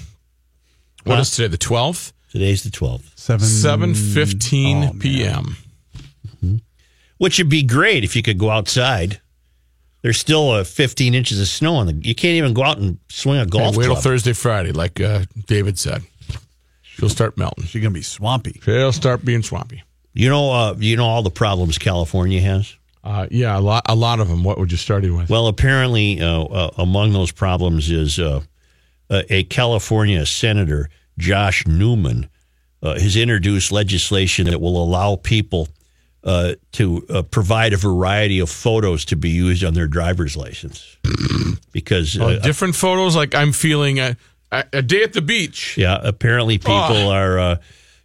What 1.05 1.16
Huh? 1.16 1.20
is 1.22 1.31
today? 1.33 1.48
The 1.48 1.59
12th? 1.59 2.12
Today's 2.31 2.62
the 2.62 2.70
12th. 2.70 3.18
Seven 3.18 3.46
7:15 3.92 4.77
Oh, 4.77 4.81
man. 4.81 4.98
p.m. 4.98 5.57
Which 7.18 7.38
would 7.38 7.48
be 7.48 7.62
great 7.64 8.05
if 8.05 8.14
you 8.14 8.22
could 8.22 8.38
go 8.38 8.51
outside. 8.51 9.20
There's 10.03 10.18
still 10.18 10.51
uh, 10.51 10.62
15 10.64 11.14
inches 11.14 11.40
of 11.40 11.48
snow 11.48 11.74
on 11.77 11.87
the. 11.87 11.94
You 11.94 12.14
can't 12.14 12.37
even 12.37 12.55
go 12.55 12.62
out 12.62 12.79
and 12.79 12.98
swing 13.09 13.38
a 13.38 13.40
Hey, 13.40 13.46
golf 13.46 13.77
wait 13.77 13.85
till 13.87 13.94
club. 13.94 14.05
Thursday, 14.05 14.33
Friday, 14.35 14.70
like 14.70 15.01
uh, 15.01 15.24
David 15.46 15.79
said. 15.79 16.03
She'll 16.83 17.09
start 17.09 17.37
melting. 17.37 17.64
She's 17.64 17.83
gonna 17.83 17.92
be 17.92 18.03
swampy. 18.03 18.61
She'll 18.64 18.92
start 18.92 19.24
being 19.24 19.42
swampy. 19.42 19.83
You 20.14 20.29
know, 20.29 20.53
uh, 20.53 20.74
you 20.79 20.96
know 20.96 21.07
all 21.07 21.22
the 21.22 21.31
problems 21.31 21.79
California 21.79 22.40
has. 22.40 22.74
Uh, 23.09 23.27
yeah, 23.31 23.59
a 23.59 23.61
lot, 23.61 23.83
a 23.88 23.94
lot 23.94 24.21
of 24.21 24.29
them. 24.29 24.44
What 24.44 24.59
would 24.59 24.71
you 24.71 24.77
starting 24.77 25.16
with? 25.16 25.31
Well, 25.31 25.47
apparently, 25.47 26.21
uh, 26.21 26.42
uh, 26.42 26.71
among 26.77 27.14
those 27.14 27.33
problems 27.33 27.90
is 27.90 28.18
uh, 28.18 28.42
uh, 29.09 29.23
a 29.31 29.44
California 29.44 30.27
senator, 30.27 30.90
Josh 31.16 31.66
Newman, 31.66 32.29
uh, 32.83 33.01
has 33.01 33.16
introduced 33.16 33.73
legislation 33.73 34.47
that 34.51 34.61
will 34.61 34.77
allow 34.83 35.16
people 35.16 35.68
uh, 36.23 36.53
to 36.73 37.07
uh, 37.09 37.23
provide 37.23 37.73
a 37.73 37.79
variety 37.79 38.40
of 38.40 38.51
photos 38.51 39.07
to 39.07 39.16
be 39.16 39.31
used 39.31 39.64
on 39.64 39.73
their 39.73 39.87
driver's 39.88 40.37
license. 40.37 40.99
because, 41.73 42.18
Oh, 42.21 42.29
uh, 42.29 42.38
different 42.40 42.75
photos, 42.77 43.16
like 43.16 43.35
I'm 43.35 43.53
feeling 43.53 44.01
a, 44.01 44.18
a, 44.53 44.64
a 44.75 44.83
day 44.83 45.03
at 45.03 45.14
the 45.14 45.23
beach. 45.23 45.79
yeah, 45.79 45.99
apparently 46.03 46.59
people 46.59 46.75
Oh. 46.75 47.11
are. 47.11 47.59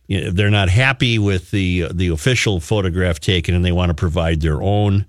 You 0.07 0.21
know, 0.21 0.31
they're 0.31 0.49
not 0.49 0.69
happy 0.69 1.17
with 1.19 1.51
the 1.51 1.87
the 1.93 2.09
official 2.09 2.59
photograph 2.59 3.19
taken, 3.19 3.55
and 3.55 3.63
they 3.63 3.71
want 3.71 3.89
to 3.89 3.93
provide 3.93 4.41
their 4.41 4.61
own, 4.61 5.05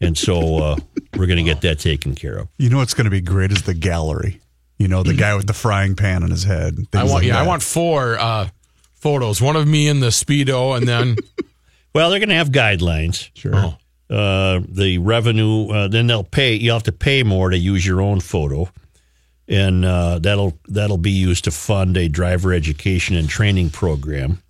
and 0.00 0.16
so 0.16 0.58
uh, 0.58 0.76
we're 1.16 1.26
going 1.26 1.38
to 1.38 1.42
get 1.44 1.62
that 1.62 1.78
taken 1.78 2.14
care 2.14 2.36
of. 2.36 2.48
You 2.58 2.70
know 2.70 2.78
what's 2.78 2.94
going 2.94 3.06
to 3.06 3.10
be 3.10 3.20
great 3.20 3.52
is 3.52 3.62
the 3.62 3.74
gallery. 3.74 4.40
You 4.78 4.88
know, 4.88 5.02
the 5.02 5.14
guy 5.14 5.34
with 5.34 5.46
the 5.46 5.54
frying 5.54 5.96
pan 5.96 6.22
on 6.22 6.30
his 6.30 6.44
head. 6.44 6.76
I 6.92 6.98
want, 6.98 7.10
like 7.10 7.24
yeah, 7.24 7.40
I 7.40 7.46
want 7.46 7.62
four 7.62 8.18
uh, 8.18 8.48
photos. 8.94 9.40
One 9.40 9.56
of 9.56 9.66
me 9.66 9.88
in 9.88 10.00
the 10.00 10.08
speedo, 10.08 10.76
and 10.76 10.86
then 10.86 11.16
Well, 11.96 12.10
they're 12.10 12.18
going 12.18 12.28
to 12.28 12.34
have 12.34 12.50
guidelines. 12.50 13.30
Sure. 13.32 13.52
Oh. 13.54 14.14
Uh, 14.14 14.60
the 14.68 14.98
revenue, 14.98 15.70
uh, 15.70 15.88
then 15.88 16.06
they'll 16.06 16.22
pay. 16.22 16.54
You 16.54 16.72
have 16.72 16.82
to 16.82 16.92
pay 16.92 17.22
more 17.22 17.48
to 17.48 17.56
use 17.56 17.86
your 17.86 18.02
own 18.02 18.20
photo, 18.20 18.68
and 19.48 19.84
uh, 19.84 20.18
that'll 20.18 20.58
that'll 20.68 20.98
be 20.98 21.10
used 21.10 21.44
to 21.44 21.50
fund 21.50 21.96
a 21.96 22.08
driver 22.08 22.52
education 22.52 23.16
and 23.16 23.28
training 23.28 23.70
program. 23.70 24.42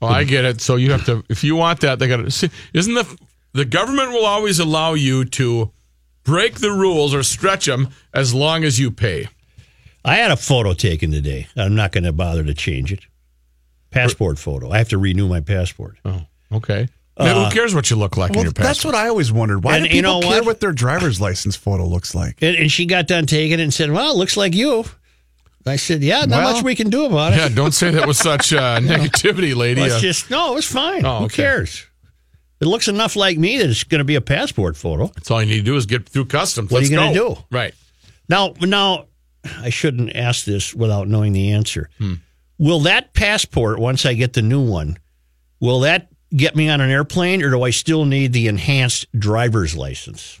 Well, 0.00 0.12
I 0.12 0.24
get 0.24 0.44
it. 0.44 0.60
So 0.60 0.76
you 0.76 0.92
have 0.92 1.06
to, 1.06 1.24
if 1.30 1.42
you 1.42 1.56
want 1.56 1.80
that, 1.80 1.98
they 1.98 2.08
got 2.08 2.28
to. 2.28 2.50
Isn't 2.72 2.94
the 2.94 3.18
the 3.52 3.64
government 3.64 4.10
will 4.10 4.26
always 4.26 4.58
allow 4.58 4.94
you 4.94 5.24
to 5.24 5.70
break 6.24 6.56
the 6.56 6.70
rules 6.72 7.14
or 7.14 7.22
stretch 7.22 7.66
them 7.66 7.88
as 8.12 8.34
long 8.34 8.64
as 8.64 8.80
you 8.80 8.90
pay. 8.90 9.28
I 10.04 10.16
had 10.16 10.30
a 10.30 10.36
photo 10.36 10.74
taken 10.74 11.10
today. 11.10 11.46
I'm 11.56 11.74
not 11.74 11.92
going 11.92 12.04
to 12.04 12.12
bother 12.12 12.44
to 12.44 12.52
change 12.52 12.92
it. 12.92 13.00
Passport 13.90 14.38
photo. 14.38 14.70
I 14.70 14.78
have 14.78 14.88
to 14.90 14.98
renew 14.98 15.28
my 15.28 15.40
passport. 15.40 15.96
Oh, 16.04 16.22
okay. 16.52 16.88
Now, 17.18 17.44
who 17.44 17.54
cares 17.54 17.74
what 17.74 17.90
you 17.90 17.96
look 17.96 18.16
like 18.16 18.30
in 18.30 18.36
Well, 18.36 18.44
your 18.44 18.52
passport? 18.52 18.66
that's 18.66 18.84
what 18.84 18.94
I 18.96 19.08
always 19.08 19.30
wondered. 19.32 19.62
Why 19.62 19.76
And 19.76 19.84
do 19.88 19.90
you 19.96 20.02
people 20.02 20.20
know 20.20 20.28
care 20.28 20.38
what? 20.40 20.46
what? 20.46 20.60
their 20.60 20.72
driver's 20.72 21.20
license 21.20 21.54
photo 21.54 21.86
looks 21.86 22.14
like? 22.14 22.38
And, 22.42 22.56
and 22.56 22.72
she 22.72 22.86
got 22.86 23.06
done 23.06 23.26
taking 23.26 23.60
it 23.60 23.62
and 23.62 23.72
said, 23.72 23.90
"Well, 23.92 24.12
it 24.14 24.16
looks 24.16 24.36
like 24.36 24.54
you." 24.54 24.84
I 25.66 25.76
said, 25.76 26.02
"Yeah, 26.02 26.20
not 26.26 26.30
Well, 26.44 26.52
much 26.54 26.64
we 26.64 26.74
can 26.74 26.90
do 26.90 27.04
about 27.04 27.32
it." 27.32 27.36
yeah, 27.36 27.48
don't 27.48 27.72
say 27.72 27.90
that 27.92 28.08
with 28.08 28.16
such 28.16 28.52
uh, 28.52 28.78
negativity, 28.82 29.54
lady. 29.54 29.80
Let's 29.80 29.94
Uh, 29.94 30.00
just 30.00 30.28
no. 30.30 30.52
It 30.52 30.54
was 30.56 30.66
fine. 30.66 31.04
Oh, 31.06 31.18
Who 31.20 31.24
okay. 31.26 31.36
cares? 31.42 31.86
It 32.60 32.66
looks 32.66 32.88
enough 32.88 33.14
like 33.16 33.36
me 33.38 33.58
that 33.58 33.68
it's 33.70 33.84
going 33.84 33.98
to 33.98 34.04
be 34.04 34.14
a 34.16 34.20
passport 34.20 34.76
photo. 34.76 35.06
that's 35.08 35.30
all 35.30 35.40
you 35.42 35.48
need 35.48 35.58
to 35.58 35.62
do 35.62 35.76
is 35.76 35.86
get 35.86 36.08
through 36.08 36.24
customs. 36.26 36.70
What 36.70 36.78
are 36.78 36.80
Let's 36.80 36.90
you 36.90 36.96
gonna 36.96 37.14
do? 37.14 37.36
Right. 37.50 37.74
Now, 38.28 38.54
now, 38.60 39.06
I 39.60 39.70
shouldn't 39.70 40.16
ask 40.16 40.44
this 40.46 40.74
without 40.74 41.06
knowing 41.06 41.32
the 41.32 41.52
answer. 41.52 41.90
Will 42.58 42.80
that 42.80 43.12
passport, 43.12 43.78
once 43.78 44.06
I 44.06 44.14
get 44.14 44.32
the 44.32 44.40
new 44.42 44.62
one, 44.62 44.96
will 45.60 45.80
that 45.80 46.08
get 46.36 46.56
me 46.56 46.68
on 46.68 46.80
an 46.80 46.90
airplane, 46.90 47.42
or 47.42 47.50
do 47.50 47.62
I 47.62 47.70
still 47.70 48.04
need 48.04 48.32
the 48.32 48.48
enhanced 48.48 49.06
driver's 49.18 49.76
license? 49.76 50.40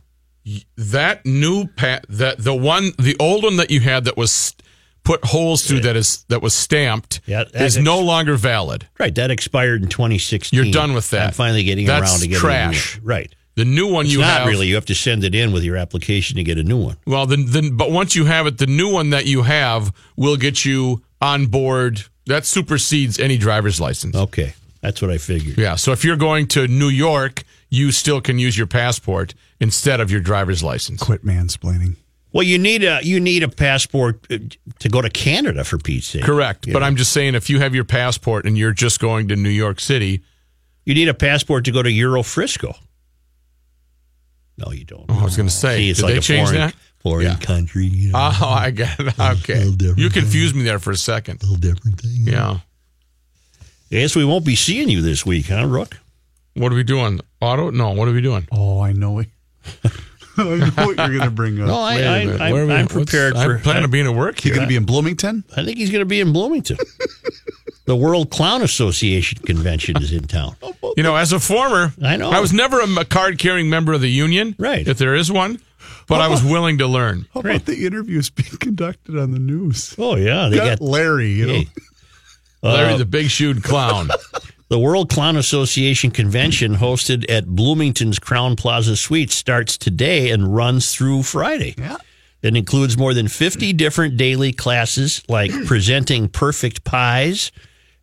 That 0.76 1.24
new 1.24 1.66
pat, 1.68 2.04
that 2.08 2.38
the 2.38 2.54
one, 2.54 2.92
the 2.98 3.16
old 3.18 3.44
one 3.44 3.56
that 3.56 3.70
you 3.70 3.80
had 3.80 4.04
that 4.04 4.16
was 4.16 4.54
put 5.02 5.24
holes 5.24 5.66
through 5.66 5.80
that 5.80 5.96
is 5.96 6.24
that 6.28 6.42
was 6.42 6.54
stamped 6.54 7.20
Yeah, 7.26 7.42
is 7.54 7.76
ex- 7.76 7.84
no 7.84 8.00
longer 8.00 8.36
valid. 8.36 8.86
Right, 8.98 9.14
that 9.14 9.30
expired 9.30 9.82
in 9.82 9.88
2016. 9.88 10.56
You're 10.56 10.72
done 10.72 10.92
with 10.94 11.10
that. 11.10 11.28
I'm 11.28 11.32
finally 11.32 11.64
getting 11.64 11.86
That's 11.86 12.10
around 12.10 12.20
to 12.20 12.28
getting 12.28 12.40
trash. 12.40 12.96
A 12.96 13.00
new. 13.00 13.06
Right. 13.06 13.34
The 13.56 13.64
new 13.64 13.86
one 13.86 14.06
It's 14.06 14.14
you 14.14 14.20
not 14.20 14.40
have 14.40 14.46
really. 14.48 14.66
You 14.66 14.74
have 14.74 14.86
to 14.86 14.94
send 14.96 15.22
it 15.22 15.34
in 15.34 15.52
with 15.52 15.62
your 15.62 15.76
application 15.76 16.36
to 16.36 16.42
get 16.42 16.58
a 16.58 16.64
new 16.64 16.76
one. 16.78 16.96
Well, 17.06 17.24
then, 17.26 17.44
then, 17.46 17.76
but 17.76 17.90
once 17.92 18.16
you 18.16 18.24
have 18.24 18.46
it, 18.46 18.58
the 18.58 18.66
new 18.66 18.90
one 18.92 19.10
that 19.10 19.26
you 19.26 19.42
have 19.42 19.92
will 20.16 20.36
get 20.36 20.64
you 20.64 21.02
on 21.20 21.46
board. 21.46 22.02
That 22.26 22.44
supersedes 22.46 23.20
any 23.20 23.36
driver's 23.38 23.80
license. 23.80 24.16
Okay, 24.16 24.54
that's 24.84 25.02
what 25.02 25.10
I 25.10 25.18
figured. 25.18 25.58
Yeah. 25.58 25.74
So 25.76 25.92
if 25.92 26.04
you're 26.04 26.16
going 26.16 26.46
to 26.48 26.68
New 26.68 26.88
York, 26.88 27.42
you 27.70 27.90
still 27.92 28.20
can 28.20 28.38
use 28.38 28.56
your 28.56 28.66
passport 28.68 29.34
instead 29.60 30.00
of 30.00 30.10
your 30.10 30.20
driver's 30.20 30.62
license. 30.62 31.02
Quit 31.02 31.24
mansplaining. 31.24 31.96
Well, 32.32 32.42
you 32.42 32.58
need 32.58 32.82
a 32.84 33.00
you 33.02 33.20
need 33.20 33.42
a 33.42 33.48
passport 33.48 34.26
uh, 34.30 34.38
to 34.80 34.88
go 34.88 35.00
to 35.00 35.08
Canada 35.10 35.64
for 35.64 35.78
Pete's 35.78 36.08
sake. 36.08 36.22
Correct. 36.24 36.66
But 36.72 36.80
know? 36.80 36.86
I'm 36.86 36.96
just 36.96 37.12
saying, 37.12 37.34
if 37.34 37.48
you 37.48 37.60
have 37.60 37.74
your 37.74 37.84
passport 37.84 38.44
and 38.46 38.58
you're 38.58 38.72
just 38.72 38.98
going 39.00 39.28
to 39.28 39.36
New 39.36 39.48
York 39.50 39.78
City, 39.80 40.22
you 40.84 40.94
need 40.94 41.08
a 41.08 41.14
passport 41.14 41.64
to 41.66 41.70
go 41.72 41.82
to 41.82 41.90
Puerto 41.90 42.40
Rico. 42.40 42.74
No, 44.56 44.70
you 44.72 44.84
don't. 44.84 45.04
oh, 45.08 45.18
I 45.20 45.24
was 45.24 45.36
going 45.36 45.48
to 45.48 45.54
say, 45.54 45.78
See, 45.78 45.90
it's 45.90 45.98
did 46.00 46.04
like 46.06 46.12
they 46.14 46.18
a 46.18 46.22
change 46.22 46.48
foreign, 46.50 46.60
that? 46.60 46.74
foreign 47.02 47.26
Yeah. 47.26 47.36
country. 47.36 47.86
You 47.86 48.12
know, 48.12 48.18
Oh, 48.40 48.48
I 48.48 48.70
got 48.70 49.00
it. 49.00 49.18
Okay. 49.18 49.54
little 49.58 49.72
different 49.72 49.98
You 49.98 50.10
thing. 50.10 50.22
confused 50.22 50.54
me 50.54 50.62
there 50.62 50.78
for 50.78 50.92
a 50.92 50.96
second. 50.96 51.42
A 51.42 51.46
little 51.46 51.58
different 51.58 52.00
thing. 52.00 52.22
Yeah. 52.26 52.50
I 52.50 52.60
guess 54.00 54.16
we 54.16 54.24
won't 54.24 54.44
be 54.44 54.56
seeing 54.56 54.88
you 54.88 55.00
this 55.02 55.24
week, 55.26 55.46
huh, 55.48 55.66
Rook? 55.66 55.98
What 56.54 56.72
are 56.72 56.76
we 56.76 56.84
doing? 56.84 57.20
Auto? 57.40 57.70
No. 57.70 57.90
What 57.92 58.08
are 58.08 58.12
we 58.12 58.20
doing? 58.20 58.46
Oh, 58.52 58.80
I 58.80 58.92
know 58.92 59.18
it. 59.18 59.28
I 60.36 60.42
know 60.42 60.86
what 60.86 60.96
you're 60.96 61.08
going 61.18 61.20
to 61.20 61.30
bring 61.30 61.60
up. 61.60 61.68
No, 61.68 61.78
I, 61.78 61.94
Wait 61.96 62.02
a 62.04 62.08
I, 62.08 62.24
minute. 62.24 62.40
I, 62.40 62.52
Where 62.52 62.62
are 62.62 62.66
we- 62.66 62.72
I'm 62.74 62.82
what's- 62.86 62.92
prepared 62.92 63.36
I 63.36 63.44
for. 63.44 63.58
plan 63.58 63.82
on 63.84 63.90
being 63.90 64.06
at 64.06 64.14
work 64.14 64.44
you 64.44 64.50
here. 64.50 64.56
going 64.56 64.66
to 64.66 64.68
be 64.68 64.76
in 64.76 64.84
Bloomington? 64.84 65.44
I 65.56 65.64
think 65.64 65.78
he's 65.78 65.90
going 65.90 66.00
to 66.00 66.06
be 66.06 66.20
in 66.20 66.32
Bloomington. 66.32 66.76
the 67.86 67.94
World 67.96 68.30
Clown 68.30 68.62
Association 68.62 69.38
convention 69.44 69.96
is 70.02 70.12
in 70.12 70.24
town. 70.26 70.56
Oh, 70.62 70.74
you 70.96 71.02
know, 71.02 71.14
as 71.16 71.32
a 71.32 71.38
former, 71.40 71.92
I 72.02 72.16
know. 72.16 72.30
I 72.30 72.40
was 72.40 72.52
never 72.52 72.80
a 72.80 73.04
card 73.04 73.38
carrying 73.38 73.70
member 73.70 73.92
of 73.92 74.00
the 74.00 74.10
union, 74.10 74.54
Right. 74.58 74.86
If 74.86 74.98
there 74.98 75.14
is 75.14 75.30
one, 75.30 75.60
but 76.08 76.20
I 76.20 76.28
was 76.28 76.42
willing 76.42 76.78
to 76.78 76.86
learn. 76.86 77.26
How 77.32 77.40
about 77.40 77.64
the 77.66 77.86
interviews 77.86 78.28
being 78.30 78.56
conducted 78.60 79.16
on 79.18 79.30
the 79.30 79.38
news? 79.38 79.94
Oh 79.98 80.16
yeah, 80.16 80.48
they 80.48 80.56
got, 80.56 80.78
got 80.78 80.80
Larry, 80.80 81.30
you 81.30 81.46
know. 81.46 81.52
Hey. 81.54 81.68
Larry 82.64 82.94
Uh, 82.94 82.98
the 82.98 83.04
big 83.04 83.30
shoed 83.30 83.62
clown. 83.62 84.08
The 84.70 84.78
World 84.78 85.10
Clown 85.10 85.36
Association 85.36 86.10
convention 86.10 86.74
hosted 86.76 87.30
at 87.30 87.46
Bloomington's 87.46 88.18
Crowne 88.18 88.56
Plaza 88.56 88.96
Suites 88.96 89.34
starts 89.34 89.76
today 89.76 90.30
and 90.30 90.56
runs 90.56 90.92
through 90.92 91.22
Friday. 91.22 91.74
Yeah. 91.76 91.98
It 92.42 92.56
includes 92.56 92.96
more 92.96 93.12
than 93.12 93.28
50 93.28 93.74
different 93.74 94.16
daily 94.16 94.52
classes 94.52 95.22
like 95.28 95.52
presenting 95.66 96.28
perfect 96.28 96.82
pies, 96.82 97.52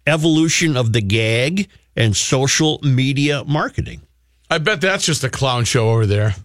evolution 0.06 0.78
of 0.78 0.94
the 0.94 1.02
gag, 1.02 1.68
and 1.96 2.16
social 2.16 2.80
media 2.84 3.44
marketing. 3.44 4.04
I 4.50 4.60
bet 4.60 4.82
that's 4.82 5.06
just 5.06 5.24
a 5.24 5.30
clown 5.30 5.66
show 5.66 5.90
over 5.90 6.06
there. 6.06 6.36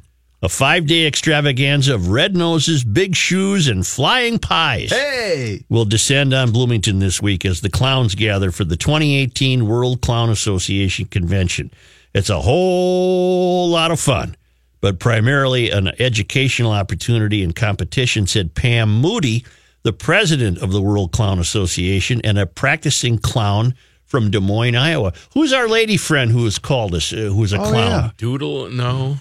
A 0.42 0.48
five 0.48 0.86
day 0.86 1.06
extravaganza 1.06 1.94
of 1.94 2.08
red 2.08 2.36
noses, 2.36 2.84
big 2.84 3.16
shoes, 3.16 3.68
and 3.68 3.86
flying 3.86 4.38
pies 4.38 4.90
Hey! 4.92 5.64
will 5.70 5.86
descend 5.86 6.34
on 6.34 6.52
Bloomington 6.52 6.98
this 6.98 7.22
week 7.22 7.44
as 7.46 7.62
the 7.62 7.70
clowns 7.70 8.14
gather 8.14 8.50
for 8.50 8.64
the 8.64 8.76
2018 8.76 9.66
World 9.66 10.02
Clown 10.02 10.28
Association 10.28 11.06
convention. 11.06 11.70
It's 12.14 12.28
a 12.30 12.40
whole 12.40 13.68
lot 13.70 13.90
of 13.90 13.98
fun, 13.98 14.36
but 14.82 15.00
primarily 15.00 15.70
an 15.70 15.88
educational 15.98 16.70
opportunity 16.72 17.42
and 17.42 17.56
competition, 17.56 18.26
said 18.26 18.54
Pam 18.54 19.00
Moody, 19.00 19.44
the 19.84 19.92
president 19.94 20.58
of 20.58 20.70
the 20.70 20.82
World 20.82 21.12
Clown 21.12 21.38
Association 21.38 22.20
and 22.24 22.38
a 22.38 22.46
practicing 22.46 23.18
clown 23.18 23.74
from 24.04 24.30
Des 24.30 24.40
Moines, 24.40 24.76
Iowa. 24.76 25.12
Who's 25.32 25.52
our 25.54 25.66
lady 25.66 25.96
friend 25.96 26.30
who 26.30 26.44
has 26.44 26.58
called 26.58 26.94
us, 26.94 27.12
uh, 27.12 27.16
who's 27.16 27.52
a 27.54 27.58
Oh, 27.58 27.64
clown? 27.70 27.90
yeah. 27.90 28.10
Doodle? 28.18 28.70
No. 28.70 29.16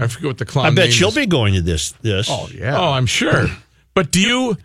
I 0.00 0.06
forget 0.06 0.26
what 0.28 0.38
the 0.38 0.44
clown 0.44 0.66
I 0.66 0.70
bet 0.70 0.84
name 0.86 0.90
she'll 0.92 1.08
is. 1.08 1.14
be 1.14 1.26
going 1.26 1.54
to 1.54 1.62
this. 1.62 1.92
This. 2.02 2.28
Oh, 2.30 2.48
yeah. 2.54 2.78
Oh, 2.78 2.90
I'm 2.92 3.06
sure. 3.06 3.46
But 3.94 4.10
do 4.10 4.20
you? 4.20 4.56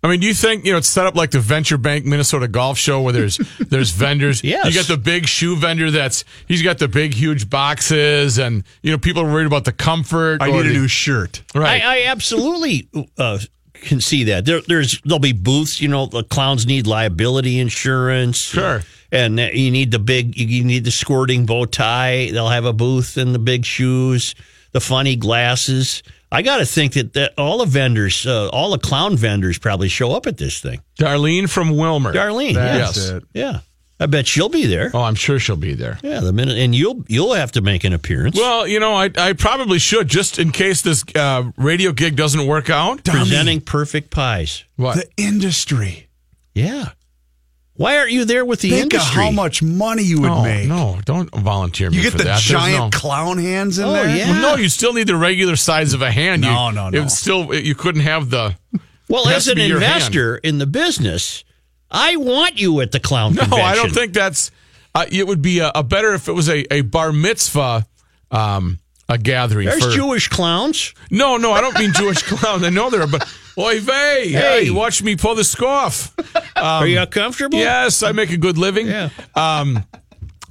I 0.00 0.06
mean, 0.06 0.20
do 0.20 0.28
you 0.28 0.34
think 0.34 0.64
you 0.64 0.70
know 0.70 0.78
it's 0.78 0.88
set 0.88 1.06
up 1.06 1.16
like 1.16 1.32
the 1.32 1.40
Venture 1.40 1.76
Bank 1.76 2.04
Minnesota 2.04 2.46
Golf 2.46 2.78
Show 2.78 3.02
where 3.02 3.12
there's 3.12 3.36
there's 3.58 3.90
vendors? 3.90 4.44
Yes. 4.44 4.66
You 4.66 4.74
got 4.74 4.86
the 4.86 4.96
big 4.96 5.26
shoe 5.26 5.56
vendor 5.56 5.90
that's 5.90 6.24
he's 6.46 6.62
got 6.62 6.78
the 6.78 6.86
big 6.86 7.14
huge 7.14 7.50
boxes, 7.50 8.38
and 8.38 8.62
you 8.82 8.92
know 8.92 8.98
people 8.98 9.22
are 9.22 9.30
worried 9.32 9.46
about 9.48 9.64
the 9.64 9.72
comfort. 9.72 10.40
I 10.40 10.50
or 10.50 10.52
need 10.52 10.60
a 10.60 10.68
the- 10.68 10.74
new 10.74 10.88
shirt. 10.88 11.42
right. 11.54 11.82
I, 11.82 12.02
I 12.02 12.06
absolutely 12.06 12.88
uh, 13.18 13.38
can 13.82 14.00
see 14.00 14.24
that. 14.24 14.44
There, 14.44 14.60
there's 14.60 15.00
there'll 15.02 15.18
be 15.18 15.32
booths. 15.32 15.80
You 15.80 15.88
know, 15.88 16.06
the 16.06 16.24
clowns 16.24 16.66
need 16.66 16.86
liability 16.86 17.58
insurance. 17.58 18.38
Sure. 18.38 18.82
And 19.10 19.38
you 19.38 19.70
need 19.70 19.90
the 19.90 19.98
big, 19.98 20.36
you 20.36 20.64
need 20.64 20.84
the 20.84 20.90
squirting 20.90 21.46
bow 21.46 21.64
tie. 21.64 22.30
They'll 22.30 22.48
have 22.48 22.66
a 22.66 22.74
booth 22.74 23.16
and 23.16 23.34
the 23.34 23.38
big 23.38 23.64
shoes, 23.64 24.34
the 24.72 24.80
funny 24.80 25.16
glasses. 25.16 26.02
I 26.30 26.42
got 26.42 26.58
to 26.58 26.66
think 26.66 26.92
that, 26.92 27.14
that 27.14 27.32
all 27.38 27.58
the 27.58 27.64
vendors, 27.64 28.26
uh, 28.26 28.48
all 28.50 28.70
the 28.70 28.78
clown 28.78 29.16
vendors 29.16 29.58
probably 29.58 29.88
show 29.88 30.12
up 30.12 30.26
at 30.26 30.36
this 30.36 30.60
thing. 30.60 30.82
Darlene 30.98 31.48
from 31.48 31.70
Willmar. 31.70 32.12
Darlene, 32.12 32.54
That's 32.54 32.96
yes. 32.98 33.08
it. 33.08 33.24
Yeah. 33.32 33.60
I 34.00 34.06
bet 34.06 34.26
she'll 34.28 34.48
be 34.48 34.66
there. 34.66 34.90
Oh, 34.94 35.02
I'm 35.02 35.16
sure 35.16 35.38
she'll 35.40 35.56
be 35.56 35.74
there. 35.74 35.98
Yeah, 36.02 36.20
the 36.20 36.32
minute, 36.32 36.56
and 36.58 36.74
you'll 36.74 37.04
you'll 37.08 37.34
have 37.34 37.52
to 37.52 37.60
make 37.60 37.82
an 37.84 37.92
appearance. 37.92 38.36
Well, 38.36 38.66
you 38.66 38.78
know, 38.78 38.94
I 38.94 39.10
I 39.18 39.32
probably 39.32 39.78
should 39.80 40.06
just 40.08 40.38
in 40.38 40.52
case 40.52 40.82
this 40.82 41.04
uh, 41.16 41.50
radio 41.56 41.90
gig 41.92 42.14
doesn't 42.14 42.46
work 42.46 42.70
out. 42.70 43.02
presenting 43.04 43.60
perfect 43.60 44.10
pies. 44.10 44.64
What? 44.76 44.96
The 44.96 45.08
industry. 45.22 46.08
Yeah. 46.54 46.90
Why 47.74 47.96
aren't 47.98 48.10
you 48.10 48.24
there 48.24 48.44
with 48.44 48.60
the 48.60 48.70
Think 48.70 48.92
industry? 48.92 49.22
of 49.22 49.24
how 49.26 49.30
much 49.30 49.62
money 49.62 50.02
you 50.02 50.20
would 50.22 50.26
no, 50.28 50.42
make. 50.42 50.66
no, 50.66 50.98
don't 51.04 51.30
volunteer 51.32 51.90
me 51.90 51.98
You 51.98 52.02
get 52.02 52.12
for 52.12 52.18
the 52.18 52.24
that. 52.24 52.40
Giant 52.40 52.92
no- 52.92 52.98
clown 52.98 53.38
hands 53.38 53.78
in 53.78 53.84
Oh, 53.84 53.92
there. 53.92 54.16
yeah. 54.16 54.32
Well, 54.32 54.56
no, 54.56 54.62
you 54.62 54.68
still 54.68 54.92
need 54.92 55.06
the 55.06 55.14
regular 55.14 55.54
size 55.54 55.92
of 55.92 56.02
a 56.02 56.10
hand. 56.10 56.42
You, 56.44 56.50
No, 56.50 56.70
no, 56.70 56.88
no. 56.90 57.02
It's 57.02 57.16
still 57.16 57.54
you 57.54 57.76
couldn't 57.76 58.00
have 58.02 58.30
the. 58.30 58.56
Well, 59.08 59.28
as 59.28 59.46
an 59.46 59.54
be 59.56 59.66
your 59.66 59.78
hand. 59.78 59.92
investor 59.94 60.36
in 60.38 60.58
the 60.58 60.66
business, 60.66 61.44
I 61.90 62.16
want 62.16 62.60
you 62.60 62.80
at 62.80 62.92
the 62.92 63.00
clown 63.00 63.34
No, 63.34 63.42
convention. 63.42 63.66
I 63.66 63.74
don't 63.74 63.92
think 63.92 64.12
that's. 64.12 64.50
Uh, 64.94 65.06
it 65.10 65.26
would 65.26 65.42
be 65.42 65.60
a, 65.60 65.70
a 65.74 65.82
better 65.82 66.14
if 66.14 66.28
it 66.28 66.32
was 66.32 66.48
a, 66.48 66.72
a 66.72 66.80
bar 66.80 67.12
mitzvah, 67.12 67.86
um, 68.30 68.78
a 69.08 69.16
gathering. 69.18 69.68
there's 69.68 69.84
for, 69.84 69.90
Jewish 69.90 70.28
clowns. 70.28 70.94
No, 71.10 71.36
no, 71.36 71.52
I 71.52 71.60
don't 71.60 71.78
mean 71.78 71.92
Jewish 71.92 72.22
clowns. 72.24 72.64
I 72.64 72.70
know 72.70 72.90
there 72.90 73.02
are, 73.02 73.06
but 73.06 73.28
oy 73.56 73.80
vey, 73.80 74.28
hey, 74.30 74.70
watch 74.70 75.02
me 75.02 75.16
pull 75.16 75.34
the 75.34 75.44
scoff. 75.44 76.14
Are 76.56 76.86
you 76.86 77.04
comfortable? 77.06 77.58
Yes, 77.58 78.02
I 78.02 78.12
make 78.12 78.30
a 78.30 78.36
good 78.36 78.58
living. 78.58 78.88
Yeah. 78.88 79.10
Um, 79.34 79.84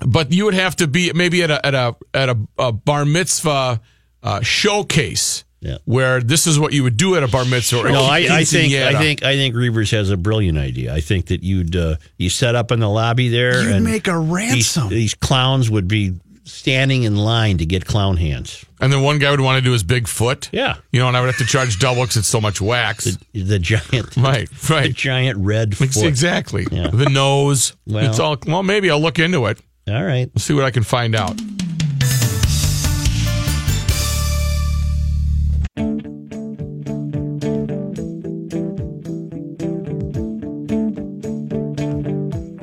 but 0.05 0.31
you 0.31 0.45
would 0.45 0.53
have 0.53 0.75
to 0.77 0.87
be 0.87 1.11
maybe 1.13 1.43
at 1.43 1.51
a 1.51 1.65
at 1.65 1.73
a 1.75 1.95
at 2.13 2.29
a, 2.29 2.37
a 2.57 2.71
bar 2.71 3.05
mitzvah 3.05 3.81
uh, 4.23 4.41
showcase. 4.41 5.43
Yeah. 5.67 5.77
Where 5.85 6.21
this 6.21 6.47
is 6.47 6.57
what 6.57 6.71
you 6.73 6.83
would 6.83 6.95
do 6.97 7.15
at 7.15 7.23
a 7.23 7.27
bar 7.27 7.43
mitzvah. 7.45 7.79
or 7.79 7.89
No, 7.89 8.01
a 8.01 8.07
I, 8.07 8.17
I 8.31 8.43
think. 8.45 8.73
I 8.73 8.93
think 8.97 9.23
I 9.23 9.35
think 9.35 9.53
Reuvers 9.55 9.91
has 9.91 10.09
a 10.09 10.17
brilliant 10.17 10.57
idea. 10.57 10.93
I 10.93 11.01
think 11.01 11.25
that 11.27 11.43
you'd 11.43 11.75
uh, 11.75 11.97
you 12.17 12.29
set 12.29 12.55
up 12.55 12.71
in 12.71 12.79
the 12.79 12.89
lobby 12.89 13.29
there, 13.29 13.61
You'd 13.63 13.75
and 13.75 13.83
make 13.85 14.07
a 14.07 14.11
these, 14.17 14.29
ransom. 14.29 14.89
these 14.89 15.13
clowns 15.13 15.69
would 15.69 15.87
be 15.87 16.13
standing 16.45 17.03
in 17.03 17.17
line 17.17 17.57
to 17.57 17.65
get 17.65 17.85
clown 17.85 18.15
hands. 18.15 18.63
And 18.79 18.93
then 18.93 19.01
one 19.03 19.19
guy 19.19 19.31
would 19.31 19.41
want 19.41 19.57
to 19.57 19.61
do 19.63 19.73
his 19.73 19.83
big 19.83 20.07
foot. 20.07 20.49
Yeah. 20.53 20.77
You 20.93 21.01
know, 21.01 21.09
and 21.09 21.17
I 21.17 21.19
would 21.19 21.27
have 21.27 21.37
to 21.39 21.45
charge 21.45 21.77
double 21.79 22.03
because 22.03 22.15
it's 22.17 22.27
so 22.29 22.39
much 22.39 22.61
wax. 22.61 23.17
The, 23.33 23.41
the 23.41 23.59
giant, 23.59 24.15
right, 24.17 24.49
the 24.49 24.73
right. 24.73 24.93
giant 24.93 25.39
red 25.39 25.75
foot. 25.75 25.97
Exactly. 26.05 26.65
Yeah. 26.71 26.87
The 26.87 27.09
nose. 27.09 27.75
Well- 27.85 28.09
it's 28.09 28.19
all, 28.19 28.37
well, 28.47 28.63
maybe 28.63 28.89
I'll 28.89 29.01
look 29.01 29.19
into 29.19 29.45
it. 29.47 29.59
All 29.89 30.01
right. 30.03 30.29
We'll 30.33 30.39
see 30.39 30.53
what 30.53 30.63
I 30.63 30.71
can 30.71 30.83
find 30.83 31.15
out. 31.15 31.37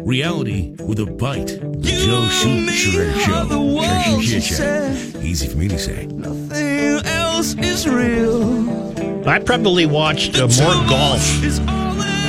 Reality 0.05 0.75
with 0.81 1.01
a 1.01 1.07
bite. 1.07 1.47
The 1.47 2.05
Joe 2.05 2.29
Shoot 2.29 2.69
Charade 2.71 3.21
Show. 3.23 4.21
Shit, 4.21 4.43
shit. 4.43 5.25
Easy 5.25 5.49
for 5.49 5.57
me 5.57 5.67
to 5.69 5.79
say. 5.79 6.05
Nothing 6.07 7.07
else 7.07 7.55
is 7.55 7.89
real. 7.89 9.27
I 9.27 9.39
probably 9.39 9.87
watched 9.87 10.37
uh, 10.37 10.41
more 10.41 10.89
golf 10.89 11.27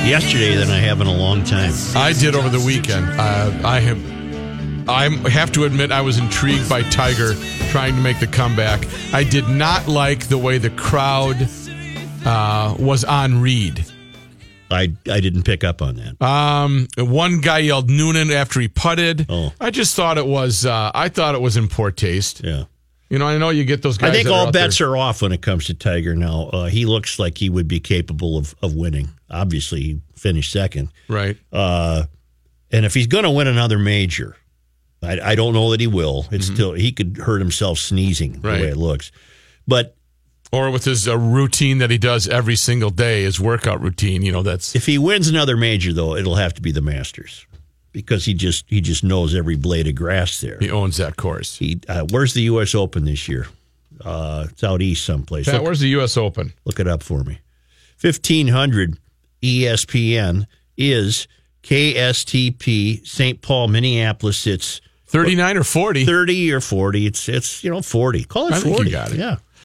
yesterday 0.06 0.56
than 0.56 0.70
I 0.70 0.78
have 0.78 1.02
in 1.02 1.06
a 1.06 1.14
long 1.14 1.44
time. 1.44 1.74
I 1.94 2.14
did 2.14 2.34
over 2.34 2.48
the 2.48 2.64
weekend. 2.64 3.04
Uh, 3.20 3.52
I 3.62 3.80
have. 3.80 4.16
I 4.88 5.08
have 5.28 5.52
to 5.52 5.64
admit, 5.64 5.92
I 5.92 6.00
was 6.00 6.16
intrigued 6.16 6.68
by 6.70 6.82
Tiger 6.82 7.34
trying 7.70 7.94
to 7.96 8.00
make 8.00 8.20
the 8.20 8.26
comeback. 8.28 8.86
I 9.12 9.24
did 9.24 9.48
not 9.48 9.88
like 9.88 10.28
the 10.28 10.38
way 10.38 10.58
the 10.58 10.70
crowd 10.70 11.36
uh, 12.24 12.74
was 12.78 13.04
on 13.04 13.42
Reed. 13.42 13.84
I 14.70 14.92
I 15.10 15.20
didn't 15.20 15.42
pick 15.44 15.62
up 15.64 15.80
on 15.82 15.96
that. 15.96 16.20
Um, 16.24 16.88
one 16.98 17.40
guy 17.40 17.58
yelled 17.58 17.88
Noonan 17.90 18.30
after 18.30 18.60
he 18.60 18.68
putted. 18.68 19.26
Oh. 19.28 19.52
I 19.60 19.70
just 19.70 19.94
thought 19.94 20.18
it 20.18 20.26
was. 20.26 20.66
Uh, 20.66 20.90
I 20.94 21.08
thought 21.08 21.34
it 21.34 21.40
was 21.40 21.56
in 21.56 21.68
poor 21.68 21.90
taste. 21.90 22.42
Yeah. 22.44 22.64
You 23.08 23.20
know, 23.20 23.26
I 23.28 23.38
know 23.38 23.50
you 23.50 23.64
get 23.64 23.82
those 23.82 23.98
guys. 23.98 24.10
I 24.10 24.12
think 24.14 24.28
are 24.28 24.32
all 24.32 24.46
out 24.48 24.52
bets 24.52 24.78
there. 24.78 24.88
are 24.90 24.96
off 24.96 25.22
when 25.22 25.30
it 25.30 25.40
comes 25.40 25.66
to 25.66 25.74
Tiger 25.74 26.16
now. 26.16 26.48
Uh, 26.52 26.64
he 26.66 26.86
looks 26.86 27.20
like 27.20 27.38
he 27.38 27.48
would 27.48 27.68
be 27.68 27.78
capable 27.78 28.36
of, 28.36 28.52
of 28.62 28.74
winning. 28.74 29.08
Obviously, 29.30 29.80
he 29.82 30.00
finished 30.16 30.50
second. 30.50 30.88
right. 31.08 31.36
Uh, 31.52 32.04
and 32.72 32.84
if 32.84 32.94
he's 32.94 33.06
going 33.06 33.22
to 33.22 33.30
win 33.30 33.46
another 33.46 33.78
major, 33.78 34.36
I, 35.00 35.20
I 35.20 35.34
don't 35.36 35.54
know 35.54 35.70
that 35.70 35.78
he 35.80 35.86
will. 35.86 36.26
It's 36.32 36.46
still 36.46 36.72
he 36.72 36.90
could 36.90 37.16
hurt 37.18 37.38
himself 37.38 37.78
sneezing 37.78 38.32
the 38.32 38.38
Mm-hmm. 38.48 38.60
Way 38.62 38.68
it 38.70 38.76
looks. 38.76 39.12
But 39.68 39.94
Or 40.52 40.70
with 40.70 40.84
his 40.84 41.08
uh, 41.08 41.18
routine 41.18 41.78
that 41.78 41.90
he 41.90 41.98
does 41.98 42.28
every 42.28 42.56
single 42.56 42.90
day, 42.90 43.24
his 43.24 43.40
workout 43.40 43.80
routine. 43.80 44.22
You 44.22 44.32
know, 44.32 44.42
that's 44.42 44.74
if 44.76 44.86
he 44.86 44.96
wins 44.98 45.28
another 45.28 45.56
major, 45.56 45.92
though, 45.92 46.14
it'll 46.16 46.36
have 46.36 46.54
to 46.54 46.62
be 46.62 46.70
the 46.72 46.80
Masters 46.80 47.46
because 47.92 48.24
he 48.24 48.32
just 48.34 48.64
he 48.68 48.80
just 48.80 49.02
knows 49.04 49.34
every 49.34 49.56
blade 49.56 49.88
of 49.88 49.94
grass 49.96 50.40
there. 50.40 50.58
he 50.60 50.70
owns 50.70 50.96
that 50.98 51.16
course. 51.16 51.56
He 51.58 51.80
uh, 51.88 52.06
where's 52.10 52.32
the 52.34 52.42
U.S. 52.42 52.74
Open 52.74 53.04
this 53.04 53.28
year? 53.28 53.48
Uh, 54.04 54.46
it's 54.50 54.62
out 54.62 54.82
east 54.82 55.04
someplace. 55.04 55.46
Pat, 55.46 55.54
Look- 55.54 55.64
where's 55.64 55.80
the 55.80 55.88
U.S. 55.90 56.16
Open? 56.16 56.52
Look 56.64 56.78
it 56.78 56.86
up 56.86 57.02
for 57.02 57.24
me. 57.24 57.40
1500 58.00 58.98
ESPN 59.42 60.46
is 60.76 61.26
KSTP 61.62 63.06
St. 63.06 63.40
Paul, 63.42 63.68
Minneapolis. 63.68 64.46
It's 64.46 64.80
39 65.06 65.56
or 65.56 65.64
40? 65.64 66.04
30 66.04 66.52
or 66.52 66.60
40. 66.60 67.06
It's, 67.06 67.28
it's 67.28 67.64
you 67.64 67.70
know, 67.70 67.80
40. 67.82 68.24
Call 68.24 68.48
it 68.48 68.54
I 68.54 68.60
40. 68.60 68.70
think 68.76 68.86
you 68.86 68.92
got 68.92 69.12
it. 69.12 69.18
Yeah. 69.18 69.36